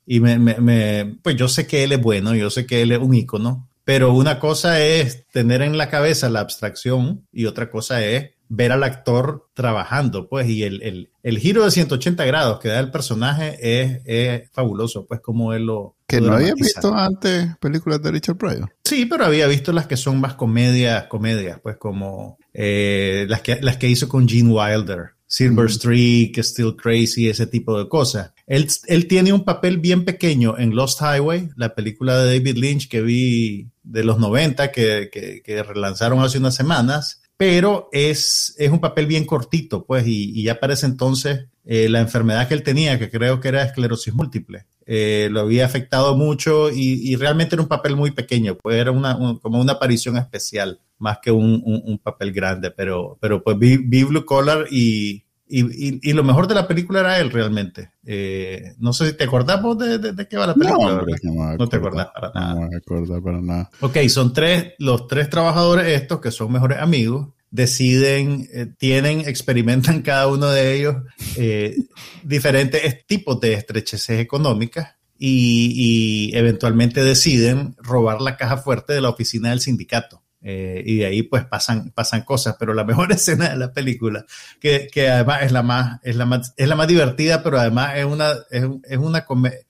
pues 1.22 1.36
yo 1.36 1.48
sé 1.48 1.66
que 1.66 1.84
él 1.84 1.92
es 1.92 2.00
bueno, 2.00 2.34
yo 2.34 2.48
sé 2.48 2.64
que 2.66 2.80
él 2.80 2.92
es 2.92 2.98
un 2.98 3.14
ícono, 3.14 3.68
pero 3.84 4.12
una 4.14 4.38
cosa 4.38 4.80
es 4.80 5.26
tener 5.32 5.60
en 5.60 5.76
la 5.76 5.90
cabeza 5.90 6.30
la 6.30 6.40
abstracción 6.40 7.26
y 7.30 7.44
otra 7.44 7.70
cosa 7.70 8.04
es 8.04 8.30
ver 8.48 8.72
al 8.72 8.82
actor 8.82 9.48
trabajando, 9.54 10.28
pues, 10.28 10.48
y 10.48 10.62
el, 10.64 11.10
el, 11.22 11.38
giro 11.38 11.64
de 11.64 11.70
180 11.70 12.24
grados 12.24 12.58
que 12.60 12.68
da 12.68 12.80
el 12.80 12.90
personaje 12.90 13.58
es, 13.60 14.50
fabuloso, 14.52 15.06
pues, 15.06 15.20
como 15.20 15.52
él 15.52 15.66
lo... 15.66 15.96
Que 16.06 16.20
no 16.20 16.32
había 16.32 16.54
visto 16.54 16.94
antes 16.94 17.56
películas 17.60 18.02
de 18.02 18.10
Richard 18.10 18.36
Pryor. 18.36 18.74
Sí, 18.84 19.04
pero 19.04 19.26
había 19.26 19.46
visto 19.46 19.72
las 19.72 19.86
que 19.86 19.96
son 19.96 20.20
más 20.20 20.34
comedias, 20.34 21.04
comedias, 21.04 21.60
pues, 21.62 21.76
como 21.76 22.38
eh, 22.54 23.26
las, 23.28 23.42
que, 23.42 23.60
las 23.60 23.76
que 23.76 23.88
hizo 23.88 24.08
con 24.08 24.28
Gene 24.28 24.50
Wilder. 24.50 25.10
Silver 25.30 25.70
Streak, 25.70 26.38
Still 26.38 26.74
Crazy, 26.74 27.28
ese 27.28 27.46
tipo 27.46 27.78
de 27.78 27.86
cosas. 27.86 28.32
Él, 28.46 28.66
él, 28.86 29.06
tiene 29.06 29.34
un 29.34 29.44
papel 29.44 29.76
bien 29.76 30.06
pequeño 30.06 30.58
en 30.58 30.74
Lost 30.74 31.02
Highway, 31.02 31.50
la 31.54 31.74
película 31.74 32.16
de 32.16 32.38
David 32.38 32.56
Lynch 32.56 32.88
que 32.88 33.02
vi 33.02 33.68
de 33.82 34.04
los 34.04 34.18
90, 34.18 34.72
que, 34.72 35.10
que, 35.12 35.42
que 35.42 35.62
relanzaron 35.62 36.20
hace 36.20 36.38
unas 36.38 36.54
semanas, 36.54 37.20
pero 37.38 37.88
es, 37.92 38.54
es 38.58 38.70
un 38.70 38.80
papel 38.80 39.06
bien 39.06 39.24
cortito, 39.24 39.86
pues, 39.86 40.06
y, 40.06 40.38
y 40.38 40.42
ya 40.42 40.60
para 40.60 40.74
ese 40.74 40.86
entonces 40.86 41.46
eh, 41.64 41.88
la 41.88 42.00
enfermedad 42.00 42.48
que 42.48 42.54
él 42.54 42.64
tenía, 42.64 42.98
que 42.98 43.10
creo 43.10 43.40
que 43.40 43.48
era 43.48 43.62
esclerosis 43.62 44.12
múltiple, 44.12 44.66
eh, 44.86 45.28
lo 45.30 45.40
había 45.40 45.64
afectado 45.64 46.16
mucho 46.16 46.70
y, 46.70 47.08
y, 47.08 47.14
realmente 47.14 47.54
era 47.54 47.62
un 47.62 47.68
papel 47.68 47.94
muy 47.94 48.10
pequeño, 48.10 48.56
pues 48.56 48.76
era 48.80 48.90
una, 48.90 49.16
como 49.40 49.60
una 49.60 49.74
aparición 49.74 50.16
especial 50.16 50.80
más 50.98 51.18
que 51.22 51.30
un, 51.30 51.62
un, 51.64 51.98
papel 51.98 52.32
grande, 52.32 52.72
pero, 52.72 53.16
pero 53.20 53.44
pues 53.44 53.56
vi, 53.56 53.76
vi 53.76 54.02
Blue 54.02 54.24
Collar 54.24 54.66
y, 54.70 55.24
y, 55.48 56.10
y, 56.10 56.12
lo 56.12 56.24
mejor 56.24 56.46
de 56.46 56.54
la 56.54 56.68
película 56.68 57.00
era 57.00 57.18
él 57.18 57.30
realmente. 57.30 57.92
Eh, 58.04 58.74
no 58.78 58.92
sé 58.92 59.08
si 59.08 59.12
te 59.14 59.24
acordamos 59.24 59.78
de, 59.78 59.98
de, 59.98 60.28
qué 60.28 60.36
va 60.36 60.46
la 60.46 60.54
película. 60.54 61.02
No, 61.22 61.56
no, 61.56 61.68
te 61.68 61.76
acordás 61.76 62.08
para 62.14 62.30
nada. 62.34 62.54
No 62.54 62.68
me 62.68 62.76
acuerdo 62.76 63.22
para 63.22 63.40
nada. 63.40 63.70
Ok, 63.80 63.96
son 64.08 64.32
tres, 64.32 64.74
los 64.78 65.06
tres 65.06 65.30
trabajadores 65.30 65.86
estos 65.88 66.20
que 66.20 66.30
son 66.30 66.52
mejores 66.52 66.78
amigos, 66.78 67.28
deciden, 67.50 68.48
eh, 68.52 68.66
tienen, 68.78 69.20
experimentan 69.20 70.02
cada 70.02 70.28
uno 70.28 70.50
de 70.50 70.76
ellos 70.76 70.96
eh, 71.36 71.76
diferentes 72.22 73.06
tipos 73.06 73.40
de 73.40 73.54
estrecheces 73.54 74.20
económicas 74.20 74.96
y, 75.18 76.30
y 76.30 76.36
eventualmente 76.36 77.02
deciden 77.02 77.74
robar 77.78 78.20
la 78.20 78.36
caja 78.36 78.58
fuerte 78.58 78.92
de 78.92 79.00
la 79.00 79.08
oficina 79.08 79.50
del 79.50 79.60
sindicato. 79.60 80.22
Eh, 80.40 80.82
y 80.86 80.96
de 80.98 81.06
ahí 81.06 81.22
pues 81.24 81.44
pasan, 81.44 81.90
pasan 81.90 82.22
cosas, 82.22 82.56
pero 82.58 82.72
la 82.72 82.84
mejor 82.84 83.10
escena 83.12 83.50
de 83.50 83.56
la 83.56 83.72
película, 83.72 84.24
que, 84.60 84.88
que 84.92 85.08
además 85.08 85.42
es 85.42 85.52
la, 85.52 85.62
más, 85.62 86.00
es, 86.02 86.16
la 86.16 86.26
más, 86.26 86.54
es 86.56 86.68
la 86.68 86.76
más 86.76 86.88
divertida, 86.88 87.42
pero 87.42 87.58
además 87.58 87.92
es 87.96 88.04
una, 88.04 88.32
es, 88.50 88.64
es 88.84 88.98
una, 88.98 89.26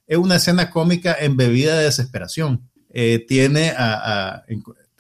es 0.07 0.19
una 0.19 0.37
escena 0.37 0.71
cómica 0.71 1.17
embebida 1.19 1.77
de 1.77 1.85
desesperación. 1.85 2.69
Eh, 2.91 3.25
tiene 3.29 3.71
a, 3.71 4.35
a 4.37 4.45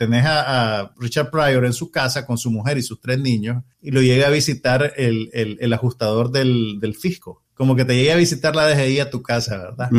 a, 0.01 0.93
Richard 0.99 1.31
Pryor 1.31 1.64
en 1.64 1.73
su 1.73 1.91
casa 1.91 2.25
con 2.25 2.39
su 2.39 2.51
mujer 2.51 2.79
y 2.79 2.83
sus 2.83 3.01
tres 3.01 3.19
niños 3.19 3.64
y 3.81 3.91
lo 3.91 4.01
llega 4.01 4.29
a 4.29 4.31
visitar 4.31 4.93
el, 4.97 5.31
el, 5.33 5.57
el 5.61 5.73
ajustador 5.73 6.31
del, 6.31 6.79
del, 6.81 6.95
fisco. 6.95 7.43
Como 7.55 7.75
que 7.75 7.85
te 7.85 7.97
llega 7.97 8.14
a 8.14 8.19
visitar 8.19 8.55
la 8.55 8.69
DGI 8.69 9.01
a 9.01 9.11
tu 9.11 9.23
casa, 9.23 9.59
¿verdad? 9.59 9.91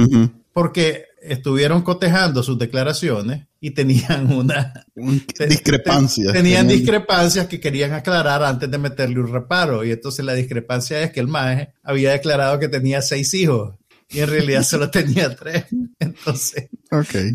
Porque 0.54 1.06
estuvieron 1.22 1.82
cotejando 1.82 2.44
sus 2.44 2.58
declaraciones 2.58 3.48
y 3.62 3.72
tenían 3.72 4.32
una 4.32 4.86
discrepancia. 4.96 6.32
tenían 6.32 6.68
discrepancias 6.68 7.48
que 7.48 7.60
querían 7.60 7.94
aclarar 7.94 8.44
antes 8.44 8.70
de 8.70 8.78
meterle 8.78 9.20
un 9.20 9.32
reparo. 9.32 9.84
Y 9.84 9.92
entonces 9.92 10.24
la 10.26 10.34
discrepancia 10.34 11.02
es 11.02 11.12
que 11.12 11.20
el 11.20 11.28
maje 11.28 11.74
había 11.84 12.12
declarado 12.12 12.60
que 12.60 12.70
tenía 12.70 13.02
seis 13.02 13.34
hijos 13.34 13.76
y 14.10 14.20
en 14.20 14.30
realidad 14.30 14.64
solo 14.64 14.90
tenía 14.92 15.36
tres. 15.36 15.66
Entonces, 16.00 16.70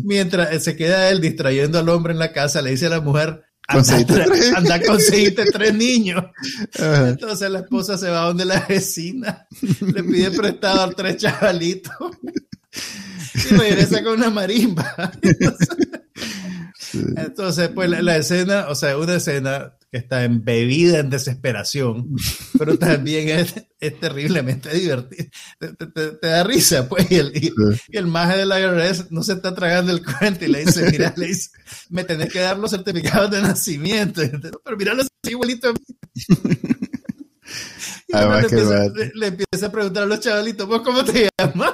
mientras 0.03 0.63
se 0.63 0.75
queda 0.75 1.09
él 1.09 1.21
distrayendo 1.21 1.79
al 1.79 1.89
hombre 1.89 2.13
en 2.13 2.19
la 2.19 2.33
casa, 2.33 2.61
le 2.61 2.71
dice 2.71 2.87
a 2.87 2.89
la 2.89 3.01
mujer, 3.01 3.43
anda, 3.67 4.75
a 4.75 4.81
conseguirte 4.81 5.45
tres 5.45 5.73
niños. 5.73 6.23
Entonces 6.73 7.49
la 7.49 7.59
esposa 7.59 7.97
se 7.97 8.09
va 8.09 8.21
donde 8.21 8.45
la 8.45 8.59
vecina, 8.67 9.47
le 9.61 10.03
pide 10.03 10.31
prestado 10.31 10.81
a 10.81 10.91
tres 10.91 11.17
chavalitos 11.17 11.93
y 13.33 13.55
regresa 13.55 14.03
con 14.03 14.13
una 14.13 14.29
marimba. 14.29 15.11
Entonces, 17.17 17.69
pues 17.69 17.89
la, 17.89 18.17
escena, 18.17 18.67
o 18.69 18.75
sea, 18.75 18.97
una 18.97 19.15
escena 19.15 19.73
que 19.91 19.97
está 19.97 20.23
embebida 20.23 20.99
en 20.99 21.09
desesperación, 21.09 22.15
pero 22.57 22.77
también 22.77 23.29
es, 23.29 23.53
terriblemente 23.99 24.73
divertida. 24.73 25.25
Te, 25.59 26.27
da 26.27 26.43
risa, 26.43 26.87
pues, 26.89 27.09
y 27.11 27.15
el, 27.15 27.31
y, 27.35 27.53
el 27.91 28.07
maje 28.07 28.37
de 28.37 28.45
la 28.45 28.59
IRS 28.59 29.11
no 29.11 29.23
se 29.23 29.33
está 29.33 29.53
tragando 29.53 29.91
el 29.91 30.03
cuento 30.03 30.45
y 30.45 30.47
le 30.47 30.65
dice, 30.65 30.89
mira, 30.91 31.13
le 31.17 31.27
dice, 31.27 31.51
me 31.89 32.03
tenés 32.03 32.31
que 32.31 32.39
dar 32.39 32.57
los 32.57 32.71
certificados 32.71 33.31
de 33.31 33.41
nacimiento. 33.41 34.21
Pero 34.63 34.77
mira, 34.77 34.93
los 34.93 35.07
igualito 35.27 35.69
a 35.69 35.73
mí. 35.73 35.79
Y 38.07 38.13
le, 38.13 38.39
empieza, 38.39 38.87
le, 39.13 39.27
empieza, 39.27 39.65
a 39.65 39.71
preguntar 39.71 40.03
a 40.03 40.05
los 40.05 40.19
chavalitos, 40.19 40.67
¿vos 40.67 40.81
cómo 40.81 41.03
te 41.03 41.29
llamas? 41.37 41.73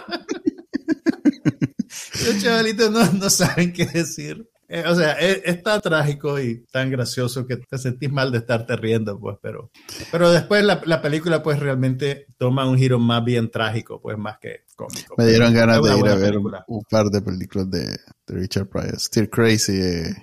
Los 2.26 2.43
chavalitos 2.43 2.91
no, 2.91 3.05
no 3.14 3.30
saben 3.30 3.74
qué 3.74 3.86
decir. 3.86 4.47
Eh, 4.74 4.86
o 4.88 4.95
sea, 4.95 5.12
es, 5.14 5.62
tan 5.64 5.82
trágico 5.82 6.39
y 6.39 6.64
tan 6.72 6.89
gracioso 6.89 7.45
que 7.45 7.57
te 7.57 7.78
sentís 7.78 8.09
mal 8.09 8.32
de 8.32 8.38
estarte 8.38 8.78
riendo, 8.78 9.20
pues, 9.20 9.38
pero, 9.41 9.70
pero 10.14 10.32
después 10.32 10.64
la, 10.64 10.82
la, 10.86 11.01
película, 11.01 11.43
pues, 11.43 11.59
realmente 11.59 12.28
toma 12.38 12.66
un 12.66 12.78
giro 12.78 12.97
más 12.97 13.22
bien 13.26 13.51
trágico, 13.51 13.99
pues, 14.01 14.18
más 14.18 14.38
que 14.39 14.64
cómico. 14.78 15.16
Me 15.18 15.28
dieron 15.28 15.53
ganas 15.53 15.82
de 15.82 15.99
ir 15.99 16.07
a 16.07 16.16
ver 16.16 16.38
un, 16.38 16.84
par 16.89 17.07
de 17.07 17.22
películas 17.22 17.70
de, 17.70 17.82
de 17.82 18.34
Richard 18.34 18.70
Pryor. 18.70 18.97
Still 18.97 19.30
Crazy, 19.30 19.74
eh, 19.74 20.16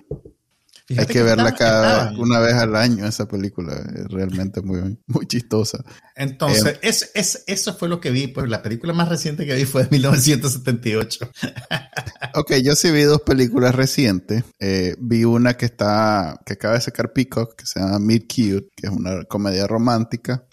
hay 0.97 1.07
que, 1.07 1.23
verla 1.23 1.55
cada 1.55 2.13
una 2.19 2.39
vez 2.39 2.55
al 2.55 2.75
año 2.75 3.07
esa 3.07 3.29
película, 3.29 3.75
es 3.95 4.05
realmente 4.09 4.63
muy, 4.63 4.99
muy 5.07 5.27
chistosa. 5.27 5.85
Entonces, 6.15 6.67
eh, 6.67 6.79
es, 6.83 7.11
es, 7.15 7.45
eso 7.47 7.75
fue 7.75 7.89
lo 7.89 8.01
que 8.01 8.11
vi, 8.11 8.29
pues 8.29 8.49
la 8.49 8.63
película 8.63 8.93
más 8.95 9.09
reciente 9.09 9.45
que 9.45 9.55
vi 9.55 9.67
fue 9.67 9.85
de 9.85 9.91
1978. 9.91 11.31
ok, 12.35 12.55
yo 12.63 12.75
sí 12.75 12.91
vi 12.91 13.03
dos 13.03 13.21
películas 13.21 13.75
recientes. 13.75 14.45
Eh, 14.61 14.95
vi 14.99 15.25
una 15.25 15.55
que 15.55 15.67
está, 15.67 16.41
que 16.47 16.55
acaba 16.55 16.75
de 16.75 16.81
sacar 16.81 17.13
Peacock, 17.13 17.55
que 17.57 17.67
se 17.67 17.81
llama 17.81 17.99
Meet 17.99 18.23
Cute, 18.23 18.69
que 18.75 18.87
es 18.87 18.93
una 18.93 19.25
comedia 19.25 19.67
romántica. 19.67 20.45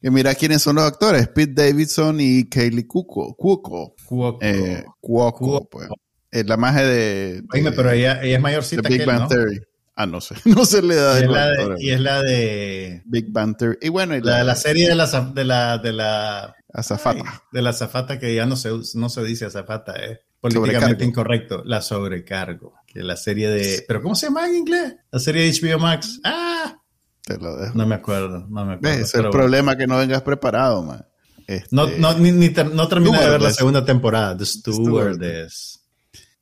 Y 0.00 0.10
mira 0.10 0.34
quiénes 0.34 0.62
son 0.62 0.76
los 0.76 0.84
actores, 0.84 1.28
Pete 1.28 1.52
Davidson 1.54 2.20
y 2.20 2.48
Kaylee 2.48 2.86
Cuoco. 2.86 3.34
Cuoco. 3.34 3.94
Cuoco. 4.04 4.38
Eh, 4.42 4.84
Cuoco, 5.00 5.68
pues. 5.68 5.88
la 6.30 6.56
magia 6.56 6.82
de, 6.84 7.42
Oye, 7.52 7.72
pero 7.72 7.90
ella, 7.90 8.22
ella 8.22 8.36
es 8.36 8.42
mayorcita 8.42 8.88
Big 8.88 9.04
Bang 9.04 9.28
Theory. 9.28 9.60
Ah, 9.98 10.06
no 10.06 10.20
sé. 10.20 10.36
No 10.44 10.64
se 10.64 10.80
le 10.80 10.94
da 10.94 11.18
y 11.18 11.24
es, 11.24 11.28
la 11.28 11.48
de, 11.48 11.74
y 11.80 11.90
es 11.90 12.00
la 12.00 12.22
de 12.22 13.02
Big 13.04 13.32
Banter. 13.32 13.76
Y 13.82 13.88
bueno, 13.88 14.16
la, 14.22 14.38
de 14.38 14.44
la 14.44 14.54
serie 14.54 14.88
de 14.88 14.94
la 14.94 15.06
de 15.06 15.44
la 15.44 15.78
de 15.78 15.92
la 15.92 16.54
azafata. 16.72 17.42
de 17.50 17.62
la 17.62 17.70
azafata 17.70 18.16
que 18.20 18.32
ya 18.32 18.46
no 18.46 18.54
se 18.54 18.70
no 18.94 19.08
se 19.08 19.24
dice 19.24 19.46
azafata, 19.46 19.94
es 19.94 20.20
políticamente 20.40 21.04
incorrecto, 21.04 21.64
la 21.64 21.82
sobrecargo, 21.82 22.74
que 22.86 23.02
la 23.02 23.16
serie 23.16 23.50
de 23.50 23.84
pero 23.88 24.00
¿cómo 24.00 24.14
se 24.14 24.26
llama 24.26 24.46
en 24.46 24.54
inglés? 24.54 24.94
La 25.10 25.18
serie 25.18 25.42
de 25.42 25.52
HBO 25.52 25.80
Max. 25.80 26.20
Ah. 26.22 26.80
Te 27.24 27.36
lo 27.36 27.56
dejo. 27.56 27.76
No 27.76 27.84
me 27.84 27.96
acuerdo, 27.96 28.46
no 28.48 28.64
me 28.64 28.74
acuerdo. 28.74 29.00
Es 29.00 29.14
el 29.16 29.30
problema 29.30 29.76
que 29.76 29.88
no 29.88 29.98
vengas 29.98 30.22
preparado, 30.22 30.80
man. 30.80 31.04
Este... 31.48 31.74
No, 31.74 31.88
no, 31.88 32.14
ni, 32.14 32.30
ni 32.30 32.50
no 32.50 32.86
terminé 32.86 33.18
de 33.18 33.30
ver 33.30 33.42
la 33.42 33.50
segunda 33.50 33.84
temporada, 33.84 34.36
The 34.36 34.46
Stewardess. 34.46 35.77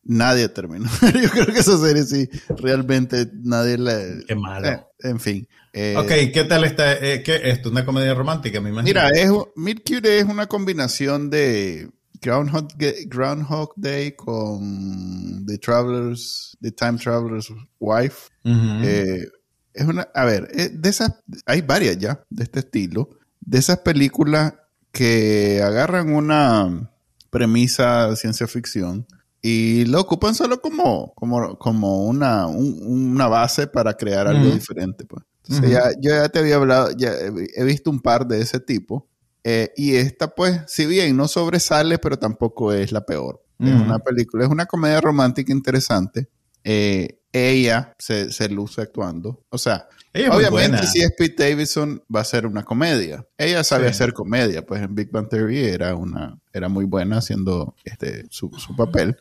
Nadie 0.07 0.48
terminó. 0.48 0.88
Yo 1.22 1.30
creo 1.30 1.46
que 1.46 1.59
esa 1.59 1.78
serie 1.78 2.04
sí, 2.04 2.28
realmente 2.48 3.28
nadie 3.42 3.78
le... 3.78 4.24
Qué 4.26 4.34
malo. 4.34 4.68
Eh, 4.68 4.86
en 5.00 5.20
fin. 5.20 5.48
Eh, 5.72 5.94
ok, 5.96 6.32
¿qué 6.32 6.44
tal 6.48 6.64
está? 6.64 6.94
Eh, 6.94 7.22
¿Qué 7.22 7.34
es 7.34 7.40
esto? 7.44 7.70
¿Una 7.70 7.84
comedia 7.84 8.14
romántica, 8.14 8.61
me 8.61 8.70
imagino? 8.70 8.88
Mira, 8.88 9.11
es, 9.11 9.30
Meet 9.57 9.82
Cute 9.86 10.18
es 10.18 10.24
una 10.24 10.46
combinación 10.46 11.28
de 11.28 11.90
Groundhog, 12.22 12.68
Groundhog 13.09 13.74
Day 13.76 14.12
con 14.12 15.44
The 15.46 15.59
Traveler's, 15.59 16.57
The 16.61 16.72
Time 16.72 16.98
Traveler's 16.98 17.52
Wife. 17.78 18.30
Eh, 18.44 19.26
es 19.74 19.84
una, 19.84 20.09
a 20.14 20.24
ver, 20.24 20.48
de 20.48 20.88
esas, 20.88 21.12
hay 21.44 21.61
varias 21.61 21.98
ya 21.98 22.24
de 22.30 22.44
este 22.44 22.61
estilo, 22.61 23.11
de 23.40 23.59
esas 23.59 23.78
películas 23.80 24.54
que 24.92 25.61
agarran 25.62 26.14
una 26.14 26.90
premisa 27.28 28.09
de 28.09 28.16
ciencia 28.16 28.46
ficción 28.46 29.07
y 29.49 29.84
lo 29.84 30.01
ocupan 30.01 30.34
solo 30.34 30.61
como, 30.61 31.14
como, 31.14 31.57
como 31.57 32.05
una, 32.05 32.49
una 32.49 33.28
base 33.28 33.68
para 33.68 33.94
crear 33.94 34.26
algo 34.26 34.51
diferente. 34.51 35.05
Pues. 35.05 35.22
Entonces 35.44 35.70
ya, 35.70 35.92
yo 36.01 36.11
ya 36.11 36.28
te 36.28 36.40
había 36.40 36.57
hablado, 36.57 36.90
ya 36.97 37.12
he 37.12 37.62
visto 37.62 37.88
un 37.88 38.01
par 38.01 38.26
de 38.26 38.40
ese 38.40 38.59
tipo. 38.59 39.09
Eh, 39.44 39.72
y 39.76 39.94
esta, 39.94 40.34
pues, 40.34 40.62
si 40.66 40.86
bien 40.86 41.16
no 41.16 41.28
sobresale, 41.28 41.99
pero 41.99 42.18
tampoco 42.18 42.72
es 42.72 42.90
la 42.90 43.07
peor. 43.07 43.40
Es 43.61 43.72
una 43.72 44.01
película, 44.01 44.44
es 44.44 44.51
una 44.51 44.66
comedia 44.66 45.01
romántica 45.01 45.53
interesante. 45.53 46.28
Eh, 46.64 47.20
ella 47.32 47.94
se, 48.01 48.32
se, 48.32 48.49
luce 48.49 48.82
actuando. 48.82 49.44
O 49.51 49.59
sea, 49.59 49.86
obviamente 50.32 50.86
si 50.88 51.03
es 51.03 51.12
Pete 51.16 51.51
Davidson 51.51 52.03
va 52.14 52.22
a 52.22 52.24
ser 52.24 52.47
una 52.47 52.64
comedia. 52.64 53.24
Ella 53.38 53.62
sabe 53.62 53.86
hacer 53.86 54.12
comedia, 54.12 54.66
pues 54.66 54.82
en 54.82 54.94
Big 54.94 55.12
Bang 55.12 55.28
Theory 55.28 55.64
era, 55.64 55.94
una, 55.94 56.36
era 56.53 56.68
muy 56.68 56.84
buena 56.84 57.18
haciendo 57.18 57.76
este, 57.84 58.26
su, 58.30 58.51
su 58.59 58.74
papel. 58.74 59.16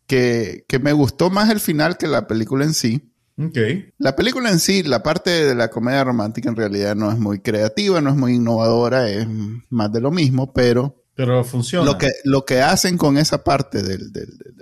que, 0.07 0.63
que, 0.67 0.79
me 0.79 0.93
gustó 0.93 1.29
más 1.29 1.49
el 1.49 1.59
final 1.59 1.97
que 1.97 2.07
la 2.07 2.27
película 2.27 2.63
en 2.63 2.73
sí. 2.73 3.11
Okay. 3.37 3.91
La 3.97 4.15
película 4.15 4.51
en 4.51 4.59
sí, 4.59 4.83
la 4.83 5.03
parte 5.03 5.29
de 5.29 5.55
la 5.55 5.69
comedia 5.69 6.03
romántica 6.03 6.47
en 6.47 6.55
realidad 6.55 6.95
no 6.95 7.11
es 7.11 7.17
muy 7.17 7.39
creativa, 7.39 7.99
no 7.99 8.11
es 8.11 8.15
muy 8.15 8.35
innovadora, 8.35 9.09
es 9.09 9.27
más 9.69 9.91
de 9.91 9.99
lo 9.99 10.11
mismo, 10.11 10.53
pero 10.53 11.00
pero 11.15 11.43
funciona. 11.43 11.85
Lo 11.85 11.97
que, 11.97 12.09
lo 12.23 12.45
que 12.45 12.61
hacen 12.61 12.97
con 12.97 13.17
esa 13.17 13.43
parte 13.43 13.81
de 13.83 13.97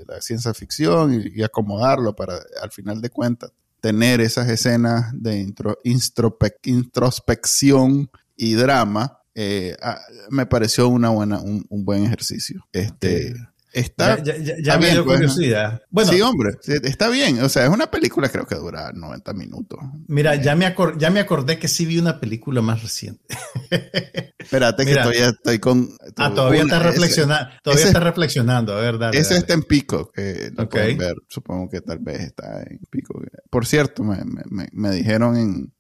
la 0.08 0.22
ciencia 0.22 0.54
ficción 0.54 1.22
y, 1.34 1.43
acomodarlo 1.43 2.16
para, 2.16 2.39
al 2.62 2.72
final 2.72 3.02
de 3.02 3.10
cuentas, 3.10 3.52
tener 3.82 4.22
esas 4.22 4.50
escenas 4.50 5.12
de 5.14 5.47
introspección 6.64 8.10
y 8.36 8.54
drama, 8.54 9.20
eh, 9.36 9.76
ah, 9.82 10.00
me 10.30 10.45
pareció 10.45 10.89
una 10.89 11.10
buena, 11.10 11.39
un, 11.39 11.66
buen 11.70 12.04
ejercicio. 12.04 12.68
Este, 12.74 13.36
Está, 13.72 14.22
ya, 14.24 14.80
me 14.80 14.89
dio 14.91 15.05
pues. 15.05 15.17
curiosidad. 15.17 15.84
Bueno, 15.91 16.11
sí, 16.11 16.22
hombre, 16.22 16.51
está 16.84 17.07
bien. 17.09 17.39
O 17.43 17.49
sea, 17.49 17.65
es 17.65 17.70
una 17.70 17.91
película, 17.91 18.28
creo 18.30 18.45
que 18.47 18.55
dura 18.55 18.91
90 18.93 19.34
minutos. 19.34 19.80
Mira, 20.07 20.36
ya 20.36 20.55
me, 20.55 20.76
ya 20.97 21.11
me 21.11 21.20
acordé 21.20 21.59
que 21.59 21.67
sí 21.67 21.86
vi 21.86 21.99
una 21.99 22.20
película 22.20 22.61
más 22.61 22.82
reciente. 22.82 23.24
Espérate, 24.39 24.86
que 24.86 24.93
todavía 24.93 25.30
estoy 25.30 25.59
con. 25.59 25.89
ah, 26.17 26.34
todavía 26.34 26.63
estás 26.63 26.82
reflexionando. 26.82 27.51
Todavía 27.61 27.86
está 27.86 27.99
reflexionando, 27.99 28.74
a 28.74 28.82
ver, 28.82 28.97
dale, 28.97 29.20
Ese 29.20 29.38
está 29.38 29.53
en 29.53 29.63
pico, 29.63 30.11
que 30.11 30.51
lo 30.55 30.67
pueden 30.67 30.97
ver. 30.97 31.15
Supongo 31.28 31.70
que 31.70 31.82
tal 31.82 31.99
vez 31.99 32.22
está 32.22 32.63
en 32.63 32.80
pico. 32.89 33.22
Por 33.51 33.67
cierto, 33.67 34.03
me, 34.03 34.17
me, 34.49 34.67
me 34.72 34.91
dijeron 34.91 35.38
en, 35.38 35.74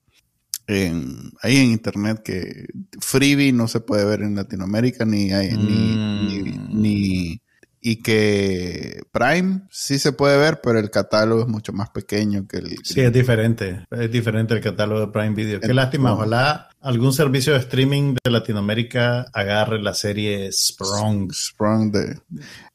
en, 0.67 1.31
ahí 1.41 1.57
en 1.57 1.71
internet 1.71 2.21
que 2.23 2.67
Freebie 3.01 3.51
no 3.51 3.67
se 3.67 3.79
puede 3.79 4.05
ver 4.05 4.21
en 4.21 4.35
Latinoamérica 4.35 5.05
ni, 5.05 5.31
hay, 5.31 5.57
ni, 5.57 6.57
ni 6.69 7.35
mm 7.35 7.48
y 7.81 8.01
que 8.01 9.03
Prime 9.11 9.61
sí 9.71 9.99
se 9.99 10.11
puede 10.11 10.37
ver, 10.37 10.59
pero 10.61 10.79
el 10.79 10.89
catálogo 10.89 11.43
es 11.43 11.47
mucho 11.47 11.71
más 11.71 11.89
pequeño 11.89 12.47
que 12.47 12.57
el... 12.57 12.77
Sí, 12.83 13.01
es 13.01 13.13
diferente. 13.13 13.85
Es 13.89 14.11
diferente 14.11 14.53
el 14.53 14.61
catálogo 14.61 15.01
de 15.01 15.07
Prime 15.07 15.33
Video. 15.33 15.59
Qué 15.61 15.73
lástima. 15.73 16.13
Ojalá 16.13 16.69
algún 16.81 17.13
servicio 17.13 17.53
de 17.53 17.59
streaming 17.59 18.15
de 18.23 18.31
Latinoamérica 18.31 19.27
agarre 19.33 19.81
la 19.81 19.93
serie 19.93 20.51
Sprung. 20.51 21.31
Sprung 21.31 21.91
de... 21.91 22.19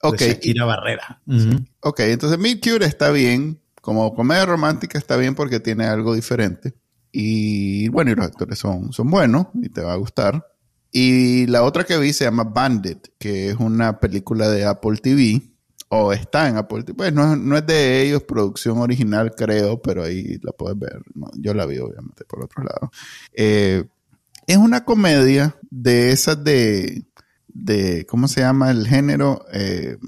Ok. 0.02 0.20
Shakira 0.20 0.64
Barrera. 0.64 1.20
Ok, 1.80 2.00
entonces 2.00 2.38
Meet 2.38 2.64
Cure 2.64 2.86
está 2.86 3.10
bien. 3.10 3.60
Como 3.80 4.14
comedia 4.14 4.46
romántica 4.46 4.96
está 4.96 5.18
bien 5.18 5.34
porque 5.34 5.60
tiene 5.60 5.84
algo 5.84 6.14
diferente. 6.14 6.74
Y 7.12 7.88
bueno, 7.88 8.10
y 8.10 8.14
los 8.14 8.24
actores 8.26 8.58
son, 8.58 8.92
son 8.92 9.10
buenos 9.10 9.48
y 9.62 9.68
te 9.68 9.82
va 9.82 9.92
a 9.92 9.96
gustar. 9.96 10.46
Y 10.96 11.48
la 11.48 11.64
otra 11.64 11.82
que 11.82 11.98
vi 11.98 12.12
se 12.12 12.22
llama 12.22 12.44
Bandit, 12.44 13.08
que 13.18 13.50
es 13.50 13.56
una 13.56 13.98
película 13.98 14.48
de 14.48 14.64
Apple 14.64 14.96
TV, 14.98 15.42
o 15.88 16.12
está 16.12 16.48
en 16.48 16.56
Apple 16.56 16.84
TV. 16.84 16.94
Pues 16.94 17.12
no, 17.12 17.56
es 17.56 17.66
de 17.66 18.02
ellos, 18.02 18.22
producción 18.22 18.78
original 18.78 19.32
creo, 19.36 19.82
pero 19.82 20.04
ahí 20.04 20.38
la 20.40 20.52
puedes 20.52 20.78
ver. 20.78 21.02
yo 21.34 21.52
la 21.52 21.66
vi 21.66 21.78
obviamente 21.78 22.24
por 22.24 22.44
otro 22.44 22.62
lado. 22.62 22.92
Eh, 23.32 23.82
es 24.46 24.56
una 24.56 24.84
comedia 24.84 25.56
de 25.68 26.12
esas 26.12 26.44
de, 26.44 27.02
de, 27.48 28.06
¿cómo 28.06 28.28
se 28.28 28.42
llama 28.42 28.70
el 28.70 28.86
género? 28.86 29.44
Eh, 29.52 29.98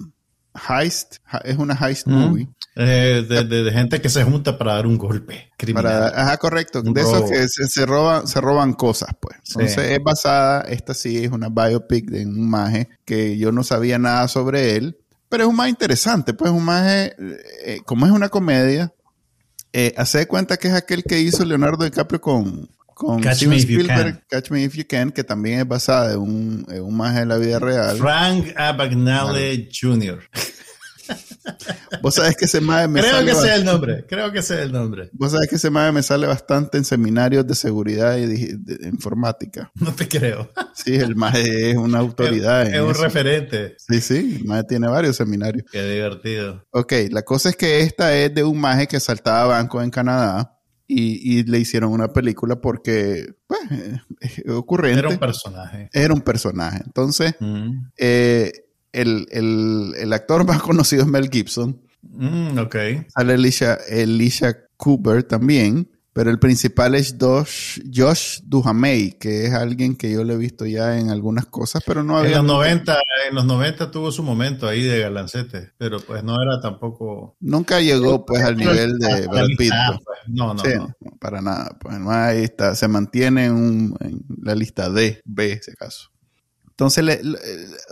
heist, 0.68 1.16
es 1.42 1.56
una 1.58 1.74
heist 1.74 2.06
movie. 2.06 2.48
Eh, 2.78 3.24
de, 3.26 3.72
gente 3.72 4.02
que 4.02 4.10
se 4.10 4.22
junta 4.22 4.58
para 4.58 4.74
dar 4.74 4.86
un 4.86 4.98
golpe 4.98 5.50
criminal. 5.56 6.12
ajá, 6.14 6.36
correcto. 6.36 6.82
de 6.82 7.00
esos 7.00 7.30
que 7.30 7.48
se, 7.48 7.86
roban, 7.86 8.26
se 8.26 8.38
roban 8.38 8.74
cosas, 8.74 9.08
pues. 9.18 9.38
Entonces 9.48 9.92
es 9.92 10.02
basada, 10.02 10.60
esta 10.60 10.92
sí 10.92 11.24
es 11.24 11.32
una 11.32 11.48
biopic 11.48 12.10
de 12.10 12.26
un 12.26 12.50
maje 12.50 12.90
que 13.06 13.38
yo 13.38 13.50
no 13.50 13.64
sabía 13.64 13.98
nada 13.98 14.28
sobre 14.28 14.76
él, 14.76 14.98
pero 15.30 15.44
es 15.44 15.48
un 15.48 15.56
más 15.56 15.70
interesante, 15.70 16.34
pues 16.34 16.50
un 16.50 16.64
maje, 16.64 17.14
eh, 17.64 17.78
como 17.86 18.04
es 18.04 18.12
una 18.12 18.28
comedia, 18.28 18.92
eh, 19.72 19.94
hace 19.96 20.18
de 20.18 20.26
cuenta 20.26 20.58
que 20.58 20.68
es 20.68 20.74
aquel 20.74 21.02
que 21.02 21.18
hizo 21.18 21.46
Leonardo 21.46 21.82
DiCaprio 21.82 22.20
con, 22.20 22.68
con 22.84 23.22
Catch 23.22 23.46
Me 23.46 23.56
If 23.56 23.68
You 23.70 23.86
Can. 23.86 24.22
Catch 24.28 24.50
Me 24.50 24.62
If 24.62 24.74
You 24.74 24.84
Can, 24.86 25.12
que 25.12 25.24
también 25.24 25.60
es 25.60 25.68
basada 25.68 26.12
en 26.12 26.18
un, 26.18 26.66
en 26.68 26.82
un 26.82 26.94
maje 26.94 27.20
de 27.20 27.26
la 27.26 27.38
vida 27.38 27.58
real. 27.58 27.96
Frank 27.96 28.52
Abagnale 28.54 29.70
Jr. 29.72 30.20
Vos 32.02 32.14
sabés 32.14 32.36
que 32.36 32.44
ese 32.46 32.60
MAE 32.60 32.88
me 32.88 33.00
Creo 33.00 33.24
que 33.24 33.34
sea 33.34 33.54
el 33.56 33.64
nombre, 33.64 34.04
creo 34.06 34.32
que 34.32 34.42
sea 34.42 34.62
el 34.62 34.72
nombre. 34.72 35.10
Vos 35.12 35.32
sabés 35.32 35.48
que 35.48 35.56
ese 35.56 35.70
MAE 35.70 35.92
me 35.92 36.02
sale 36.02 36.26
bastante 36.26 36.78
en 36.78 36.84
seminarios 36.84 37.46
de 37.46 37.54
seguridad 37.54 38.16
y 38.16 38.26
de, 38.26 38.88
informática. 38.88 39.70
No 39.86 39.94
te 39.94 40.08
creo. 40.08 40.50
Sí, 40.74 40.96
el 40.96 41.14
MAE 41.14 41.70
es 41.70 41.76
una 41.76 41.98
autoridad. 41.98 42.66
Es, 42.66 42.80
un 42.80 42.94
referente. 42.94 43.76
Sí, 43.78 44.00
sí, 44.00 44.38
el 44.40 44.44
MAE 44.44 44.64
tiene 44.64 44.88
varios 44.88 45.16
seminarios. 45.16 45.64
Qué 45.70 45.82
divertido. 45.82 46.64
Ok, 46.70 46.92
la 47.10 47.22
cosa 47.22 47.50
es 47.50 47.56
que 47.56 47.80
esta 47.80 48.16
es 48.16 48.34
de 48.34 48.42
un 48.42 48.58
MAE 48.58 48.88
que 48.88 48.98
saltaba 48.98 49.46
bancos 49.46 49.84
en 49.84 49.90
Canadá. 49.90 50.52
Y, 50.88 51.42
le 51.42 51.58
hicieron 51.58 51.90
una 51.90 52.12
película 52.12 52.60
porque, 52.60 53.26
pues, 53.48 53.60
eh, 53.72 54.50
ocurriente. 54.52 55.00
Era 55.00 55.08
un 55.08 55.18
personaje. 55.18 55.90
Era 55.92 56.14
un 56.14 56.20
personaje. 56.20 56.80
Entonces, 56.86 57.34
mm. 57.40 57.88
eh, 57.98 58.52
el, 58.96 60.12
actor 60.12 60.46
más 60.46 60.62
conocido 60.62 61.02
es 61.02 61.08
Mel 61.08 61.30
Gibson. 61.30 61.80
Mm, 62.02 62.58
ok. 62.58 62.76
Sale 63.08 63.34
Alicia, 63.34 63.78
Cooper 64.76 65.22
también. 65.22 65.90
Pero 66.12 66.30
el 66.30 66.38
principal 66.38 66.94
es 66.94 67.14
Josh, 67.20 67.78
Josh 67.94 68.40
Duhamel, 68.42 69.18
que 69.18 69.44
es 69.44 69.52
alguien 69.52 69.94
que 69.94 70.10
yo 70.10 70.24
le 70.24 70.32
he 70.32 70.38
visto 70.38 70.64
ya 70.64 70.98
en 70.98 71.10
algunas 71.10 71.44
cosas, 71.44 71.82
pero 71.86 72.02
no 72.02 72.16
había... 72.16 72.38
En 72.38 72.46
los 72.46 72.56
90, 72.56 72.98
en 73.28 73.34
los 73.34 73.44
90 73.44 73.90
tuvo 73.90 74.10
su 74.10 74.22
momento 74.22 74.66
ahí 74.66 74.82
de 74.82 75.00
galancete, 75.00 75.72
pero 75.76 76.00
pues 76.00 76.24
no 76.24 76.40
era 76.40 76.58
tampoco... 76.58 77.36
Nunca 77.40 77.82
llegó 77.82 78.24
pues 78.24 78.42
al 78.42 78.56
nivel 78.56 78.98
de 78.98 79.26
Brad 79.26 79.48
Pitt. 79.58 79.74
Pues. 80.02 80.18
No, 80.28 80.54
no, 80.54 80.62
no, 80.64 80.96
Para 81.20 81.42
nada. 81.42 81.76
Pues 81.78 81.98
no, 81.98 82.10
ahí 82.10 82.44
está. 82.44 82.74
Se 82.74 82.88
mantiene 82.88 83.44
en, 83.44 83.94
en 84.00 84.24
la 84.42 84.54
lista 84.54 84.88
D, 84.88 85.20
B, 85.26 85.52
ese 85.52 85.74
caso. 85.74 86.08
Entonces, 86.78 87.22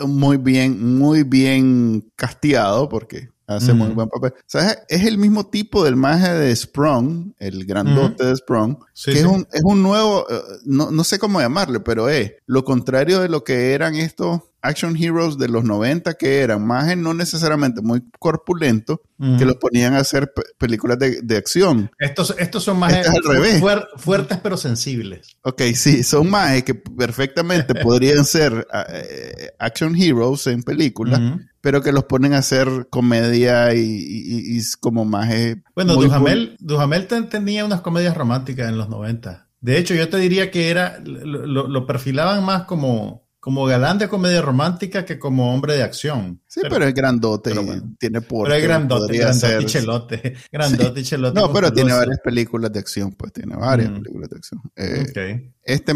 muy 0.07 0.37
bien, 0.37 0.97
muy 0.99 1.23
bien 1.23 2.13
castigado, 2.17 2.89
porque 2.89 3.31
Hace 3.47 3.75
muy 3.75 3.89
buen 3.89 4.09
papel. 4.09 4.33
¿Sabes? 4.47 4.79
Es 4.89 5.05
el 5.05 5.19
mismo 5.19 5.47
tipo 5.47 5.85
del 5.85 5.97
maje 5.97 6.33
de 6.33 6.57
Sprung, 6.57 7.35
el 7.39 7.67
grandote 7.67 8.25
de 8.25 8.37
Sprung, 8.37 8.79
que 9.05 9.13
Es, 9.13 9.25
un, 9.25 9.47
es 9.53 9.63
un 9.65 9.83
nuevo, 9.83 10.27
eh, 10.31 10.41
no, 10.65 10.91
no, 10.91 11.05
sé 11.05 11.19
cómo 11.19 11.41
llamarle, 11.41 11.81
pero 11.81 12.09
es 12.09 12.33
lo 12.47 12.65
contrario 12.65 13.21
de 13.21 13.29
lo 13.29 13.45
que 13.45 13.75
eran 13.75 13.97
estos 13.97 14.41
action 14.65 14.97
heroes 14.97 15.37
de 15.37 15.49
los 15.49 15.63
90 15.63 16.15
que 16.15 16.41
eran 16.41 16.67
más 16.67 16.97
no 16.97 17.13
necesariamente 17.15 17.83
muy 17.83 18.03
corpulentos, 18.19 18.99
que 19.39 19.45
los 19.45 19.57
ponían 19.57 19.95
a 19.95 19.99
hacer 19.99 20.33
películas 20.59 20.99
de, 20.99 21.37
acción. 21.37 21.91
Estos, 21.99 22.35
estos 22.39 22.65
son 22.65 22.79
más 22.79 22.93
este 22.93 23.63
fuertes 23.97 24.39
pero 24.43 24.57
sensibles. 24.57 25.37
Ok, 25.43 25.63
sí, 25.75 26.03
son 26.03 26.31
más 26.31 26.63
que 26.63 26.75
perfectamente 26.75 27.75
podrían 27.83 28.25
ser 28.25 28.67
eh, 28.89 29.51
action 29.59 29.95
heroes 29.95 30.47
en 30.47 30.63
películas, 30.63 31.21
pero 31.61 31.83
que 31.83 31.93
los 31.93 32.05
ponen 32.05 32.33
a 32.35 32.39
hacer 32.39 32.89
comedia 32.91 33.75
y, 33.75 34.61
como 34.81 35.05
más... 35.05 35.29
bueno, 35.75 35.95
Duhamel, 35.95 36.57
Duhamel 36.59 37.07
tenía 37.07 37.65
unas 37.65 37.83
comedias 37.83 38.17
románticas 38.17 38.69
en 38.69 38.79
los 38.79 38.89
90. 38.89 39.49
De 39.61 39.79
hecho, 39.79 39.95
yo 39.95 40.09
te 40.09 40.19
diría 40.19 40.51
que 40.51 40.71
era, 40.71 40.99
lo 41.05 41.87
perfilaban 41.87 42.45
más 42.45 42.65
como 42.65 43.24
como 43.45 43.67
galán 43.67 43.99
de 43.99 44.09
comedia 44.09 44.41
romántica 44.41 45.05
que 45.05 45.19
como 45.19 45.53
hombre 45.53 45.75
de 45.75 45.83
acción. 45.83 46.41
Sí, 46.47 46.63
pero, 46.63 46.83
es 46.87 46.95
grandote, 46.95 47.53
tiene 47.99 48.23
por 48.23 48.45
Pero 48.45 48.55
es 48.55 48.63
grandote, 48.63 49.19
grandote 49.19 49.63
y 49.63 49.67
chelote. 49.67 50.35
Grandote 50.51 51.01
y 51.01 51.03
chelote. 51.03 51.39
No, 51.39 51.53
pero 51.53 51.71
tiene 51.71 51.93
varias 51.93 52.21
películas 52.21 52.73
de 52.73 52.79
acción, 52.79 53.13
pues 53.13 53.35
tiene 53.35 53.55
varias 53.55 53.91
mm. 53.91 53.95
películas 53.97 54.31
de 54.31 54.37
acción. 54.37 54.63
Eh, 54.77 55.53
este 55.63 55.93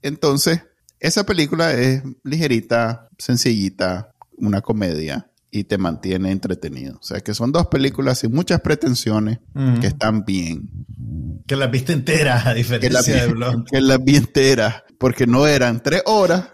entonces, 0.00 0.62
esa 0.98 1.26
película 1.26 1.74
es 1.74 2.02
ligerita, 2.24 3.10
sencillita, 3.18 4.10
una 4.38 4.62
comedia 4.62 5.30
y 5.58 5.64
te 5.64 5.78
mantiene 5.78 6.30
entretenido. 6.30 6.96
O 6.96 7.02
sea, 7.02 7.20
que 7.20 7.34
son 7.34 7.52
dos 7.52 7.66
películas 7.66 8.20
sin 8.20 8.32
muchas 8.32 8.60
pretensiones 8.60 9.38
que 9.80 9.88
están 9.88 10.24
bien. 10.24 10.70
Que 11.46 11.56
las 11.56 11.70
viste 11.70 11.92
enteras, 11.92 12.46
a 12.46 12.54
diferencia 12.54 13.22
de 13.22 13.32
Blonde. 13.32 13.70
Que 13.70 13.80
las 13.80 14.02
vi 14.02 14.16
enteras, 14.16 14.84
porque 14.98 15.26
no 15.26 15.46
eran 15.46 15.82
tres 15.82 16.02
horas 16.06 16.48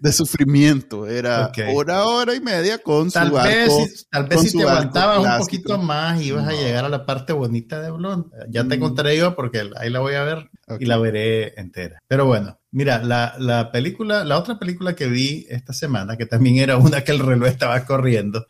de 0.00 0.12
sufrimiento, 0.12 1.06
era 1.06 1.50
hora, 1.74 2.04
hora 2.06 2.34
y 2.34 2.40
media 2.40 2.78
con 2.78 3.10
tal 3.10 3.28
su 3.28 3.34
vez, 3.34 4.06
Tal 4.10 4.26
vez 4.26 4.40
si 4.42 4.58
te 4.58 4.62
aguantabas 4.62 5.18
un 5.18 5.38
poquito 5.38 5.78
más, 5.78 6.22
ibas 6.22 6.48
a 6.48 6.52
llegar 6.52 6.84
a 6.84 6.88
la 6.88 7.04
parte 7.04 7.32
bonita 7.32 7.80
de 7.80 7.90
Blonde. 7.90 8.28
Ya 8.48 8.66
te 8.66 8.76
mm. 8.76 8.80
contaré 8.80 9.16
yo 9.16 9.34
porque 9.34 9.70
ahí 9.76 9.90
la 9.90 10.00
voy 10.00 10.14
a 10.14 10.22
ver 10.22 10.50
y 10.78 10.86
la 10.86 10.98
veré 10.98 11.60
entera. 11.60 12.00
Pero 12.08 12.26
bueno, 12.26 12.58
Mira, 12.74 13.02
la, 13.02 13.70
película, 13.70 14.24
la 14.24 14.38
otra 14.38 14.58
película 14.58 14.96
que 14.96 15.06
vi 15.06 15.46
esta 15.50 15.74
semana, 15.74 16.16
que 16.16 16.24
también 16.24 16.56
era 16.56 16.78
una 16.78 17.04
que 17.04 17.12
el 17.12 17.18
reloj 17.18 17.48
estaba 17.48 17.84
corriendo, 17.84 18.46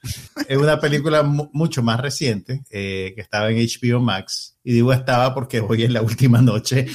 es 0.49 0.57
una 0.57 0.79
película 0.79 1.25
mucho 1.25 1.83
más 1.83 2.01
reciente, 2.01 2.63
eh, 2.71 3.13
que 3.17 3.21
estaba 3.21 3.51
en 3.51 3.59
HBO 3.59 4.01
Max. 4.01 4.57
Y 4.63 4.75
digo 4.75 4.93
estaba 4.93 5.35
porque 5.35 5.59
hoy 5.61 5.83
es 5.83 5.91
la 5.91 6.03
última 6.03 6.41
noche. 6.41 6.87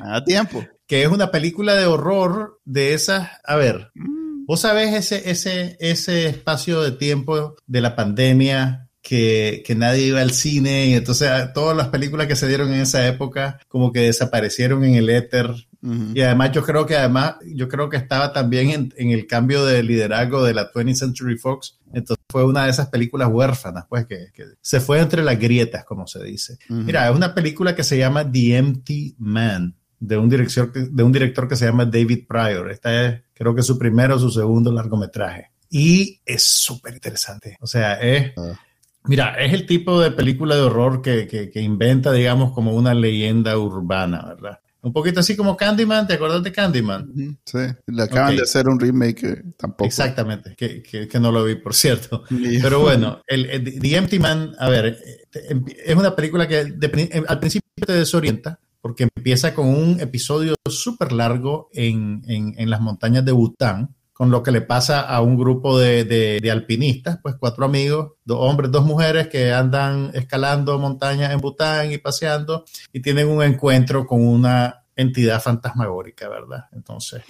A 0.00 0.24
tiempo. 0.24 0.64
que 0.92 1.04
es 1.04 1.08
una 1.08 1.30
película 1.30 1.74
de 1.74 1.86
horror 1.86 2.60
de 2.64 2.92
esas, 2.92 3.30
a 3.44 3.56
ver, 3.56 3.92
mm. 3.94 4.44
vos 4.44 4.60
sabés 4.60 4.92
ese, 4.94 5.30
ese, 5.30 5.76
ese 5.80 6.26
espacio 6.26 6.82
de 6.82 6.92
tiempo 6.92 7.54
de 7.66 7.80
la 7.80 7.96
pandemia 7.96 8.88
que, 9.00 9.62
que, 9.64 9.74
nadie 9.74 10.08
iba 10.08 10.20
al 10.20 10.32
cine 10.32 10.88
y 10.88 10.94
entonces 10.94 11.30
todas 11.54 11.76
las 11.76 11.88
películas 11.88 12.26
que 12.26 12.36
se 12.36 12.46
dieron 12.46 12.72
en 12.74 12.82
esa 12.82 13.06
época 13.08 13.58
como 13.68 13.90
que 13.90 14.00
desaparecieron 14.00 14.84
en 14.84 14.96
el 14.96 15.08
éter 15.08 15.54
y 15.82 16.20
además 16.20 16.52
yo 16.52 16.62
creo 16.62 16.86
que 16.86 16.96
además 16.96 17.36
yo 17.44 17.68
creo 17.68 17.88
que 17.88 17.96
estaba 17.96 18.32
también 18.32 18.70
en, 18.70 18.94
en, 18.96 19.10
el 19.10 19.26
cambio 19.26 19.64
de 19.64 19.82
liderazgo 19.82 20.44
de 20.44 20.54
la 20.54 20.70
20th 20.70 20.94
Century 20.94 21.36
Fox. 21.36 21.80
Entonces 21.92 22.24
fue 22.28 22.44
una 22.44 22.64
de 22.64 22.70
esas 22.70 22.88
películas 22.88 23.28
huérfanas 23.32 23.86
pues 23.88 24.06
que, 24.06 24.28
que 24.32 24.44
se 24.60 24.80
fue 24.80 25.00
entre 25.00 25.24
las 25.24 25.40
grietas 25.40 25.84
como 25.84 26.06
se 26.06 26.22
dice. 26.22 26.58
Mira 26.68 27.08
es 27.10 27.16
una 27.16 27.34
película 27.34 27.74
que 27.74 27.82
se 27.82 27.98
llama 27.98 28.30
The 28.30 28.56
Empty 28.56 29.16
Man 29.18 29.74
de 29.98 30.16
un 30.16 30.28
director 30.28 30.72
de 30.72 31.02
un 31.02 31.12
director 31.12 31.48
que 31.48 31.56
se 31.56 31.66
llama 31.66 31.84
David 31.84 32.26
Pryor. 32.28 32.70
Esta 32.70 33.04
es 33.04 33.22
creo 33.34 33.52
que 33.52 33.62
su 33.62 33.76
primero 33.76 34.14
o 34.14 34.18
su 34.20 34.30
segundo 34.30 34.70
largometraje. 34.70 35.50
Y 35.68 36.20
es 36.24 36.44
súper 36.44 36.94
interesante 36.94 37.56
o 37.60 37.66
sea 37.66 37.94
es 37.94 38.32
ah. 38.36 38.56
Mira, 39.04 39.34
es 39.34 39.52
el 39.52 39.66
tipo 39.66 40.00
de 40.00 40.12
película 40.12 40.54
de 40.54 40.62
horror 40.62 41.02
que, 41.02 41.26
que, 41.26 41.60
inventa, 41.60 42.12
digamos, 42.12 42.52
como 42.52 42.72
una 42.72 42.94
leyenda 42.94 43.58
urbana, 43.58 44.24
¿verdad? 44.28 44.60
Un 44.82 44.92
poquito 44.92 45.20
así 45.20 45.36
como 45.36 45.56
Candyman, 45.56 46.08
¿te 46.08 46.14
acuerdas 46.14 46.42
de 46.42 46.50
Candyman? 46.50 47.38
Sí, 47.44 47.58
le 47.86 48.02
acaban 48.02 48.34
de 48.34 48.42
hacer 48.42 48.68
un 48.68 48.80
remake 48.80 49.54
tampoco. 49.56 49.84
Exactamente, 49.84 50.56
que, 50.56 50.82
que, 50.82 51.20
no 51.20 51.30
lo 51.30 51.44
vi, 51.44 51.54
por 51.54 51.72
cierto. 51.72 52.24
Pero 52.62 52.80
bueno, 52.80 53.22
el, 53.28 53.78
The 53.80 53.96
Empty 53.96 54.18
Man, 54.18 54.56
a 54.58 54.68
ver, 54.68 54.98
es 55.32 55.94
una 55.94 56.16
película 56.16 56.48
que 56.48 56.60
em, 56.60 57.24
al 57.28 57.38
principio 57.38 57.70
te 57.86 57.92
desorienta, 57.92 58.58
porque 58.80 59.08
empieza 59.14 59.54
con 59.54 59.68
un 59.68 60.00
episodio 60.00 60.56
súper 60.68 61.12
largo 61.12 61.70
en, 61.72 62.22
en, 62.26 62.54
en 62.58 62.68
las 62.68 62.80
montañas 62.80 63.24
de 63.24 63.30
Bután, 63.30 63.94
con 64.22 64.30
lo 64.30 64.44
que 64.44 64.52
le 64.52 64.60
pasa 64.60 65.00
a 65.00 65.20
un 65.20 65.36
grupo 65.36 65.80
de, 65.80 66.48
alpinistas, 66.48 67.18
pues 67.20 67.34
cuatro 67.40 67.64
amigos, 67.64 68.12
dos 68.24 68.38
hombres, 68.40 68.70
dos 68.70 68.84
mujeres 68.84 69.26
que 69.26 69.52
andan 69.52 70.12
escalando 70.14 70.78
montañas 70.78 71.32
en 71.32 71.40
Bután 71.40 71.90
y 71.90 71.98
paseando 71.98 72.64
y 72.92 73.02
tienen 73.02 73.26
un 73.26 73.42
encuentro 73.42 74.06
con 74.06 74.24
una 74.24 74.84
entidad 74.94 75.42
fantasmagórica, 75.42 76.28
¿verdad? 76.28 76.66
Entonces, 76.70 77.24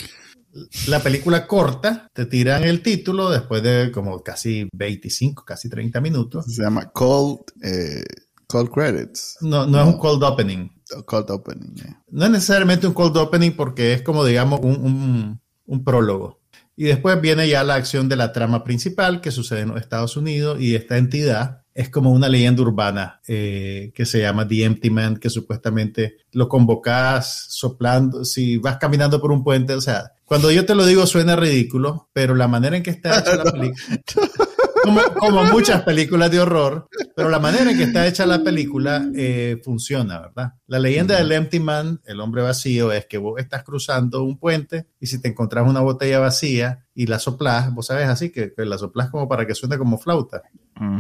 la 0.86 1.01
película 1.01 1.47
corta, 1.47 2.11
te 2.12 2.26
tiran 2.26 2.62
el 2.62 2.82
título 2.82 3.30
después 3.30 3.62
de 3.62 3.90
como 3.90 4.22
casi 4.22 4.68
25, 4.74 5.47
casi 5.47 5.70
30 5.70 5.99
minutos. 6.03 6.45
Se 6.45 6.62
llama 6.62 6.90
Cold, 6.90 7.38
eh, 7.62 8.05
cold 8.47 8.70
Credits. 8.70 9.38
No, 9.40 9.66
no, 9.66 9.80
es 9.80 9.86
un 9.86 9.99
Cold 9.99 10.22
Opening. 10.24 10.68
Cold 11.07 11.30
Opening. 11.30 11.72
No 12.11 12.26
es 12.26 12.30
necesariamente 12.30 12.86
un 12.86 12.93
Cold 12.93 13.16
Opening 13.16 13.53
porque 13.53 13.95
es 13.95 14.03
como, 14.03 14.26
digamos, 14.26 14.61
un 14.61 15.84
prólogo. 15.86 16.41
Y 16.76 16.84
después 16.84 17.20
viene 17.20 17.48
ya 17.48 17.64
la 17.64 17.74
acción 17.74 18.08
de 18.08 18.16
la 18.16 18.32
trama 18.32 18.64
principal 18.64 19.20
que 19.20 19.30
sucede 19.30 19.60
en 19.60 19.68
los 19.68 19.80
Estados 19.80 20.16
Unidos 20.16 20.60
y 20.60 20.74
esta 20.74 20.96
entidad 20.96 21.62
es 21.74 21.88
como 21.88 22.10
una 22.12 22.28
leyenda 22.28 22.62
urbana 22.62 23.20
eh, 23.26 23.92
que 23.94 24.04
se 24.04 24.20
llama 24.20 24.46
The 24.46 24.64
Empty 24.64 24.90
Man, 24.90 25.16
que 25.16 25.30
supuestamente 25.30 26.16
lo 26.32 26.48
convocas 26.48 27.46
soplando, 27.48 28.24
si 28.24 28.58
vas 28.58 28.76
caminando 28.76 29.20
por 29.20 29.32
un 29.32 29.42
puente, 29.42 29.74
o 29.74 29.80
sea, 29.80 30.12
cuando 30.24 30.50
yo 30.50 30.66
te 30.66 30.74
lo 30.74 30.84
digo 30.84 31.06
suena 31.06 31.36
ridículo, 31.36 32.08
pero 32.12 32.34
la 32.34 32.48
manera 32.48 32.76
en 32.76 32.82
que 32.82 32.90
está 32.90 33.20
hecha 33.20 33.36
la 33.36 33.44
película 33.52 34.00
como, 35.18 35.44
muchas 35.44 35.82
películas 35.82 36.30
de 36.30 36.40
horror, 36.40 36.88
pero 37.14 37.28
la 37.28 37.38
manera 37.38 37.70
en 37.70 37.76
que 37.76 37.84
está 37.84 38.06
hecha 38.06 38.26
la 38.26 38.42
película 38.42 39.06
eh, 39.14 39.60
funciona, 39.64 40.20
¿verdad? 40.20 40.54
La 40.66 40.78
leyenda 40.78 41.16
del 41.16 41.32
Empty 41.32 41.60
Man, 41.60 42.00
el 42.04 42.20
hombre 42.20 42.42
vacío, 42.42 42.92
es 42.92 43.06
que 43.06 43.18
vos 43.18 43.40
estás 43.40 43.62
cruzando 43.62 44.22
un 44.22 44.38
puente 44.38 44.86
y 45.00 45.06
si 45.06 45.20
te 45.20 45.28
encontrás 45.28 45.66
una 45.66 45.80
botella 45.80 46.18
vacía 46.18 46.86
y 46.94 47.06
la 47.06 47.18
soplás, 47.18 47.72
vos 47.72 47.86
sabes 47.86 48.08
así, 48.08 48.30
que, 48.30 48.52
la 48.56 48.78
soplás 48.78 49.10
como 49.10 49.28
para 49.28 49.46
que 49.46 49.54
suene 49.54 49.78
como 49.78 49.98
flauta, 49.98 50.42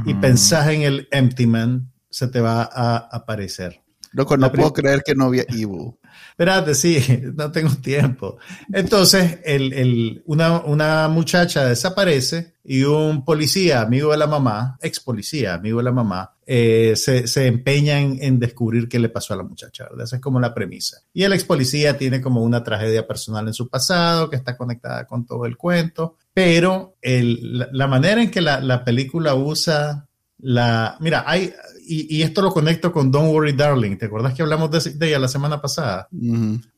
y 0.06 0.14
pensás 0.14 0.68
en 0.68 0.82
el 0.82 1.08
Empty 1.10 1.46
Man, 1.46 1.92
se 2.08 2.28
te 2.28 2.40
va 2.40 2.68
a 2.70 2.96
aparecer. 2.96 3.82
Loco, 4.12 4.36
no 4.36 4.52
puedo 4.52 4.72
creer 4.72 5.02
que 5.04 5.14
no 5.14 5.24
había 5.26 5.44
Evil. 5.48 5.94
Espérate, 6.30 6.74
sí, 6.74 6.98
no 7.34 7.50
tengo 7.52 7.74
tiempo. 7.76 8.38
Entonces, 8.72 9.40
el, 9.44 10.22
una, 10.26 11.08
muchacha 11.08 11.66
desaparece 11.66 12.54
y 12.64 12.82
un 12.84 13.24
policía, 13.24 13.80
amigo 13.80 14.12
de 14.12 14.18
la 14.18 14.26
mamá, 14.26 14.78
ex 14.80 15.00
policía, 15.00 15.54
amigo 15.54 15.78
de 15.78 15.84
la 15.84 15.92
mamá, 15.92 16.34
eh, 16.46 16.94
se, 16.96 17.46
empeña 17.46 18.00
en, 18.00 18.38
descubrir 18.38 18.88
qué 18.88 18.98
le 18.98 19.08
pasó 19.08 19.34
a 19.34 19.36
la 19.36 19.42
muchacha, 19.42 19.84
¿verdad? 19.84 20.04
Esa 20.04 20.16
es 20.16 20.22
como 20.22 20.40
la 20.40 20.54
premisa. 20.54 21.02
Y 21.12 21.24
el 21.24 21.32
ex 21.32 21.44
policía 21.44 21.98
tiene 21.98 22.20
como 22.20 22.42
una 22.42 22.62
tragedia 22.62 23.06
personal 23.06 23.46
en 23.46 23.54
su 23.54 23.68
pasado 23.68 24.30
que 24.30 24.36
está 24.36 24.56
conectada 24.56 25.06
con 25.06 25.26
todo 25.26 25.46
el 25.46 25.56
cuento, 25.56 26.16
pero 26.32 26.96
la, 27.02 27.86
manera 27.86 28.22
en 28.22 28.30
que 28.30 28.40
la, 28.40 28.60
la 28.60 28.84
película 28.84 29.34
usa 29.34 30.08
la... 30.42 30.96
Mira, 31.00 31.24
hay 31.26 31.52
y, 31.84 32.22
esto 32.22 32.42
lo 32.42 32.52
conecto 32.52 32.92
con 32.92 33.10
Don't 33.10 33.32
Worry 33.32 33.52
Darling. 33.52 33.96
¿Te 33.96 34.06
acuerdas 34.06 34.34
que 34.34 34.42
hablamos 34.42 34.70
de, 34.70 35.08
ella 35.08 35.18
la 35.18 35.28
semana 35.28 35.60
pasada? 35.60 36.08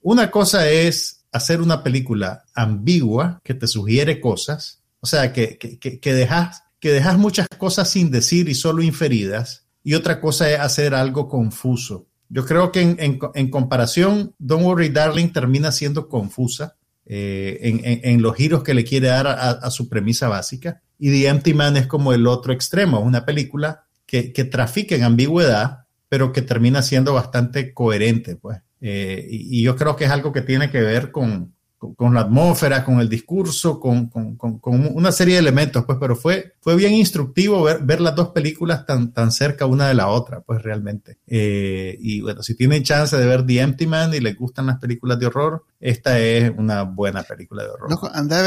Una 0.02 0.30
cosa 0.30 0.68
es 0.68 1.24
hacer 1.32 1.60
una 1.60 1.82
película 1.82 2.44
ambigua 2.54 3.40
que 3.44 3.54
te 3.54 3.66
sugiere 3.66 4.20
cosas, 4.20 4.82
o 5.00 5.06
sea, 5.06 5.32
que, 5.32 5.58
que, 5.58 6.14
dejas, 6.14 6.62
que 6.80 6.92
dejas 6.92 7.18
muchas 7.18 7.48
cosas 7.58 7.90
sin 7.90 8.10
decir 8.10 8.48
y 8.48 8.54
solo 8.54 8.82
inferidas, 8.82 9.66
y 9.82 9.94
otra 9.94 10.20
cosa 10.20 10.50
es 10.50 10.58
hacer 10.60 10.94
algo 10.94 11.28
confuso. 11.28 12.06
Yo 12.28 12.46
creo 12.46 12.72
que 12.72 12.80
en, 12.80 13.50
comparación, 13.50 14.34
Don't 14.38 14.64
Worry 14.64 14.88
Darling 14.88 15.28
termina 15.28 15.72
siendo 15.72 16.08
confusa 16.08 16.76
eh, 17.04 18.00
en, 18.02 18.22
los 18.22 18.34
giros 18.34 18.62
que 18.62 18.72
le 18.72 18.84
quiere 18.84 19.08
dar 19.08 19.26
a, 19.26 19.50
a, 19.50 19.70
su 19.70 19.88
premisa 19.88 20.28
básica. 20.28 20.82
Y 20.98 21.10
The 21.10 21.28
Empty 21.28 21.54
Man 21.54 21.76
es 21.76 21.86
como 21.86 22.12
el 22.12 22.26
otro 22.26 22.52
extremo, 22.52 23.00
una 23.00 23.24
película 23.24 23.86
que, 24.06 24.32
que 24.32 24.44
trafica 24.44 24.94
en 24.94 25.04
ambigüedad, 25.04 25.86
pero 26.08 26.32
que 26.32 26.42
termina 26.42 26.82
siendo 26.82 27.14
bastante 27.14 27.74
coherente, 27.74 28.36
pues. 28.36 28.60
Eh, 28.86 29.26
y, 29.30 29.62
yo 29.62 29.76
creo 29.76 29.96
que 29.96 30.04
es 30.04 30.10
algo 30.10 30.30
que 30.30 30.42
tiene 30.42 30.70
que 30.70 30.82
ver 30.82 31.10
con, 31.10 31.54
con, 31.78 32.12
la 32.12 32.20
atmósfera, 32.20 32.84
con 32.84 33.00
el 33.00 33.08
discurso, 33.08 33.80
con, 33.80 34.08
con, 34.08 34.36
con, 34.36 34.60
una 34.94 35.10
serie 35.10 35.34
de 35.34 35.40
elementos, 35.40 35.86
pues, 35.86 35.96
pero 35.98 36.14
fue, 36.14 36.52
fue 36.60 36.76
bien 36.76 36.92
instructivo 36.92 37.62
ver, 37.62 37.78
ver 37.82 38.02
las 38.02 38.14
dos 38.14 38.28
películas 38.28 38.84
tan, 38.84 39.12
tan 39.14 39.32
cerca 39.32 39.64
una 39.64 39.88
de 39.88 39.94
la 39.94 40.08
otra, 40.08 40.42
pues 40.42 40.62
realmente. 40.62 41.16
Eh, 41.26 41.96
y 41.98 42.20
bueno, 42.20 42.42
si 42.42 42.54
tienen 42.54 42.82
chance 42.82 43.16
de 43.16 43.26
ver 43.26 43.46
The 43.46 43.60
Empty 43.60 43.86
Man 43.86 44.12
y 44.12 44.20
les 44.20 44.36
gustan 44.36 44.66
las 44.66 44.78
películas 44.78 45.18
de 45.18 45.26
horror, 45.26 45.64
esta 45.80 46.18
es 46.20 46.52
una 46.54 46.82
buena 46.82 47.22
película 47.22 47.62
de 47.62 47.70
horror. 47.70 47.90
Loco, 47.90 48.10
anda 48.12 48.42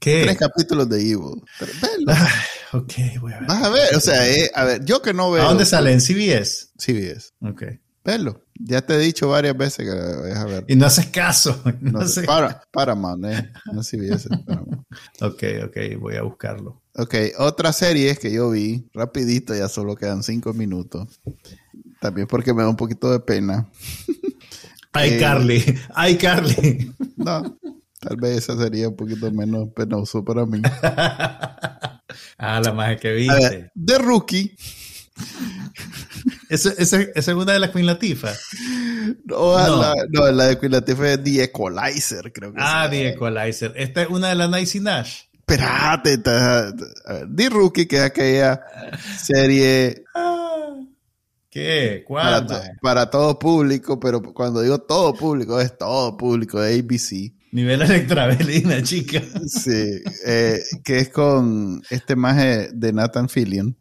ver 0.00 0.24
tres 0.24 0.38
capítulos 0.38 0.88
de 0.88 1.00
Evil. 1.00 1.42
ok, 2.72 2.92
voy 3.20 3.32
a 3.32 3.40
ver. 3.40 3.48
Vas 3.48 3.62
a 3.62 3.68
ver, 3.70 3.94
o 3.96 4.00
sea, 4.00 4.28
eh, 4.28 4.50
a 4.54 4.64
ver, 4.64 4.84
yo 4.84 5.02
que 5.02 5.14
no 5.14 5.30
veo. 5.30 5.42
¿A 5.42 5.48
dónde 5.48 5.64
sale? 5.64 5.92
¿En 5.92 6.00
CBS? 6.00 6.68
CBS. 6.78 7.32
Ok. 7.40 7.62
Verlo. 8.04 8.42
Ya 8.60 8.82
te 8.82 8.94
he 8.94 8.98
dicho 8.98 9.28
varias 9.28 9.56
veces 9.56 9.88
que 9.88 10.20
vayas 10.20 10.38
a 10.38 10.44
ver. 10.44 10.64
Y 10.68 10.76
no 10.76 10.86
haces 10.86 11.06
caso. 11.06 11.62
No, 11.80 12.00
Para, 12.26 12.62
Paramount, 12.70 13.24
eh. 13.24 13.50
No 13.72 13.82
CBS. 13.82 14.28
ok, 15.20 15.42
ok, 15.66 15.76
voy 15.98 16.16
a 16.16 16.22
buscarlo. 16.22 16.82
Ok, 16.94 17.14
otra 17.38 17.72
serie 17.72 18.14
que 18.16 18.30
yo 18.30 18.50
vi, 18.50 18.88
rapidito, 18.92 19.54
ya 19.54 19.68
solo 19.68 19.96
quedan 19.96 20.22
cinco 20.22 20.52
minutos. 20.52 21.20
También 22.00 22.26
porque 22.26 22.52
me 22.52 22.62
da 22.62 22.68
un 22.68 22.76
poquito 22.76 23.10
de 23.10 23.20
pena. 23.20 23.68
Ay, 24.92 25.14
eh, 25.14 25.18
Carly. 25.18 25.78
Ay, 25.94 26.16
Carly. 26.16 26.94
No, 27.16 27.58
tal 28.06 28.16
vez 28.16 28.38
esa 28.38 28.56
sería 28.56 28.88
un 28.88 28.96
poquito 28.96 29.30
menos 29.30 29.68
penoso 29.74 30.24
para 30.24 30.46
mí. 30.46 30.60
ah, 32.38 32.60
la 32.62 32.72
más 32.72 33.00
que 33.00 33.12
viste. 33.12 33.70
The 33.74 33.98
Rookie. 33.98 34.56
¿Esa, 36.48 36.72
es 36.78 37.28
una 37.28 37.52
de 37.52 37.58
las 37.58 37.70
Queen 37.70 37.86
Latifah? 37.86 38.32
No, 39.24 39.56
La, 39.56 39.94
no, 40.10 40.30
la 40.32 40.44
de 40.46 40.58
Queen 40.58 40.72
Latifah 40.72 41.12
es 41.12 41.22
The 41.22 41.44
Equalizer, 41.44 42.32
creo 42.32 42.52
que 42.52 42.58
Ah, 42.60 42.88
The 42.90 43.08
Equalizer. 43.08 43.72
Esta 43.76 44.02
es 44.02 44.08
una 44.08 44.28
de 44.28 44.34
las 44.34 44.50
Nice 44.50 44.80
Nash. 44.80 45.22
Espérate, 45.32 46.18
The 46.18 47.48
Rookie, 47.50 47.86
que 47.86 47.96
es 47.96 48.02
aquella 48.02 48.60
serie. 49.18 50.04
¿Qué? 51.54 52.02
¿Cuál? 52.04 52.48
Para, 52.82 53.08
todo 53.08 53.38
público, 53.38 54.00
pero 54.00 54.20
cuando 54.20 54.60
digo 54.60 54.80
todo 54.80 55.14
público, 55.14 55.60
es 55.60 55.78
todo 55.78 56.16
público 56.16 56.60
de 56.60 56.80
ABC. 56.80 57.32
Nivel 57.54 57.82
Electrabelina, 57.82 58.82
chica. 58.82 59.22
Sí, 59.46 60.02
eh, 60.26 60.60
que 60.82 60.98
es 60.98 61.08
con 61.08 61.80
este 61.88 62.16
maje 62.16 62.70
de 62.74 62.92
Nathan 62.92 63.28
Fillion. 63.28 63.76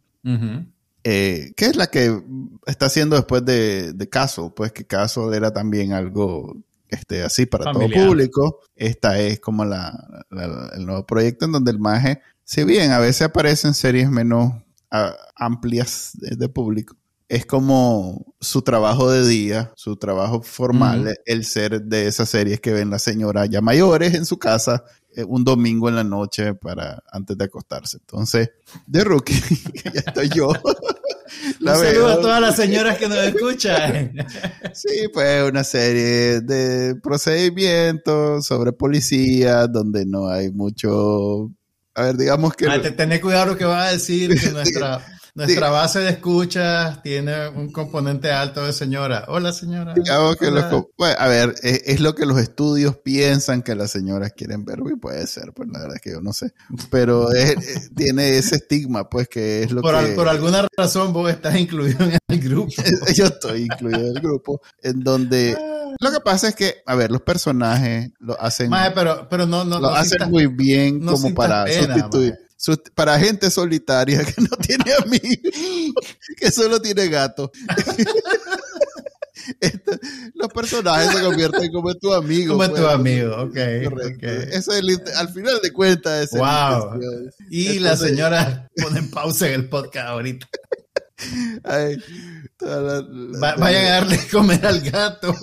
Eh, 1.04 1.52
que 1.58 1.66
es 1.66 1.76
la 1.76 1.88
que 1.88 2.22
está 2.68 2.86
haciendo 2.86 3.16
después 3.16 3.44
de, 3.44 3.92
de 3.94 4.10
Castle, 4.10 4.52
pues 4.56 4.72
que 4.72 4.86
Castle 4.86 5.36
era 5.36 5.52
también 5.52 5.92
algo 5.92 6.56
este, 6.88 7.24
así 7.24 7.48
para 7.48 7.72
todo 7.74 7.90
público. 7.90 8.60
Esta 8.76 9.20
es 9.20 9.40
como 9.40 9.66
la, 9.66 10.24
el 10.76 10.86
nuevo 10.86 11.06
proyecto 11.08 11.46
en 11.46 11.54
donde 11.54 11.72
el 11.72 11.80
maje, 11.80 12.22
si 12.44 12.64
bien 12.64 12.92
a 12.92 13.00
veces 13.00 13.24
aparecen 13.24 13.74
series 13.74 14.08
menos 14.08 14.54
amplias 15.36 16.12
de, 16.14 16.48
público, 16.48 16.96
es 17.34 17.48
como 17.48 18.36
su 18.40 18.62
trabajo 18.62 19.10
de 19.10 19.28
día, 19.28 19.72
su 19.76 19.96
trabajo 19.96 20.44
formal, 20.44 21.16
el 21.26 21.46
ser 21.46 21.82
de 21.82 22.06
esas 22.06 22.30
series 22.30 22.60
que 22.60 22.72
ven 22.72 22.92
las 22.92 23.02
señoras 23.02 23.50
ya 23.50 23.60
mayores 23.60 24.14
en 24.14 24.26
su 24.26 24.38
casa 24.38 24.84
eh, 25.16 25.24
un 25.24 25.44
domingo 25.44 25.90
en 25.90 25.96
la 25.96 26.04
noche 26.04 26.54
para 26.54 27.02
antes 27.12 27.36
de 27.36 27.46
acostarse. 27.46 27.98
Entonces, 27.98 28.52
de 28.86 29.04
rookie, 29.04 29.34
ya 29.94 30.02
estoy 30.06 30.30
yo. 30.30 30.50
un 31.60 31.68
saludo 31.68 32.08
a 32.10 32.22
todas 32.22 32.40
las 32.40 32.56
señoras 32.56 33.00
que 33.00 33.08
nos 33.08 33.18
escuchan. 33.24 34.14
sí, 34.74 35.08
pues 35.12 35.50
una 35.50 35.64
serie 35.64 36.42
de 36.42 36.96
procedimientos 37.02 38.46
sobre 38.46 38.74
policía 38.74 39.66
donde 39.66 40.06
no 40.06 40.28
hay 40.28 40.52
mucho 40.52 41.50
a 41.96 42.04
ver, 42.04 42.18
digamos 42.18 42.56
que... 42.56 42.68
Ah, 42.68 42.80
tener 42.96 43.22
cuidado 43.22 43.48
lo 43.48 43.58
que 43.58 43.66
va 43.66 43.86
a 43.86 43.92
decir, 43.92 44.40
que 44.40 44.50
nuestra, 44.50 45.00
nuestra 45.36 45.70
base 45.70 46.00
de 46.00 46.12
escuchas 46.12 47.02
tiene 47.02 47.48
un 47.50 47.72
componente 47.72 48.32
alto 48.32 48.66
de 48.66 48.74
señora. 48.74 49.26
Hola, 49.28 49.52
señora. 49.52 49.94
Digamos 49.96 50.36
que 50.36 50.48
a 50.48 51.28
ver, 51.28 51.56
es, 51.64 52.00
lo 52.00 52.14
que 52.14 52.26
los 52.26 52.40
estudios 52.40 52.98
piensan 52.98 53.64
que 53.64 53.74
las 53.76 53.92
señoras 53.92 54.34
quieren 54.34 54.64
ver, 54.64 54.80
y 54.92 54.96
puede 54.96 55.26
ser, 55.26 55.52
pues 55.54 55.70
la 55.70 55.80
verdad 55.80 55.96
es 55.96 56.02
que 56.02 56.12
yo 56.12 56.22
no 56.22 56.34
sé. 56.34 56.54
Pero 56.92 57.30
tiene 57.96 58.38
ese 58.38 58.58
estigma, 58.58 59.10
pues 59.10 59.28
que 59.28 59.64
es 59.64 59.72
lo 59.72 59.82
por 59.82 60.06
que... 60.06 60.12
por 60.14 60.30
alguna 60.30 60.68
razón 60.78 61.14
vos 61.14 61.32
estás 61.32 61.56
incluido 61.56 62.06
en 62.06 62.18
el 62.28 62.40
grupo. 62.40 62.72
yo 63.16 63.26
estoy 63.26 63.64
incluido 63.64 64.00
en 64.00 64.18
el 64.18 64.22
grupo, 64.22 64.62
en 64.82 65.00
donde... 65.00 65.58
Lo 66.00 66.12
que 66.12 66.20
pasa 66.22 66.50
es 66.50 66.56
que, 66.56 66.78
a 66.86 66.96
ver, 66.96 67.12
los 67.12 67.22
personajes 67.22 68.12
lo 68.20 68.40
hacen... 68.42 68.72
pero, 68.96 69.28
pero 69.30 69.46
no, 69.46 69.64
no, 69.64 69.80
lo 69.80 69.90
hacen 69.90 70.30
muy 70.30 70.48
bien 70.48 71.06
como 71.06 71.34
para 71.34 71.68
sustituir 71.68 72.36
para 72.96 73.20
gente 73.20 73.50
solitaria 73.50 74.24
que 74.24 74.42
no 74.42 74.56
tiene 74.58 74.94
amigos, 75.06 75.54
que 76.38 76.52
solo 76.52 76.82
tiene 76.82 77.10
gato. 77.10 77.52
los 80.36 80.48
personajes 80.54 81.14
se 81.14 81.24
convierten 81.24 81.72
como 81.72 81.94
tu 81.96 82.14
amigo. 82.14 82.54
Como 82.54 82.70
tu 82.70 82.82
pues. 82.82 82.94
amigo, 82.94 83.36
ok. 83.44 83.58
Eso 83.58 84.74
es 84.74 84.84
al 85.18 85.30
final 85.30 85.60
de 85.62 85.72
cuentas. 85.72 86.32
wow. 86.32 87.00
Y 87.50 87.80
la 87.80 87.98
señora 87.98 88.70
pone 88.82 89.04
pausa 89.04 89.48
en 89.48 89.54
el 89.54 89.70
podcast 89.70 90.10
ahorita. 90.10 90.48
vayan 92.60 93.86
a 93.86 93.90
darle 93.90 94.20
comer 94.32 94.66
al 94.66 94.82
gato. 94.82 95.36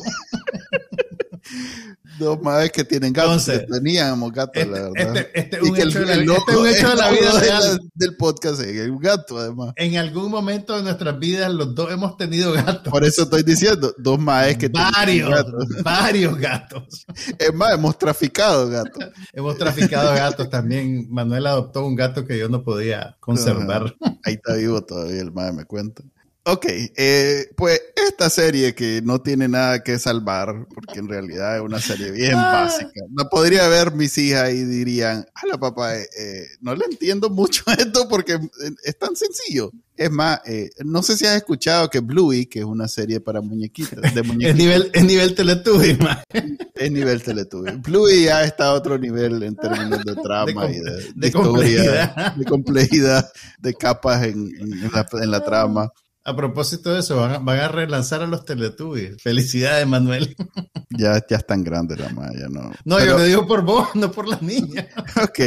Dos 2.21 2.41
madres 2.41 2.71
que 2.71 2.85
tienen 2.85 3.13
gatos. 3.13 3.51
teníamos 3.69 4.33
gatos, 4.33 4.63
este, 4.63 4.71
la 4.71 4.91
verdad. 4.91 5.17
Este, 5.17 5.41
este, 5.41 5.57
es 5.57 5.63
un 5.63 5.77
hecho, 5.77 6.01
de 6.01 6.07
la, 6.07 6.35
este 6.35 6.57
un 6.57 6.67
hecho 6.69 6.89
de 6.91 6.97
la 6.97 7.11
vida 7.11 7.79
del 7.95 8.17
podcast, 8.17 8.61
es 8.61 8.89
un 8.89 8.99
gato 8.99 9.39
además. 9.39 9.73
En 9.77 9.97
algún 9.97 10.31
momento 10.31 10.77
de 10.77 10.83
nuestras 10.83 11.19
vidas 11.19 11.53
los 11.53 11.75
dos 11.75 11.91
hemos 11.91 12.17
tenido 12.17 12.53
gatos. 12.53 12.93
Por 12.93 13.05
eso 13.05 13.23
estoy 13.23 13.43
diciendo, 13.43 13.95
dos 13.99 14.19
madres 14.19 14.59
que 14.59 14.69
varios, 14.69 15.31
gatos. 15.31 15.65
Varios 15.83 16.39
gatos. 16.39 17.07
Es 17.39 17.55
más, 17.55 17.75
hemos 17.75 17.99
traficado 17.99 18.69
gatos. 18.69 19.05
hemos 19.33 19.57
traficado 19.57 20.15
gatos 20.15 20.49
también. 20.49 21.07
Manuel 21.11 21.47
adoptó 21.47 21.85
un 21.85 21.97
gato 21.97 22.27
que 22.27 22.39
yo 22.39 22.49
no 22.49 22.63
podía 22.63 23.17
conservar. 23.21 23.95
Ahí 24.25 24.35
está 24.35 24.55
vivo 24.55 24.83
todavía 24.83 25.21
el 25.21 25.33
madre, 25.33 25.53
me 25.53 25.65
cuenta. 25.65 26.03
Ok, 26.45 26.65
eh, 26.69 27.51
pues 27.55 27.83
esta 27.95 28.31
serie 28.31 28.75
que 28.75 29.03
no 29.05 29.21
tiene 29.21 29.47
nada 29.47 29.83
que 29.83 29.99
salvar, 29.99 30.67
porque 30.75 30.99
en 30.99 31.07
realidad 31.07 31.57
es 31.57 31.63
una 31.63 31.81
serie 31.81 32.11
bien 32.13 32.35
ah. 32.35 32.63
básica. 32.65 33.03
No 33.11 33.29
podría 33.29 33.69
ver 33.69 33.93
mis 33.93 34.17
hijas 34.17 34.51
y 34.51 34.65
dirían, 34.65 35.27
la 35.47 35.59
papá, 35.59 35.99
eh, 35.99 36.09
eh, 36.19 36.47
no 36.63 36.75
le 36.75 36.87
entiendo 36.87 37.29
mucho 37.29 37.63
esto 37.79 38.09
porque 38.09 38.39
es 38.85 38.99
tan 38.99 39.17
sencillo. 39.17 39.71
Es 39.95 40.11
más, 40.11 40.41
no 40.83 41.03
sé 41.03 41.19
si 41.19 41.27
has 41.27 41.37
escuchado 41.37 41.91
que 41.91 42.01
Bluey, 42.01 42.47
que 42.47 42.61
es 42.61 42.65
una 42.65 42.89
serie 42.89 43.21
para 43.21 43.43
muñequitos, 43.43 44.01
de 44.01 44.21
es 44.49 44.57
nivel, 44.57 44.91
es 44.95 45.05
nivel 45.05 45.35
Teletubby, 45.35 45.99
Es 46.75 46.91
nivel 46.91 47.23
Teletubby. 47.23 47.73
Bluey 47.73 48.25
ya 48.25 48.45
está 48.45 48.69
a 48.69 48.73
otro 48.73 48.97
nivel 48.97 49.43
en 49.43 49.57
términos 49.57 50.03
de 50.03 50.15
trama 50.17 50.71
y 50.71 50.81
de, 51.15 51.31
complejidad. 51.31 52.35
de 52.35 52.45
complejidad, 52.47 53.31
de 53.59 53.75
capas 53.75 54.25
en, 54.25 54.51
en 54.59 55.31
la 55.31 55.45
trama. 55.45 55.93
A 56.23 56.37
propósito 56.37 56.93
de 56.93 57.01
eso, 57.01 57.17
van 57.17 57.49
a, 57.49 57.69
relanzar 57.69 58.21
a 58.21 58.27
los 58.27 58.45
Teletubbies. 58.45 59.23
Felicidades, 59.23 59.87
Manuel. 59.87 60.37
Ya, 60.93 61.25
ya 61.31 61.37
están 61.37 61.63
grandes 61.63 62.01
la 62.01 62.09
Maya, 62.09 62.49
¿no? 62.51 62.73
No, 62.85 62.99
yo 62.99 63.17
lo 63.17 63.23
digo 63.23 63.47
por 63.47 63.63
vos, 63.63 63.89
no 63.95 64.11
por 64.11 64.27
la 64.27 64.39
niña. 64.41 64.89
ok, 65.23 65.41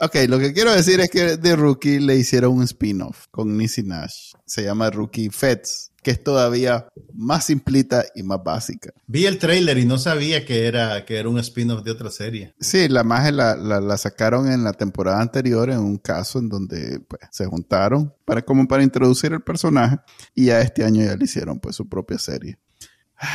ok, 0.00 0.16
lo 0.28 0.38
que 0.40 0.52
quiero 0.52 0.72
decir 0.72 0.98
es 0.98 1.08
que 1.08 1.36
de 1.36 1.54
Rookie 1.54 2.00
le 2.00 2.16
hicieron 2.16 2.54
un 2.54 2.64
spin-off 2.64 3.26
con 3.30 3.56
Nisi 3.56 3.84
Nash. 3.84 4.32
Se 4.44 4.64
llama 4.64 4.90
Rookie 4.90 5.30
Feds 5.30 5.89
que 6.02 6.10
es 6.10 6.22
todavía 6.22 6.88
más 7.12 7.44
simplita 7.46 8.04
y 8.14 8.22
más 8.22 8.42
básica. 8.42 8.92
Vi 9.06 9.26
el 9.26 9.38
trailer 9.38 9.78
y 9.78 9.84
no 9.84 9.98
sabía 9.98 10.44
que 10.44 10.66
era, 10.66 11.04
que 11.04 11.18
era 11.18 11.28
un 11.28 11.38
spin-off 11.38 11.82
de 11.82 11.90
otra 11.90 12.10
serie. 12.10 12.54
Sí, 12.60 12.88
la 12.88 13.04
magia 13.04 13.32
la, 13.32 13.56
la, 13.56 13.98
sacaron 13.98 14.50
en 14.50 14.64
la 14.64 14.72
temporada 14.72 15.20
anterior 15.20 15.70
en 15.70 15.80
un 15.80 15.98
caso 15.98 16.38
en 16.38 16.48
donde 16.48 17.00
pues, 17.00 17.20
se 17.30 17.46
juntaron 17.46 18.12
para, 18.24 18.42
como 18.42 18.66
para 18.66 18.82
introducir 18.82 19.32
el 19.32 19.42
personaje 19.42 19.98
y 20.34 20.46
ya 20.46 20.60
este 20.60 20.84
año 20.84 21.04
ya 21.04 21.16
le 21.16 21.24
hicieron 21.24 21.60
pues 21.60 21.76
su 21.76 21.88
propia 21.88 22.18
serie. 22.18 22.58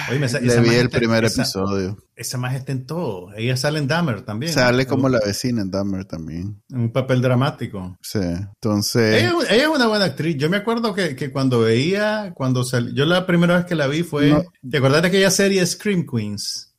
Oye, 0.09 0.19
Le 0.19 0.61
vi 0.61 0.75
el 0.75 0.89
primer 0.89 1.25
episodio. 1.25 1.97
Esa 2.15 2.37
más 2.37 2.55
está 2.55 2.71
en 2.71 2.85
todo. 2.85 3.33
Ella 3.35 3.55
sale 3.55 3.77
en 3.77 3.87
Dahmer 3.87 4.21
también. 4.21 4.51
Sale 4.51 4.87
como 4.87 5.09
la 5.09 5.19
vecina 5.19 5.61
en 5.61 5.69
Dahmer 5.69 6.05
también. 6.05 6.61
Un 6.71 6.91
papel 6.91 7.21
dramático. 7.21 7.97
Sí, 8.01 8.19
entonces... 8.19 9.23
Ella, 9.23 9.33
es 9.49 9.67
una 9.67 9.87
buena 9.87 10.05
actriz. 10.05 10.37
Yo 10.37 10.49
me 10.49 10.57
acuerdo 10.57 10.93
que, 10.93 11.15
que 11.15 11.31
cuando 11.31 11.59
veía, 11.59 12.31
cuando 12.33 12.63
salió... 12.63 12.93
Yo 12.93 13.05
la 13.05 13.27
primera 13.27 13.57
vez 13.57 13.65
que 13.65 13.75
la 13.75 13.87
vi 13.87 14.03
fue... 14.03 14.47
¿Te 14.69 14.77
acuerdas 14.77 15.03
de 15.03 15.09
aquella 15.09 15.29
serie 15.29 15.65
Scream 15.65 16.05
Queens? 16.05 16.73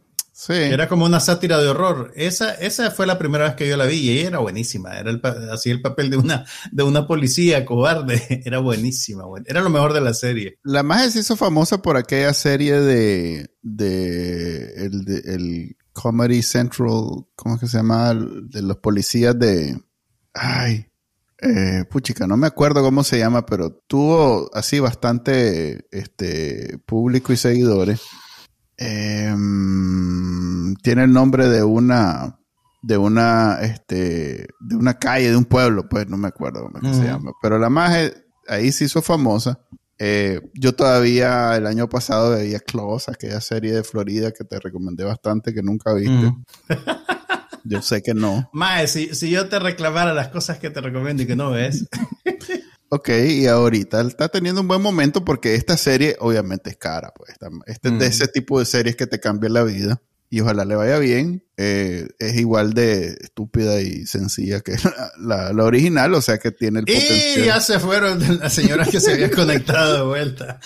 Era 0.48 0.86
como 0.86 1.06
una 1.06 1.18
sátira 1.18 1.58
de 1.58 1.68
horror. 1.68 2.12
Esa, 2.14 2.52
esa 2.54 2.90
fue 2.90 3.06
la 3.06 3.18
primera 3.18 3.44
vez 3.44 3.54
que 3.54 3.66
yo 3.66 3.76
la 3.76 3.86
vi 3.86 3.96
y 3.96 4.10
ella 4.10 4.28
era 4.28 4.38
buenísima. 4.38 4.92
Era 4.92 5.10
el, 5.10 5.20
así 5.50 5.70
el 5.70 5.80
papel 5.80 6.10
de 6.10 6.18
una, 6.18 6.44
de 6.70 6.82
una 6.82 7.06
policía 7.06 7.64
cobarde. 7.64 8.42
Era 8.44 8.58
buenísima. 8.58 9.24
Era 9.46 9.62
lo 9.62 9.70
mejor 9.70 9.94
de 9.94 10.02
la 10.02 10.12
serie. 10.12 10.58
La 10.62 10.82
magia 10.82 11.10
se 11.10 11.20
hizo 11.20 11.36
famosa 11.36 11.80
por 11.80 11.96
aquella 11.96 12.34
serie 12.34 12.80
de, 12.80 13.50
de, 13.62 14.84
el, 15.24 15.76
Comedy 15.94 16.42
Central, 16.42 17.24
¿cómo 17.34 17.54
es 17.54 17.60
que 17.60 17.66
se 17.66 17.78
llama? 17.78 18.12
De 18.14 18.60
los 18.60 18.76
policías 18.76 19.38
de... 19.38 19.80
Ay, 20.34 20.86
eh, 21.40 21.84
puchica, 21.90 22.26
no 22.26 22.36
me 22.36 22.46
acuerdo 22.46 22.82
cómo 22.82 23.02
se 23.02 23.18
llama, 23.18 23.46
pero 23.46 23.70
tuvo 23.70 24.50
así 24.52 24.78
bastante 24.80 25.86
este, 25.90 26.76
público 26.84 27.32
y 27.32 27.38
seguidores. 27.38 28.02
Em, 28.78 30.74
tiene 30.76 31.04
el 31.04 31.12
nombre 31.12 31.48
de 31.48 31.62
una 31.64 32.38
de 32.82 32.98
una 32.98 33.58
este 33.62 34.46
de 34.60 34.76
una 34.76 34.98
calle 34.98 35.30
de 35.30 35.36
un 35.36 35.46
pueblo 35.46 35.88
pues 35.88 36.08
no 36.08 36.18
me 36.18 36.28
acuerdo 36.28 36.70
cómo 36.70 36.94
se 36.94 37.04
llama 37.04 37.32
pero 37.40 37.58
la 37.58 37.70
más 37.70 38.12
ahí 38.46 38.70
se 38.70 38.84
hizo 38.84 39.00
famosa 39.00 39.58
eh, 39.98 40.40
yo 40.54 40.74
todavía 40.74 41.56
el 41.56 41.66
año 41.66 41.88
pasado 41.88 42.36
veía 42.36 42.60
Claus, 42.60 43.08
aquella 43.08 43.40
serie 43.40 43.72
de 43.72 43.82
Florida 43.82 44.30
que 44.30 44.44
te 44.44 44.60
recomendé 44.60 45.04
bastante, 45.04 45.54
que 45.54 45.62
nunca 45.62 45.94
viste. 45.94 46.34
yo 47.64 47.80
sé 47.80 48.02
que 48.02 48.12
no. 48.12 48.50
Mae, 48.52 48.88
si, 48.88 49.14
si, 49.14 49.30
yo 49.30 49.48
te 49.48 49.58
reclamara 49.58 50.12
las 50.12 50.28
cosas 50.28 50.58
que 50.58 50.70
te 50.70 50.80
recomiendo 50.80 51.22
y 51.22 51.26
que 51.26 51.36
no 51.36 51.50
ves. 51.50 51.88
ok, 52.88 53.08
y 53.28 53.46
ahorita 53.46 54.00
está 54.02 54.28
teniendo 54.28 54.60
un 54.60 54.68
buen 54.68 54.82
momento 54.82 55.24
porque 55.24 55.54
esta 55.54 55.76
serie 55.76 56.16
obviamente 56.20 56.70
es 56.70 56.76
cara, 56.76 57.12
pues. 57.16 57.34
Este 57.66 57.88
es 57.88 57.98
de 57.98 58.06
ese 58.06 58.28
tipo 58.28 58.58
de 58.58 58.64
series 58.64 58.96
que 58.96 59.06
te 59.06 59.20
cambian 59.20 59.52
la 59.52 59.64
vida 59.64 60.00
y 60.28 60.40
ojalá 60.40 60.64
le 60.64 60.74
vaya 60.74 60.98
bien. 60.98 61.44
Eh, 61.56 62.06
es 62.18 62.36
igual 62.36 62.74
de 62.74 63.16
estúpida 63.20 63.80
y 63.80 64.06
sencilla 64.06 64.60
que 64.60 64.76
la, 65.18 65.52
original, 65.64 66.14
o 66.14 66.20
sea 66.20 66.38
que 66.38 66.52
tiene 66.52 66.80
el 66.80 66.84
potencial. 66.84 67.42
Y 67.42 67.46
ya 67.46 67.60
se 67.60 67.78
fueron 67.78 68.38
las 68.40 68.52
señoras 68.52 68.88
que 68.88 69.00
se 69.00 69.12
habían 69.12 69.30
conectado 69.34 69.96
de 69.96 70.02
vuelta. 70.02 70.60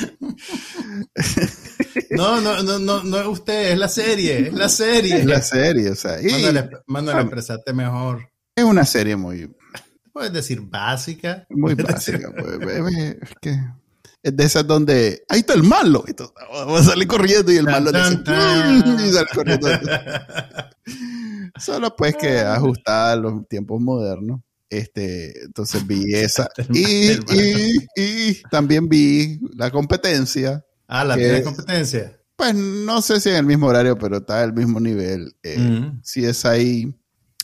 No, 2.10 2.40
no, 2.40 2.62
no, 2.62 2.78
no, 2.78 3.04
no 3.04 3.20
es 3.20 3.26
usted, 3.26 3.72
es 3.72 3.78
la 3.78 3.88
serie, 3.88 4.48
es 4.48 4.52
la 4.52 4.68
serie. 4.68 5.18
Es 5.18 5.26
la 5.26 5.42
serie, 5.42 5.90
o 5.90 5.94
sea. 5.94 6.20
Y, 6.20 6.30
mándale, 6.30 6.70
mándale 6.86 7.30
mejor. 7.74 8.28
Es 8.56 8.64
una 8.64 8.84
serie 8.84 9.16
muy. 9.16 9.50
Puedes 10.12 10.32
decir 10.32 10.60
básica. 10.60 11.46
Muy 11.50 11.74
básica, 11.74 12.32
pues, 12.36 12.94
es 13.22 13.30
que 13.40 13.58
es 14.22 14.36
de 14.36 14.44
esas 14.44 14.66
donde 14.66 15.24
ahí 15.28 15.40
está 15.40 15.54
el 15.54 15.62
malo. 15.62 16.04
Y 16.06 16.12
todo, 16.14 16.34
vamos 16.52 16.80
a 16.80 16.90
salir 16.90 17.08
corriendo 17.08 17.52
y 17.52 17.56
el 17.56 17.64
malo 17.64 17.90
dice, 17.92 18.18
y 18.24 19.12
sale 19.12 19.26
corriendo. 19.34 19.68
Solo 21.58 21.94
pues 21.96 22.16
que 22.16 22.38
ajustada 22.40 23.12
a 23.12 23.16
los 23.16 23.46
tiempos 23.48 23.80
modernos. 23.80 24.40
Este, 24.68 25.44
entonces 25.44 25.86
vi 25.86 26.14
esa. 26.14 26.48
Y, 26.72 27.12
y, 27.34 27.76
y, 27.96 28.42
también 28.50 28.88
vi 28.88 29.40
la 29.56 29.70
competencia. 29.70 30.64
Ah, 30.86 31.04
la 31.04 31.16
tiene 31.16 31.42
competencia. 31.42 32.16
Pues 32.36 32.54
no 32.54 33.02
sé 33.02 33.20
si 33.20 33.28
en 33.28 33.36
el 33.36 33.44
mismo 33.44 33.66
horario, 33.66 33.98
pero 33.98 34.18
está 34.18 34.42
al 34.42 34.54
mismo 34.54 34.80
nivel. 34.80 35.34
Eh, 35.42 35.92
Si 36.02 36.24
es 36.24 36.46
ahí, 36.46 36.94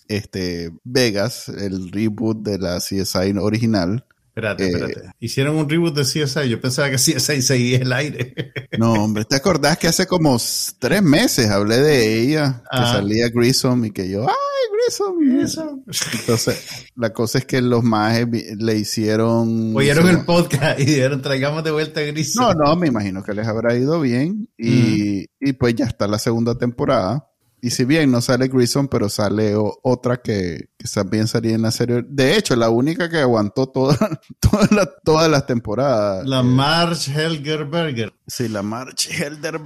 este, 0.09 0.71
Vegas, 0.85 1.49
el 1.49 1.91
reboot 1.91 2.43
de 2.43 2.59
la 2.59 2.79
CSI 2.79 3.37
original. 3.39 4.05
Espérate, 4.37 4.65
eh, 4.65 4.69
espérate. 4.69 5.11
Hicieron 5.19 5.57
un 5.57 5.67
reboot 5.67 5.97
de 5.97 6.03
CSI. 6.03 6.51
Yo 6.51 6.61
pensaba 6.61 6.91
que 6.91 6.97
CSI 6.97 7.41
seguía 7.41 7.79
el 7.79 7.93
aire. 7.93 8.35
No, 8.79 8.93
hombre, 8.93 9.25
¿te 9.25 9.37
acordás 9.37 9.79
que 9.79 9.87
hace 9.87 10.07
como 10.07 10.37
tres 10.79 11.03
meses 11.03 11.49
hablé 11.49 11.79
de 11.79 12.21
ella? 12.21 12.63
Que 12.71 12.79
ah. 12.79 12.93
salía 12.93 13.31
Grissom 13.31 13.87
y 13.87 13.91
que 13.91 14.11
yo, 14.11 14.29
¡ay, 14.29 14.35
Grissom! 14.75 15.83
Entonces, 16.13 16.91
la 16.95 17.15
cosa 17.15 17.39
es 17.39 17.47
que 17.47 17.63
los 17.63 17.83
majes 17.83 18.27
le 18.59 18.77
hicieron. 18.77 19.75
Oyeron 19.75 20.11
el 20.11 20.27
podcast 20.27 20.79
y 20.79 20.85
dijeron, 20.85 21.23
traigamos 21.23 21.65
de 21.65 21.71
vuelta 21.71 22.01
a 22.01 22.03
Grissom. 22.03 22.45
No, 22.45 22.53
no, 22.53 22.77
me 22.77 22.89
imagino 22.89 23.23
que 23.23 23.33
les 23.33 23.47
habrá 23.47 23.75
ido 23.75 23.99
bien. 23.99 24.47
Y, 24.59 25.25
y 25.41 25.53
pues 25.55 25.75
ya 25.75 25.87
está 25.87 26.07
la 26.07 26.19
segunda 26.19 26.59
temporada. 26.59 27.31
Y 27.67 27.71
si 27.71 27.85
bien 27.85 28.12
no 28.12 28.21
sale 28.21 28.47
Grissom, 28.47 28.87
pero 28.87 29.09
sale 29.09 29.55
otra 29.57 30.19
que, 30.19 30.69
también 30.95 31.27
salía 31.27 31.57
en 31.57 31.62
la 31.62 31.73
serie. 31.73 32.05
De 32.07 32.37
hecho, 32.37 32.55
la 32.55 32.71
única 32.71 33.11
que 33.11 33.19
aguantó 33.19 33.67
toda, 33.67 33.99
todas 35.05 35.29
las 35.29 35.47
temporadas. 35.47 36.25
La 36.29 36.45
March 36.45 37.09
Helgerberger. 37.09 38.14
Sí, 38.25 38.47
la 38.47 38.62
March 38.62 39.09
Helder, 39.11 39.61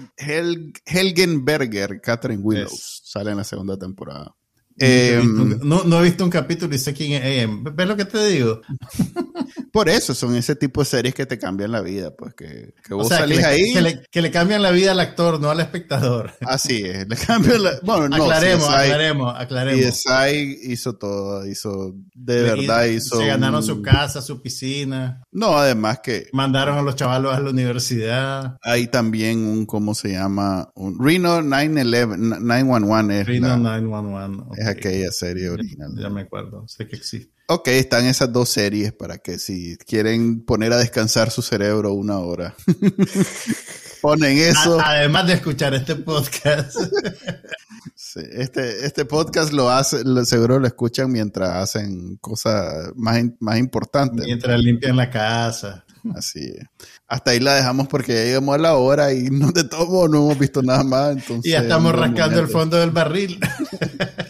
Helgenberger, 0.86 2.00
Catherine 2.00 2.42
Willows, 2.42 3.02
sale 3.04 3.32
en 3.32 3.36
la 3.36 3.44
segunda 3.44 3.76
temporada. 3.76 4.34
Em, 4.82 5.58
no, 5.62 5.84
no, 5.84 6.00
he 6.00 6.04
visto 6.04 6.24
un 6.24 6.30
capítulo 6.30 6.74
y 6.74 6.78
sé 6.78 6.94
quién 6.94 7.22
es 7.22 7.46
¿Ves 7.74 7.86
lo 7.86 7.96
que 7.96 8.06
te 8.06 8.26
digo? 8.28 8.62
Por 9.72 9.88
eso 9.88 10.14
son 10.14 10.34
ese 10.34 10.56
tipo 10.56 10.80
de 10.80 10.86
series 10.86 11.14
que 11.14 11.26
te 11.26 11.38
cambian 11.38 11.70
la 11.70 11.80
vida, 11.80 12.12
pues 12.16 12.34
que, 12.34 12.74
que 12.82 12.94
vos 12.94 13.08
salís 13.08 13.44
ahí. 13.44 13.74
Que 14.10 14.22
le, 14.22 14.30
cambian 14.30 14.62
la 14.62 14.70
vida 14.70 14.92
al 14.92 15.00
actor, 15.00 15.40
no 15.40 15.50
al 15.50 15.60
espectador. 15.60 16.32
Así 16.40 16.82
es, 16.84 17.06
le 17.06 17.16
cambian 17.16 17.62
la. 17.62 17.72
Bueno, 17.82 18.08
no. 18.08 18.24
Aclaremos, 18.24 18.68
aclaremos, 18.68 19.34
aclaremos. 19.36 19.84
Y 19.84 19.92
Sai 19.92 20.58
hizo 20.62 20.94
todo, 20.94 21.46
hizo. 21.46 21.94
De 22.14 22.42
verdad 22.42 22.86
hizo. 22.86 23.18
Se 23.18 23.26
ganaron 23.26 23.62
su 23.62 23.82
casa, 23.82 24.22
su 24.22 24.42
piscina. 24.42 25.22
No, 25.30 25.58
además 25.58 26.00
que. 26.02 26.28
Mandaron 26.32 26.78
a 26.78 26.82
los 26.82 26.96
chavalos 26.96 27.34
a 27.34 27.40
la 27.40 27.50
universidad. 27.50 28.56
Hay 28.62 28.88
también 28.88 29.44
un, 29.46 29.66
¿cómo 29.66 29.94
se 29.94 30.12
llama? 30.12 30.70
Un 30.74 30.98
Reno 30.98 31.42
911, 31.42 32.40
911 32.40 33.20
es. 33.20 33.26
Reno 33.26 33.56
911. 33.56 34.60
Es 34.60 34.69
aquella 34.70 35.10
serie 35.12 35.48
original. 35.48 35.92
Ya 35.96 36.08
me 36.08 36.22
acuerdo, 36.22 36.66
sé 36.68 36.86
que 36.86 36.96
existe. 36.96 37.32
Ok, 37.46 37.68
están 37.68 38.06
esas 38.06 38.32
dos 38.32 38.48
series 38.48 38.92
para 38.92 39.18
que 39.18 39.38
si 39.38 39.76
quieren 39.78 40.44
poner 40.44 40.72
a 40.72 40.78
descansar 40.78 41.30
su 41.30 41.42
cerebro 41.42 41.92
una 41.92 42.18
hora, 42.18 42.54
ponen 44.02 44.38
eso. 44.38 44.78
Además 44.80 45.26
de 45.26 45.32
escuchar 45.34 45.74
este 45.74 45.96
podcast. 45.96 46.76
este, 48.32 48.86
este 48.86 49.04
podcast 49.04 49.52
lo 49.52 49.68
hace, 49.68 50.04
seguro 50.24 50.60
lo 50.60 50.66
escuchan 50.66 51.10
mientras 51.10 51.50
hacen 51.50 52.16
cosas 52.18 52.92
más, 52.94 53.20
más 53.40 53.58
importantes. 53.58 54.26
Mientras 54.26 54.60
limpian 54.60 54.96
la 54.96 55.10
casa. 55.10 55.84
Así 56.14 56.40
es. 56.40 56.64
Hasta 57.06 57.32
ahí 57.32 57.40
la 57.40 57.54
dejamos 57.54 57.88
porque 57.88 58.14
ya 58.14 58.24
llegamos 58.24 58.54
a 58.54 58.58
la 58.58 58.74
hora 58.74 59.12
y 59.12 59.24
no 59.30 59.50
de 59.52 59.64
todo 59.64 60.08
no 60.08 60.18
hemos 60.18 60.38
visto 60.38 60.62
nada 60.62 60.84
más. 60.84 61.12
Entonces, 61.16 61.46
y 61.46 61.50
ya 61.50 61.60
estamos 61.60 61.94
rascando 61.94 62.40
el 62.40 62.48
fondo 62.48 62.78
del 62.78 62.90
barril. 62.90 63.38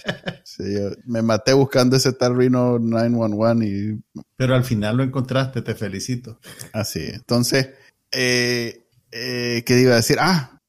me 1.04 1.22
maté 1.22 1.52
buscando 1.52 1.96
ese 1.96 2.12
tal 2.12 2.36
Reno 2.36 2.78
911 2.78 3.66
y... 3.66 4.20
Pero 4.36 4.54
al 4.54 4.64
final 4.64 4.96
lo 4.96 5.02
encontraste, 5.02 5.62
te 5.62 5.74
felicito. 5.74 6.38
Así, 6.72 7.00
entonces, 7.04 7.70
eh, 8.10 8.86
eh, 9.10 9.62
¿qué 9.66 9.80
iba 9.80 9.92
a 9.92 9.96
decir? 9.96 10.18
Ah, 10.20 10.60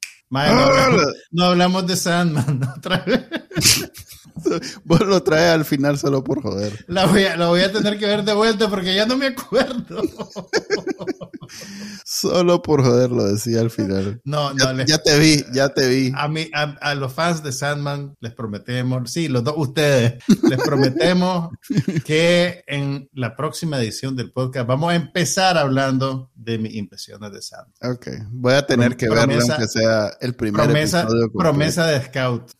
no, 1.31 1.45
hablamos, 1.45 1.87
de 1.87 1.95
Sandman 1.95 2.61
otra 2.77 3.03
vez. 3.05 3.91
Vos 4.83 5.01
lo 5.01 5.21
traes 5.23 5.51
al 5.51 5.65
final 5.65 5.97
solo 5.97 6.23
por 6.23 6.41
joder. 6.41 6.85
La 6.87 7.05
voy, 7.05 7.25
a, 7.25 7.35
voy 7.47 7.61
a 7.61 7.71
tener 7.71 7.97
que 7.97 8.05
ver 8.05 8.23
de 8.23 8.33
vuelta 8.33 8.69
porque 8.69 8.95
ya 8.95 9.05
no 9.05 9.17
me 9.17 9.27
acuerdo. 9.27 10.01
Solo 12.05 12.61
por 12.61 12.83
joder 12.83 13.11
lo 13.11 13.25
decía 13.25 13.61
al 13.61 13.71
final. 13.71 14.21
No, 14.23 14.53
no. 14.53 14.85
Ya, 14.85 14.97
te 14.97 15.19
vi, 15.19 15.43
ya 15.53 15.69
te 15.69 15.87
vi. 15.87 16.11
A, 16.15 16.27
mí, 16.27 16.49
a, 16.53 16.95
los 16.95 17.13
fans 17.13 17.43
de 17.43 17.51
Sandman 17.51 18.15
les 18.19 18.33
prometemos, 18.33 19.11
sí, 19.11 19.27
los 19.27 19.43
dos, 19.43 19.55
ustedes, 19.57 20.23
les 20.49 20.61
prometemos 20.61 21.49
que 22.05 22.63
en 22.67 23.09
la 23.13 23.35
próxima 23.35 23.79
edición 23.79 24.15
del 24.15 24.31
podcast 24.31 24.67
vamos 24.67 24.91
a 24.91 24.95
empezar 24.95 25.57
hablando 25.57 26.31
de 26.35 26.57
mis 26.57 26.75
impresiones 26.75 27.31
de 27.31 27.41
Sandman. 27.41 27.93
Ok, 27.93 28.07
voy 28.29 28.53
a 28.53 28.65
tener 28.65 28.95
que 28.95 29.09
verlo 29.09 29.39
aunque 29.41 29.67
sea 29.67 30.11
el 30.21 30.35
primer 30.35 30.63
promesa, 30.63 31.01
episodio. 31.01 31.31
Promesa 31.33 31.87
de 31.87 32.01
Scout. 32.03 32.51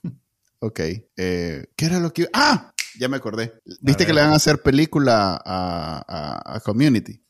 Ok, 0.64 0.80
eh, 1.18 1.66
¿qué 1.76 1.86
era 1.86 2.00
lo 2.00 2.14
que... 2.14 2.28
¡Ah! 2.34 2.72
Ya 3.00 3.08
me 3.08 3.18
acordé. 3.18 3.54
¿Viste 3.82 4.06
que 4.06 4.14
le 4.14 4.22
van 4.22 4.32
a 4.32 4.36
hacer 4.36 4.62
película 4.62 5.42
a, 5.44 6.56
a 6.56 6.60
Community? 6.60 7.24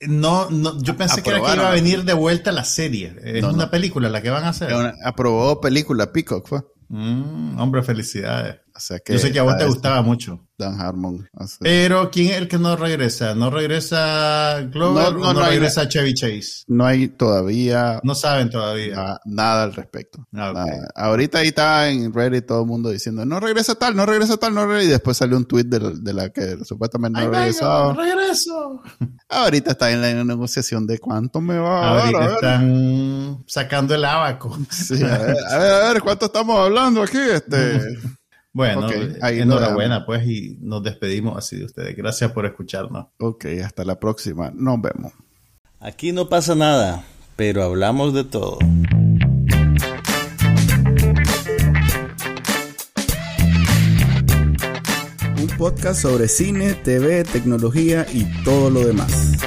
No, 0.00 0.50
no, 0.50 0.80
yo 0.82 0.96
pensé 0.96 1.22
que 1.22 1.30
era 1.30 1.40
que 1.40 1.54
iba 1.54 1.70
a 1.70 1.72
venir 1.72 2.04
de 2.04 2.12
vuelta 2.12 2.52
la 2.52 2.64
serie. 2.64 3.16
Es 3.22 3.42
una 3.44 3.70
película 3.70 4.10
la 4.10 4.20
que 4.20 4.30
van 4.30 4.44
a 4.44 4.50
hacer. 4.50 4.70
aprobó 5.04 5.60
película 5.60 6.12
Peacock, 6.12 6.46
fue. 6.46 6.60
Mm, 6.88 7.58
hombre, 7.58 7.82
felicidades. 7.82 8.60
Yo 9.08 9.18
sé 9.18 9.32
que 9.32 9.38
a 9.38 9.42
vos 9.42 9.56
te 9.56 9.66
gustaba 9.66 10.02
mucho. 10.02 10.46
Dan 10.58 10.80
Harmon. 10.80 11.28
Pero 11.60 12.10
¿quién 12.10 12.28
es 12.28 12.36
el 12.38 12.48
que 12.48 12.58
no 12.58 12.76
regresa? 12.76 13.34
¿No 13.34 13.50
regresa 13.50 14.62
Glover 14.72 15.12
no, 15.12 15.34
no, 15.34 15.46
regresa 15.46 15.86
Chevy 15.86 16.14
Chase? 16.14 16.64
No 16.66 16.86
hay 16.86 17.08
todavía. 17.08 18.00
No 18.02 18.14
saben 18.14 18.48
todavía. 18.48 19.20
nada 19.26 19.64
al 19.64 19.74
respecto. 19.74 20.26
Ah, 20.34 20.64
Ahorita 20.94 21.40
ahí 21.40 21.48
está 21.48 21.90
en 21.90 22.12
Reddit 22.12 22.46
todo 22.46 22.62
el 22.62 22.66
mundo 22.66 22.88
diciendo, 22.88 23.26
no 23.26 23.38
regresa 23.38 23.74
tal, 23.74 23.94
no 23.96 24.06
regresa 24.06 24.38
tal, 24.38 24.54
no 24.54 24.66
regresa. 24.66 24.86
Y 24.86 24.90
después 24.90 25.18
salió 25.18 25.36
un 25.36 25.44
tweet 25.44 25.64
de, 25.64 26.12
la 26.14 26.30
que 26.30 26.64
supuestamente 26.64 27.20
no 27.20 27.30
regresó. 27.30 27.92
regreso. 27.92 28.82
Ahorita 29.28 29.72
está 29.72 29.90
en 29.90 30.00
la 30.00 30.24
negociación 30.24 30.86
de 30.86 30.98
cuánto 30.98 31.42
me 31.42 31.58
va 31.58 31.92
a 31.92 32.12
dar. 32.12 32.32
están 32.32 33.44
sacando 33.46 33.94
el 33.94 34.04
abaco. 34.04 34.58
Sí, 34.70 35.02
a 35.02 35.18
ver, 35.18 35.36
a 35.50 35.58
ver, 35.58 35.72
a 35.72 35.92
ver, 35.92 36.02
¿cuánto 36.02 36.26
estamos 36.26 36.58
hablando 36.58 37.02
aquí? 37.02 37.18
Este. 37.18 37.80
Bueno, 38.56 38.88
enhorabuena, 39.20 40.06
pues, 40.06 40.26
y 40.26 40.56
nos 40.62 40.82
despedimos 40.82 41.36
así 41.36 41.58
de 41.58 41.66
ustedes. 41.66 41.94
Gracias 41.94 42.32
por 42.32 42.46
escucharnos. 42.46 43.08
Ok, 43.18 43.44
hasta 43.62 43.84
la 43.84 44.00
próxima. 44.00 44.50
Nos 44.54 44.80
vemos. 44.80 45.12
Aquí 45.78 46.12
no 46.12 46.30
pasa 46.30 46.54
nada, 46.54 47.04
pero 47.36 47.62
hablamos 47.62 48.14
de 48.14 48.24
todo. 48.24 48.56
Un 55.38 55.48
podcast 55.58 56.00
sobre 56.00 56.26
cine, 56.26 56.72
TV, 56.72 57.24
tecnología 57.24 58.06
y 58.10 58.24
todo 58.42 58.70
lo 58.70 58.86
demás. 58.86 59.45